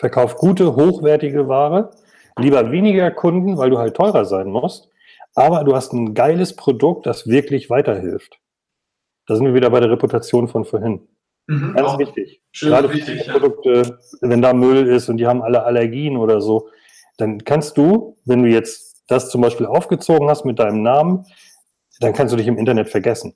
Verkauf 0.00 0.36
gute, 0.36 0.76
hochwertige 0.76 1.46
Ware. 1.46 1.90
Lieber 2.38 2.72
weniger 2.72 3.10
Kunden, 3.10 3.58
weil 3.58 3.68
du 3.68 3.76
halt 3.76 3.94
teurer 3.94 4.24
sein 4.24 4.48
musst. 4.48 4.88
Aber 5.34 5.62
du 5.62 5.76
hast 5.76 5.92
ein 5.92 6.14
geiles 6.14 6.56
Produkt, 6.56 7.04
das 7.04 7.26
wirklich 7.26 7.68
weiterhilft. 7.68 8.40
Da 9.26 9.36
sind 9.36 9.44
wir 9.44 9.52
wieder 9.52 9.68
bei 9.68 9.78
der 9.78 9.90
Reputation 9.90 10.48
von 10.48 10.64
vorhin. 10.64 11.06
Mhm, 11.48 11.74
Ganz 11.74 11.98
wichtig. 11.98 12.40
Gerade 12.58 12.90
wichtig, 12.90 13.28
Produkte, 13.28 13.98
ja. 14.22 14.30
wenn 14.30 14.40
da 14.40 14.54
Müll 14.54 14.86
ist 14.86 15.10
und 15.10 15.18
die 15.18 15.26
haben 15.26 15.42
alle 15.42 15.64
Allergien 15.64 16.16
oder 16.16 16.40
so, 16.40 16.70
dann 17.18 17.44
kannst 17.44 17.76
du, 17.76 18.16
wenn 18.24 18.42
du 18.42 18.48
jetzt 18.48 19.04
das 19.06 19.28
zum 19.28 19.42
Beispiel 19.42 19.66
aufgezogen 19.66 20.30
hast 20.30 20.46
mit 20.46 20.58
deinem 20.58 20.82
Namen, 20.82 21.26
dann 22.00 22.14
kannst 22.14 22.32
du 22.32 22.38
dich 22.38 22.46
im 22.46 22.56
Internet 22.56 22.88
vergessen. 22.88 23.34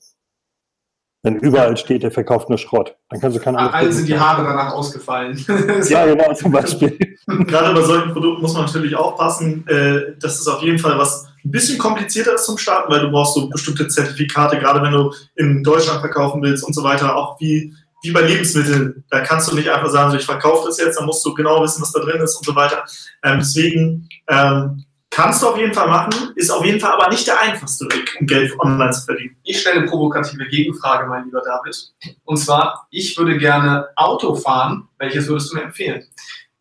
Wenn 1.25 1.37
überall 1.37 1.75
steht, 1.79 2.03
der 2.03 2.11
verkauft 2.11 2.51
nur 2.51 2.59
Schrott, 2.59 2.97
dann 3.09 3.18
kannst 3.18 3.35
du 3.35 3.41
keine 3.41 3.57
Ahnung. 3.57 3.72
Alle 3.72 3.91
sind 3.91 4.07
die 4.07 4.18
Haare 4.18 4.45
danach 4.45 4.75
ausgefallen. 4.75 5.43
ja, 5.89 6.05
genau, 6.05 6.35
zum 6.35 6.53
Beispiel. 6.53 6.99
Gerade 7.27 7.72
bei 7.72 7.81
solchen 7.81 8.12
Produkten 8.12 8.43
muss 8.43 8.53
man 8.53 8.66
natürlich 8.66 8.95
aufpassen. 8.95 9.66
Äh, 9.66 10.16
das 10.20 10.39
ist 10.39 10.47
auf 10.47 10.61
jeden 10.61 10.79
Fall 10.79 10.99
was 10.99 11.27
ein 11.43 11.51
bisschen 11.51 11.79
komplizierter 11.79 12.35
ist 12.35 12.45
zum 12.45 12.59
Starten, 12.59 12.93
weil 12.93 13.01
du 13.01 13.11
brauchst 13.11 13.35
so 13.35 13.49
bestimmte 13.49 13.89
Zertifikate, 13.89 14.59
gerade 14.59 14.83
wenn 14.83 14.93
du 14.93 15.14
in 15.37 15.62
Deutschland 15.62 16.01
verkaufen 16.01 16.43
willst 16.43 16.62
und 16.62 16.75
so 16.75 16.85
weiter. 16.85 17.16
Auch 17.16 17.41
wie, 17.41 17.72
wie 18.03 18.11
bei 18.12 18.20
Lebensmitteln. 18.20 19.03
Da 19.09 19.20
kannst 19.20 19.51
du 19.51 19.57
nicht 19.57 19.70
einfach 19.70 19.89
sagen, 19.89 20.11
so, 20.11 20.18
ich 20.18 20.27
verkaufe 20.27 20.66
das 20.66 20.79
jetzt, 20.79 20.99
dann 20.99 21.07
musst 21.07 21.25
du 21.25 21.33
genau 21.33 21.62
wissen, 21.62 21.81
was 21.81 21.93
da 21.93 22.01
drin 22.01 22.20
ist 22.20 22.37
und 22.37 22.45
so 22.45 22.55
weiter. 22.55 22.85
Ähm, 23.22 23.39
deswegen 23.39 24.11
ähm, 24.29 24.85
Kannst 25.15 25.45
du 25.45 25.47
auf 25.47 25.57
jeden 25.57 25.73
Fall 25.73 25.87
machen, 25.87 26.33
ist 26.35 26.51
auf 26.51 26.65
jeden 26.65 26.81
Fall 26.81 26.91
aber 26.91 27.09
nicht 27.09 27.25
der 27.25 27.41
einfachste 27.41 27.85
Weg, 27.85 28.17
um 28.19 28.27
Geld 28.27 28.53
online 28.59 28.91
zu 28.91 29.03
verdienen. 29.03 29.37
Ich 29.45 29.61
stelle 29.61 29.79
eine 29.79 29.87
provokative 29.87 30.45
Gegenfrage, 30.47 31.07
mein 31.07 31.27
lieber 31.27 31.41
David. 31.41 31.93
Und 32.25 32.37
zwar, 32.37 32.89
ich 32.91 33.17
würde 33.17 33.39
gerne 33.39 33.87
Auto 33.95 34.35
fahren. 34.35 34.89
Welches 34.99 35.29
würdest 35.29 35.53
du 35.53 35.57
mir 35.57 35.62
empfehlen? 35.62 36.03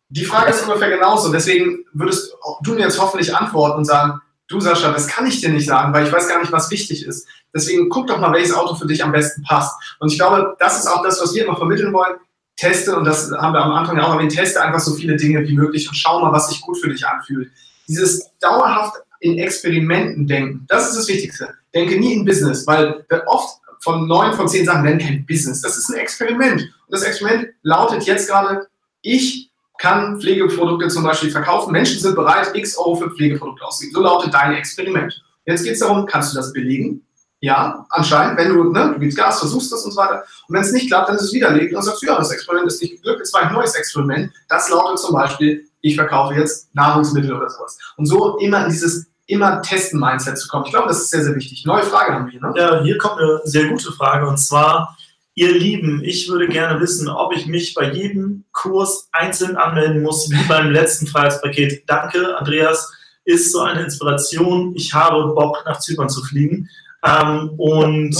Die 0.08 0.24
Frage 0.24 0.52
ist 0.52 0.62
ungefähr 0.62 0.88
genauso. 0.88 1.32
Deswegen 1.32 1.84
würdest 1.94 2.32
du 2.62 2.74
mir 2.74 2.82
jetzt 2.82 3.00
hoffentlich 3.00 3.34
antworten 3.34 3.78
und 3.78 3.86
sagen, 3.86 4.20
du 4.46 4.60
Sascha, 4.60 4.92
das 4.92 5.08
kann 5.08 5.26
ich 5.26 5.40
dir 5.40 5.48
nicht 5.48 5.66
sagen, 5.66 5.92
weil 5.92 6.06
ich 6.06 6.12
weiß 6.12 6.28
gar 6.28 6.38
nicht, 6.38 6.52
was 6.52 6.70
wichtig 6.70 7.04
ist. 7.04 7.26
Deswegen 7.52 7.88
guck 7.88 8.06
doch 8.06 8.20
mal, 8.20 8.32
welches 8.32 8.54
Auto 8.54 8.76
für 8.76 8.86
dich 8.86 9.02
am 9.02 9.10
besten 9.10 9.42
passt. 9.42 9.74
Und 9.98 10.12
ich 10.12 10.16
glaube, 10.16 10.54
das 10.60 10.78
ist 10.78 10.86
auch 10.86 11.02
das, 11.02 11.20
was 11.20 11.34
wir 11.34 11.44
immer 11.44 11.56
vermitteln 11.56 11.92
wollen. 11.92 12.18
Teste, 12.54 12.94
und 12.94 13.04
das 13.04 13.32
haben 13.32 13.52
wir 13.52 13.64
am 13.64 13.72
Anfang 13.72 13.96
ja 13.96 14.04
auch 14.04 14.12
erwähnt, 14.12 14.32
teste 14.32 14.62
einfach 14.62 14.78
so 14.78 14.94
viele 14.94 15.16
Dinge 15.16 15.42
wie 15.42 15.56
möglich 15.56 15.88
und 15.88 15.96
schau 15.96 16.20
mal, 16.20 16.30
was 16.30 16.50
sich 16.50 16.60
gut 16.60 16.78
für 16.78 16.88
dich 16.88 17.04
anfühlt 17.04 17.50
dieses 17.88 18.30
dauerhaft 18.40 18.96
in 19.20 19.38
Experimenten 19.38 20.26
denken, 20.26 20.66
das 20.68 20.90
ist 20.90 20.98
das 20.98 21.08
Wichtigste. 21.08 21.48
Denke 21.74 21.98
nie 21.98 22.14
in 22.14 22.24
Business, 22.24 22.66
weil 22.66 23.04
oft 23.26 23.58
von 23.80 24.06
neun 24.06 24.32
von 24.32 24.48
zehn 24.48 24.64
Sachen 24.64 24.82
nennen 24.82 24.98
kein 24.98 25.26
Business. 25.26 25.60
Das 25.60 25.76
ist 25.76 25.90
ein 25.90 25.98
Experiment. 25.98 26.62
Und 26.62 26.90
das 26.90 27.02
Experiment 27.02 27.48
lautet 27.62 28.04
jetzt 28.04 28.28
gerade, 28.28 28.66
ich 29.02 29.50
kann 29.78 30.20
Pflegeprodukte 30.20 30.88
zum 30.88 31.04
Beispiel 31.04 31.30
verkaufen. 31.30 31.72
Menschen 31.72 32.00
sind 32.00 32.14
bereit, 32.14 32.50
x 32.54 32.76
Euro 32.78 32.96
für 32.96 33.10
Pflegeprodukte 33.10 33.64
auszugeben. 33.64 33.94
So 33.94 34.02
lautet 34.02 34.32
dein 34.32 34.54
Experiment. 34.54 35.22
Jetzt 35.46 35.64
geht 35.64 35.74
es 35.74 35.80
darum, 35.80 36.06
kannst 36.06 36.32
du 36.32 36.36
das 36.36 36.52
belegen? 36.52 37.02
Ja, 37.40 37.84
anscheinend, 37.90 38.38
wenn 38.38 38.48
du, 38.48 38.72
ne, 38.72 38.92
du 38.94 39.00
gibst 39.00 39.18
Gas, 39.18 39.40
versuchst 39.40 39.70
das 39.70 39.84
und 39.84 39.92
so 39.92 39.98
weiter. 39.98 40.24
Und 40.48 40.54
wenn 40.54 40.62
es 40.62 40.72
nicht 40.72 40.88
klappt, 40.88 41.10
dann 41.10 41.16
ist 41.16 41.22
es 41.24 41.32
widerlegt 41.34 41.74
und 41.74 41.82
sagst 41.82 42.02
ja, 42.02 42.16
das 42.16 42.30
Experiment 42.30 42.68
ist 42.68 42.80
nicht 42.80 42.94
geglückt, 42.94 43.18
jetzt 43.18 43.34
war 43.34 43.42
ein 43.42 43.52
neues 43.52 43.74
Experiment. 43.74 44.32
Das 44.48 44.70
lautet 44.70 44.98
zum 45.00 45.12
Beispiel, 45.12 45.68
ich 45.84 45.96
verkaufe 45.96 46.34
jetzt 46.34 46.74
Nahrungsmittel 46.74 47.34
oder 47.34 47.50
sowas. 47.50 47.78
Und 47.98 48.06
so 48.06 48.38
immer 48.38 48.64
in 48.64 48.70
dieses 48.70 49.06
immer 49.26 49.60
Testen-Mindset 49.60 50.38
zu 50.38 50.48
kommen. 50.48 50.64
Ich 50.64 50.72
glaube, 50.72 50.88
das 50.88 51.02
ist 51.02 51.10
sehr, 51.10 51.22
sehr 51.22 51.34
wichtig. 51.36 51.64
Neue 51.66 51.82
Frage 51.82 52.14
haben 52.14 52.30
wir. 52.30 52.40
Ne? 52.40 52.54
Ja, 52.56 52.82
hier 52.82 52.96
kommt 52.96 53.20
eine 53.20 53.40
sehr 53.44 53.68
gute 53.68 53.92
Frage 53.92 54.26
und 54.26 54.38
zwar, 54.38 54.96
ihr 55.34 55.52
Lieben, 55.52 56.02
ich 56.02 56.28
würde 56.28 56.48
gerne 56.48 56.80
wissen, 56.80 57.08
ob 57.08 57.34
ich 57.36 57.46
mich 57.46 57.74
bei 57.74 57.92
jedem 57.92 58.44
Kurs 58.52 59.08
einzeln 59.12 59.56
anmelden 59.56 60.02
muss, 60.02 60.30
wie 60.30 60.48
beim 60.48 60.70
letzten 60.70 61.06
Freiheitspaket. 61.06 61.84
Danke, 61.86 62.36
Andreas, 62.38 62.90
ist 63.24 63.52
so 63.52 63.60
eine 63.60 63.82
Inspiration. 63.82 64.74
Ich 64.76 64.94
habe 64.94 65.34
Bock, 65.34 65.64
nach 65.66 65.80
Zypern 65.80 66.08
zu 66.08 66.22
fliegen. 66.22 66.70
Ähm, 67.04 67.50
und 67.58 68.16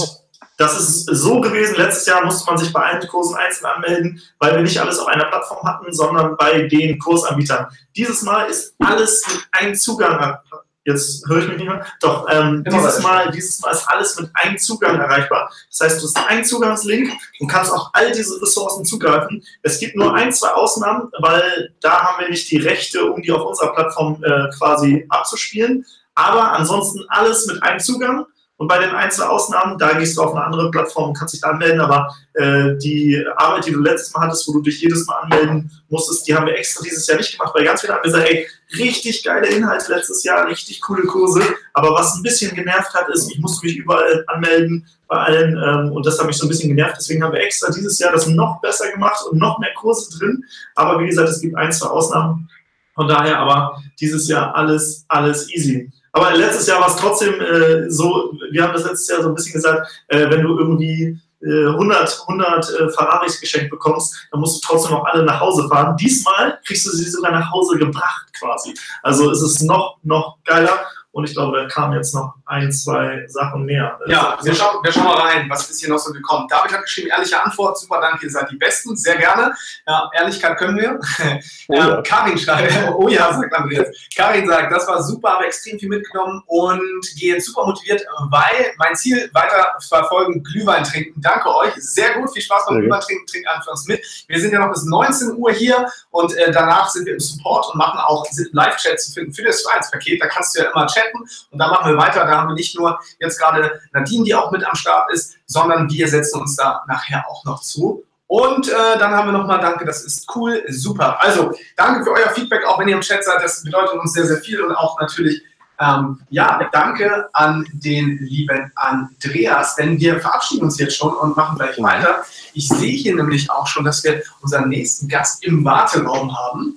das 0.56 0.78
ist 0.78 1.06
so 1.06 1.40
gewesen. 1.40 1.76
Letztes 1.76 2.06
Jahr 2.06 2.24
musste 2.24 2.46
man 2.46 2.58
sich 2.58 2.72
bei 2.72 2.80
allen 2.80 3.06
Kursen 3.08 3.36
einzeln 3.36 3.66
anmelden, 3.66 4.22
weil 4.38 4.54
wir 4.54 4.62
nicht 4.62 4.80
alles 4.80 4.98
auf 4.98 5.08
einer 5.08 5.24
Plattform 5.26 5.66
hatten, 5.66 5.92
sondern 5.92 6.36
bei 6.36 6.62
den 6.68 6.98
Kursanbietern. 6.98 7.66
Dieses 7.96 8.22
Mal 8.22 8.48
ist 8.48 8.74
alles 8.78 9.22
mit 9.28 9.46
einem 9.52 9.74
Zugang. 9.74 10.38
Jetzt 10.86 11.26
höre 11.26 11.38
ich 11.38 11.48
mich 11.48 11.56
nicht 11.56 11.66
mehr. 11.66 11.84
Doch, 12.00 12.26
ähm, 12.30 12.62
dieses, 12.62 13.00
Mal, 13.00 13.30
dieses 13.30 13.58
Mal 13.60 13.70
ist 13.70 13.88
alles 13.88 14.20
mit 14.20 14.30
einem 14.34 14.58
Zugang 14.58 15.00
erreichbar. 15.00 15.50
Das 15.70 15.80
heißt, 15.80 16.02
du 16.02 16.06
hast 16.06 16.28
einen 16.28 16.44
Zugangslink 16.44 17.10
und 17.40 17.48
kannst 17.48 17.72
auch 17.72 17.90
all 17.94 18.12
diese 18.12 18.40
Ressourcen 18.40 18.84
zugreifen. 18.84 19.42
Es 19.62 19.80
gibt 19.80 19.96
nur 19.96 20.14
ein, 20.14 20.30
zwei 20.30 20.50
Ausnahmen, 20.50 21.10
weil 21.20 21.74
da 21.80 22.02
haben 22.02 22.20
wir 22.20 22.28
nicht 22.28 22.50
die 22.50 22.58
Rechte, 22.58 23.10
um 23.10 23.22
die 23.22 23.32
auf 23.32 23.46
unserer 23.46 23.72
Plattform 23.72 24.22
äh, 24.22 24.50
quasi 24.58 25.06
abzuspielen. 25.08 25.86
Aber 26.14 26.52
ansonsten 26.52 27.02
alles 27.08 27.46
mit 27.46 27.62
einem 27.62 27.80
Zugang. 27.80 28.26
Und 28.56 28.68
bei 28.68 28.78
den 28.78 28.90
Einzelausnahmen, 28.90 29.78
da 29.78 29.94
gehst 29.94 30.16
du 30.16 30.22
auf 30.22 30.32
eine 30.32 30.44
andere 30.44 30.70
Plattform 30.70 31.08
und 31.08 31.18
kannst 31.18 31.34
dich 31.34 31.40
da 31.40 31.50
anmelden, 31.50 31.80
aber 31.80 32.14
äh, 32.34 32.76
die 32.76 33.20
Arbeit, 33.36 33.66
die 33.66 33.72
du 33.72 33.80
letztes 33.80 34.14
Mal 34.14 34.26
hattest, 34.26 34.46
wo 34.46 34.52
du 34.52 34.60
dich 34.62 34.80
jedes 34.80 35.06
Mal 35.06 35.16
anmelden 35.22 35.72
musstest, 35.88 36.28
die 36.28 36.34
haben 36.36 36.46
wir 36.46 36.56
extra 36.56 36.84
dieses 36.84 37.04
Jahr 37.08 37.16
nicht 37.16 37.36
gemacht, 37.36 37.52
weil 37.52 37.64
ganz 37.64 37.80
viele 37.80 37.94
haben 37.94 38.02
gesagt, 38.04 38.28
hey, 38.28 38.46
richtig 38.78 39.24
geile 39.24 39.48
Inhalte 39.48 39.92
letztes 39.92 40.22
Jahr, 40.22 40.46
richtig 40.46 40.80
coole 40.82 41.02
Kurse, 41.02 41.42
aber 41.72 41.94
was 41.94 42.14
ein 42.14 42.22
bisschen 42.22 42.54
genervt 42.54 42.94
hat, 42.94 43.08
ist, 43.08 43.28
ich 43.28 43.40
musste 43.40 43.66
mich 43.66 43.76
überall 43.76 44.24
anmelden, 44.28 44.86
bei 45.08 45.16
allen, 45.16 45.56
ähm, 45.56 45.92
und 45.92 46.06
das 46.06 46.18
hat 46.20 46.26
mich 46.26 46.36
so 46.36 46.46
ein 46.46 46.48
bisschen 46.48 46.68
genervt, 46.68 46.94
deswegen 46.96 47.24
haben 47.24 47.32
wir 47.32 47.40
extra 47.40 47.72
dieses 47.72 47.98
Jahr 47.98 48.12
das 48.12 48.28
noch 48.28 48.60
besser 48.60 48.88
gemacht 48.92 49.18
und 49.28 49.38
noch 49.38 49.58
mehr 49.58 49.74
Kurse 49.74 50.16
drin, 50.16 50.44
aber 50.76 51.00
wie 51.00 51.06
gesagt, 51.06 51.28
es 51.28 51.40
gibt 51.40 51.56
ein, 51.56 51.72
zwei 51.72 51.88
Ausnahmen, 51.88 52.48
von 52.94 53.08
daher 53.08 53.40
aber 53.40 53.82
dieses 54.00 54.28
Jahr 54.28 54.54
alles, 54.54 55.04
alles 55.08 55.52
easy. 55.52 55.90
Aber 56.14 56.32
letztes 56.36 56.68
Jahr 56.68 56.80
war 56.80 56.88
es 56.88 56.96
trotzdem 56.96 57.40
äh, 57.40 57.90
so, 57.90 58.32
wir 58.52 58.62
haben 58.62 58.72
das 58.72 58.84
letztes 58.84 59.08
Jahr 59.08 59.22
so 59.22 59.30
ein 59.30 59.34
bisschen 59.34 59.54
gesagt, 59.54 59.88
äh, 60.08 60.30
wenn 60.30 60.42
du 60.42 60.56
irgendwie 60.58 61.18
100, 61.46 62.20
100 62.26 62.70
äh, 62.70 62.88
Ferraris 62.88 63.38
geschenkt 63.38 63.68
bekommst, 63.68 64.16
dann 64.30 64.40
musst 64.40 64.56
du 64.56 64.66
trotzdem 64.66 64.92
noch 64.92 65.04
alle 65.04 65.24
nach 65.24 65.40
Hause 65.40 65.68
fahren. 65.68 65.94
Diesmal 65.98 66.58
kriegst 66.64 66.86
du 66.86 66.90
sie 66.90 67.10
sogar 67.10 67.32
nach 67.32 67.52
Hause 67.52 67.76
gebracht 67.76 68.32
quasi. 68.38 68.72
Also 69.02 69.30
es 69.30 69.42
ist 69.42 69.62
noch, 69.62 69.98
noch 70.04 70.38
geiler. 70.46 70.86
Und 71.14 71.28
ich 71.28 71.32
glaube, 71.32 71.56
da 71.56 71.68
kamen 71.68 71.94
jetzt 71.94 72.12
noch 72.12 72.34
ein, 72.44 72.72
zwei 72.72 73.24
Sachen 73.28 73.64
mehr. 73.64 73.96
Ja, 74.08 74.36
wir 74.42 74.52
schauen, 74.52 74.82
wir 74.82 74.90
schauen 74.90 75.04
mal 75.04 75.16
rein, 75.16 75.46
was 75.48 75.70
ist 75.70 75.78
hier 75.78 75.88
noch 75.88 75.98
so 75.98 76.12
gekommen. 76.12 76.48
David 76.48 76.72
hat 76.72 76.82
geschrieben, 76.82 77.08
ehrliche 77.08 77.40
Antwort, 77.40 77.78
super, 77.78 78.00
danke, 78.00 78.26
ihr 78.26 78.32
seid 78.32 78.50
die 78.50 78.56
Besten, 78.56 78.96
sehr 78.96 79.16
gerne. 79.16 79.54
Ja, 79.86 80.10
Ehrlichkeit 80.12 80.58
können 80.58 80.76
wir. 80.76 80.98
Oh 81.68 81.76
ja. 81.76 82.02
Karin 82.02 82.36
schreibt, 82.36 82.72
oh 82.98 83.08
ja, 83.08 83.32
sagt 83.32 83.54
Andreas. 83.54 83.88
Karin 84.14 84.46
sagt, 84.46 84.70
das 84.70 84.86
war 84.86 85.02
super, 85.02 85.30
habe 85.30 85.46
extrem 85.46 85.78
viel 85.78 85.88
mitgenommen 85.88 86.42
und 86.46 87.06
gehe 87.16 87.34
jetzt 87.34 87.46
super 87.46 87.64
motiviert, 87.64 88.04
weil 88.30 88.72
mein 88.76 88.94
Ziel 88.94 89.30
weiter 89.32 89.72
verfolgen, 89.88 90.42
Glühwein 90.42 90.84
trinken. 90.84 91.18
Danke 91.22 91.54
euch, 91.54 91.72
sehr 91.76 92.18
gut, 92.18 92.30
viel 92.32 92.42
Spaß 92.42 92.66
beim. 92.66 92.80
Glühwein 92.80 93.00
trinken, 93.00 93.26
trinkt 93.26 93.48
einfach 93.48 93.70
uns 93.70 93.86
mit. 93.86 94.04
Wir 94.28 94.40
sind 94.40 94.52
ja 94.52 94.58
noch 94.58 94.72
bis 94.72 94.84
19 94.84 95.36
Uhr 95.36 95.52
hier 95.52 95.88
und 96.10 96.36
äh, 96.36 96.52
danach 96.52 96.90
sind 96.90 97.06
wir 97.06 97.14
im 97.14 97.20
Support 97.20 97.72
und 97.72 97.78
machen 97.78 97.98
auch 98.00 98.26
sind 98.26 98.52
Live-Chat 98.52 99.00
zu 99.00 99.12
finden 99.12 99.32
für 99.32 99.44
das 99.44 99.62
Freiheitspaket. 99.62 100.20
Da 100.20 100.26
kannst 100.26 100.54
du 100.54 100.62
ja 100.62 100.70
immer 100.70 100.86
chatten 100.86 101.03
und 101.50 101.58
da 101.58 101.68
machen 101.68 101.90
wir 101.90 101.98
weiter. 101.98 102.24
Da 102.24 102.38
haben 102.38 102.48
wir 102.48 102.54
nicht 102.54 102.78
nur 102.78 102.98
jetzt 103.20 103.38
gerade 103.38 103.80
Nadine, 103.92 104.24
die 104.24 104.34
auch 104.34 104.50
mit 104.50 104.64
am 104.64 104.74
Start 104.74 105.12
ist, 105.12 105.36
sondern 105.46 105.90
wir 105.90 106.08
setzen 106.08 106.40
uns 106.40 106.56
da 106.56 106.84
nachher 106.88 107.24
auch 107.28 107.44
noch 107.44 107.60
zu. 107.60 108.04
Und 108.26 108.68
äh, 108.68 108.98
dann 108.98 109.12
haben 109.12 109.28
wir 109.28 109.38
nochmal 109.38 109.60
Danke, 109.60 109.84
das 109.84 110.02
ist 110.02 110.28
cool, 110.34 110.62
super. 110.68 111.22
Also 111.22 111.52
danke 111.76 112.04
für 112.04 112.12
euer 112.12 112.30
Feedback, 112.30 112.64
auch 112.66 112.78
wenn 112.78 112.88
ihr 112.88 112.96
im 112.96 113.02
Chat 113.02 113.22
seid, 113.22 113.42
das 113.42 113.62
bedeutet 113.62 113.98
uns 113.98 114.12
sehr, 114.12 114.26
sehr 114.26 114.38
viel 114.38 114.60
und 114.62 114.74
auch 114.74 114.98
natürlich 115.00 115.42
ähm, 115.80 116.20
ja, 116.30 116.68
danke 116.72 117.28
an 117.32 117.66
den 117.72 118.18
lieben 118.18 118.70
Andreas, 118.76 119.76
denn 119.76 119.98
wir 119.98 120.20
verabschieden 120.20 120.64
uns 120.64 120.78
jetzt 120.78 120.96
schon 120.96 121.12
und 121.14 121.36
machen 121.36 121.58
gleich 121.58 121.80
weiter. 121.82 122.24
Ich 122.54 122.68
sehe 122.68 122.92
hier 122.92 123.16
nämlich 123.16 123.50
auch 123.50 123.66
schon, 123.66 123.84
dass 123.84 124.04
wir 124.04 124.22
unseren 124.40 124.68
nächsten 124.68 125.08
Gast 125.08 125.44
im 125.44 125.64
Warteraum 125.64 126.36
haben. 126.36 126.76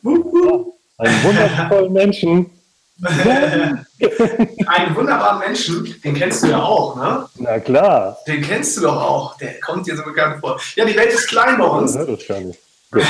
Einen 0.97 1.23
wundervollen 1.23 1.93
Menschen. 1.93 2.56
Einen 4.67 4.95
wunderbaren 4.95 5.39
Menschen, 5.39 5.95
den 6.03 6.15
kennst 6.15 6.43
du 6.43 6.47
ja 6.47 6.61
auch, 6.61 6.95
ne? 6.95 7.29
Na 7.35 7.59
klar. 7.59 8.17
Den 8.25 8.41
kennst 8.41 8.75
du 8.77 8.81
doch 8.81 8.99
auch. 8.99 9.37
Der 9.37 9.59
kommt 9.59 9.85
dir 9.85 9.95
so 9.95 10.03
bekannt 10.03 10.39
vor. 10.39 10.59
Ja, 10.75 10.85
die 10.85 10.95
Welt 10.95 11.13
ist 11.13 11.27
klein 11.27 11.57
bei 11.57 11.65
uns. 11.65 11.95
hört 11.95 12.09
es 12.09 12.27
gar 12.27 12.39
nicht. 12.39 12.59
Gut. 12.91 13.03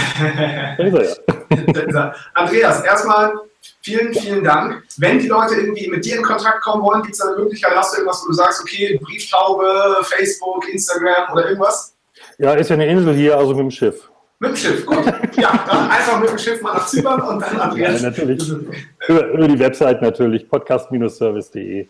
Ja. 1.93 2.13
Andreas, 2.33 2.83
erstmal 2.83 3.33
vielen, 3.81 4.13
vielen 4.13 4.43
Dank. 4.43 4.83
Wenn 4.97 5.19
die 5.19 5.27
Leute 5.27 5.55
irgendwie 5.55 5.87
mit 5.87 6.03
dir 6.03 6.17
in 6.17 6.23
Kontakt 6.23 6.61
kommen 6.61 6.83
wollen, 6.83 7.01
gibt 7.03 7.13
es 7.13 7.19
da 7.19 7.29
eine 7.29 7.37
Möglichkeit, 7.37 7.73
hast 7.75 7.93
du 7.93 7.99
irgendwas, 7.99 8.21
wo 8.23 8.27
du 8.27 8.33
sagst, 8.33 8.61
okay, 8.61 8.99
Brieftaube, 9.01 9.97
Facebook, 10.03 10.67
Instagram 10.69 11.31
oder 11.31 11.45
irgendwas? 11.45 11.93
Ja, 12.37 12.53
ist 12.53 12.69
ja 12.69 12.73
eine 12.73 12.87
Insel 12.87 13.15
hier, 13.15 13.37
also 13.37 13.51
mit 13.51 13.59
dem 13.59 13.71
Schiff. 13.71 14.09
Mit 14.39 14.51
dem 14.51 14.55
Schiff, 14.55 14.85
gut. 14.85 15.03
Ja, 15.35 15.63
dann 15.67 15.89
einfach 15.89 16.19
mit 16.19 16.29
dem 16.29 16.37
Schiff 16.37 16.61
mal 16.61 16.73
nach 16.75 16.85
Zypern 16.85 17.21
und 17.21 17.41
dann 17.41 17.55
Ja, 17.57 17.61
Andreas. 17.63 18.01
natürlich. 18.03 18.51
Über, 19.07 19.27
über 19.29 19.47
die 19.47 19.57
Website 19.59 20.01
natürlich, 20.01 20.47
podcast-service.de. 20.47 21.87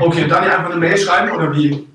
Okay, 0.00 0.22
und 0.22 0.28
dann 0.30 0.42
hier 0.44 0.58
einfach 0.58 0.70
eine 0.70 0.78
Mail 0.80 0.96
schreiben 0.96 1.32
oder 1.32 1.52
wie? 1.56 1.88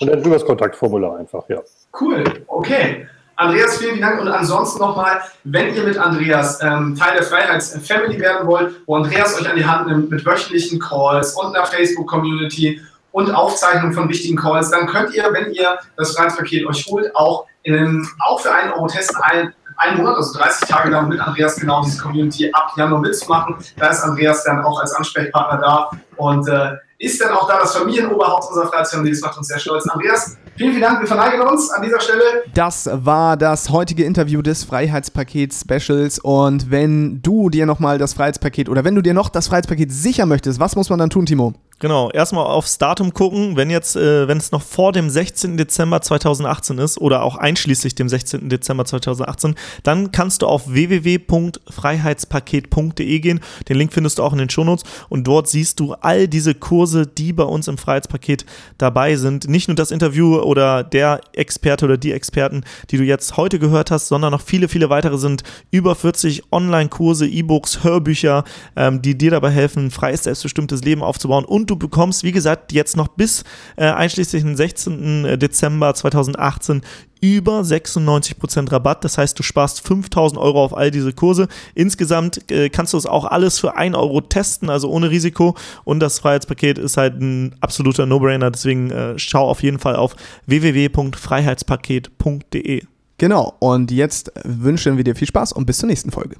Und 0.00 0.10
dann 0.10 0.18
über 0.20 0.34
das 0.34 0.44
Kontaktformular 0.44 1.18
einfach, 1.18 1.48
ja. 1.48 1.60
Cool, 2.00 2.24
okay. 2.48 3.06
Andreas, 3.36 3.78
vielen 3.78 4.00
Dank. 4.00 4.20
Und 4.20 4.28
ansonsten 4.28 4.80
nochmal, 4.80 5.20
wenn 5.44 5.74
ihr 5.74 5.82
mit 5.84 5.98
Andreas 5.98 6.58
ähm, 6.62 6.96
Teil 6.98 7.14
der 7.14 7.22
Freiheits-Family 7.22 8.18
werden 8.18 8.46
wollt, 8.48 8.74
wo 8.86 8.96
Andreas 8.96 9.38
euch 9.40 9.48
an 9.48 9.56
die 9.56 9.64
Hand 9.64 9.88
nimmt 9.88 10.10
mit 10.10 10.24
wöchentlichen 10.24 10.80
Calls 10.80 11.34
und 11.34 11.54
einer 11.54 11.66
Facebook-Community 11.66 12.80
und 13.16 13.30
Aufzeichnung 13.30 13.94
von 13.94 14.10
wichtigen 14.10 14.36
Calls, 14.36 14.70
dann 14.70 14.86
könnt 14.86 15.14
ihr, 15.14 15.24
wenn 15.32 15.50
ihr 15.50 15.78
das 15.96 16.14
Freiheitspaket 16.14 16.66
euch 16.66 16.86
holt, 16.86 17.16
auch, 17.16 17.46
in, 17.62 18.06
auch 18.22 18.38
für 18.40 18.52
einen 18.52 18.70
Euro 18.72 18.88
testen, 18.88 19.16
ein, 19.22 19.54
einen 19.78 19.96
Monat, 19.96 20.16
also 20.16 20.38
30 20.38 20.68
Tage 20.68 20.90
lang 20.90 21.08
mit 21.08 21.18
Andreas 21.18 21.56
genau 21.56 21.82
diese 21.82 21.98
Community 21.98 22.50
ab 22.52 22.72
Januar 22.76 23.00
mitzumachen. 23.00 23.56
Da 23.78 23.88
ist 23.88 24.02
Andreas 24.02 24.44
dann 24.44 24.62
auch 24.62 24.78
als 24.82 24.92
Ansprechpartner 24.92 25.58
da 25.62 25.90
und 26.18 26.46
äh, 26.46 26.72
ist 26.98 27.18
dann 27.22 27.32
auch 27.32 27.48
da 27.48 27.58
das 27.58 27.74
Familienoberhaupt 27.74 28.48
unserer 28.50 28.68
Freiheitsfamily. 28.68 29.10
Das 29.12 29.20
macht 29.20 29.38
uns 29.38 29.48
sehr 29.48 29.58
stolz. 29.58 29.86
Andreas, 29.88 30.36
vielen, 30.56 30.72
vielen 30.72 30.82
Dank. 30.82 31.00
Wir 31.00 31.06
verneigen 31.06 31.40
uns 31.40 31.70
an 31.70 31.82
dieser 31.82 32.00
Stelle. 32.00 32.22
Das 32.52 32.88
war 32.92 33.38
das 33.38 33.70
heutige 33.70 34.04
Interview 34.04 34.42
des 34.42 34.64
Freiheitspaket 34.64 35.54
Specials. 35.54 36.18
Und 36.18 36.70
wenn 36.70 37.22
du 37.22 37.48
dir 37.48 37.64
nochmal 37.64 37.96
das 37.96 38.12
Freiheitspaket 38.12 38.68
oder 38.68 38.84
wenn 38.84 38.94
du 38.94 39.02
dir 39.02 39.14
noch 39.14 39.30
das 39.30 39.48
Freiheitspaket 39.48 39.90
sichern 39.90 40.28
möchtest, 40.28 40.60
was 40.60 40.76
muss 40.76 40.90
man 40.90 40.98
dann 40.98 41.10
tun, 41.10 41.24
Timo? 41.24 41.54
Genau, 41.78 42.10
erstmal 42.10 42.46
aufs 42.46 42.78
Datum 42.78 43.12
gucken, 43.12 43.56
wenn 43.56 43.68
jetzt, 43.68 43.96
äh, 43.96 44.26
wenn 44.26 44.38
es 44.38 44.50
noch 44.50 44.62
vor 44.62 44.92
dem 44.92 45.10
16. 45.10 45.58
Dezember 45.58 46.00
2018 46.00 46.78
ist 46.78 46.98
oder 46.98 47.22
auch 47.22 47.36
einschließlich 47.36 47.94
dem 47.94 48.08
16. 48.08 48.48
Dezember 48.48 48.86
2018, 48.86 49.54
dann 49.82 50.10
kannst 50.10 50.40
du 50.40 50.46
auf 50.46 50.72
www.freiheitspaket.de 50.72 53.20
gehen. 53.20 53.40
Den 53.68 53.76
Link 53.76 53.92
findest 53.92 54.18
du 54.18 54.22
auch 54.22 54.32
in 54.32 54.38
den 54.38 54.48
Shownotes 54.48 54.84
und 55.10 55.26
dort 55.26 55.48
siehst 55.48 55.78
du 55.78 55.92
all 56.00 56.28
diese 56.28 56.54
Kurse, 56.54 57.06
die 57.06 57.34
bei 57.34 57.44
uns 57.44 57.68
im 57.68 57.76
Freiheitspaket 57.76 58.46
dabei 58.78 59.16
sind. 59.16 59.46
Nicht 59.46 59.68
nur 59.68 59.74
das 59.74 59.90
Interview 59.90 60.38
oder 60.38 60.82
der 60.82 61.20
Experte 61.34 61.84
oder 61.84 61.98
die 61.98 62.12
Experten, 62.12 62.64
die 62.88 62.96
du 62.96 63.04
jetzt 63.04 63.36
heute 63.36 63.58
gehört 63.58 63.90
hast, 63.90 64.08
sondern 64.08 64.30
noch 64.30 64.40
viele, 64.40 64.68
viele 64.68 64.88
weitere 64.88 65.18
sind 65.18 65.42
über 65.70 65.94
40 65.94 66.50
Online-Kurse, 66.52 67.26
E-Books, 67.26 67.84
Hörbücher, 67.84 68.44
ähm, 68.76 69.02
die 69.02 69.18
dir 69.18 69.32
dabei 69.32 69.50
helfen, 69.50 69.88
ein 69.88 69.90
freies, 69.90 70.22
selbstbestimmtes 70.22 70.80
Leben 70.80 71.02
aufzubauen. 71.02 71.44
Du 71.66 71.76
bekommst, 71.76 72.22
wie 72.22 72.32
gesagt, 72.32 72.72
jetzt 72.72 72.96
noch 72.96 73.08
bis 73.08 73.44
äh, 73.76 73.84
einschließlich 73.84 74.42
den 74.42 74.56
16. 74.56 75.38
Dezember 75.38 75.94
2018 75.94 76.82
über 77.20 77.60
96% 77.60 78.72
Rabatt. 78.72 79.04
Das 79.04 79.18
heißt, 79.18 79.38
du 79.38 79.42
sparst 79.42 79.86
5000 79.86 80.40
Euro 80.40 80.64
auf 80.64 80.74
all 80.76 80.90
diese 80.90 81.12
Kurse. 81.12 81.48
Insgesamt 81.74 82.50
äh, 82.50 82.68
kannst 82.68 82.92
du 82.92 82.98
es 82.98 83.06
auch 83.06 83.24
alles 83.24 83.58
für 83.58 83.76
1 83.76 83.96
Euro 83.96 84.20
testen, 84.20 84.68
also 84.70 84.88
ohne 84.90 85.10
Risiko. 85.10 85.56
Und 85.84 86.00
das 86.00 86.18
Freiheitspaket 86.20 86.78
ist 86.78 86.96
halt 86.96 87.20
ein 87.20 87.54
absoluter 87.60 88.06
No-Brainer. 88.06 88.50
Deswegen 88.50 88.90
äh, 88.90 89.18
schau 89.18 89.48
auf 89.48 89.62
jeden 89.62 89.78
Fall 89.78 89.96
auf 89.96 90.16
www.freiheitspaket.de. 90.46 92.82
Genau, 93.18 93.54
und 93.60 93.90
jetzt 93.90 94.30
wünschen 94.44 94.98
wir 94.98 95.04
dir 95.04 95.16
viel 95.16 95.28
Spaß 95.28 95.52
und 95.52 95.64
bis 95.64 95.78
zur 95.78 95.88
nächsten 95.88 96.10
Folge. 96.10 96.36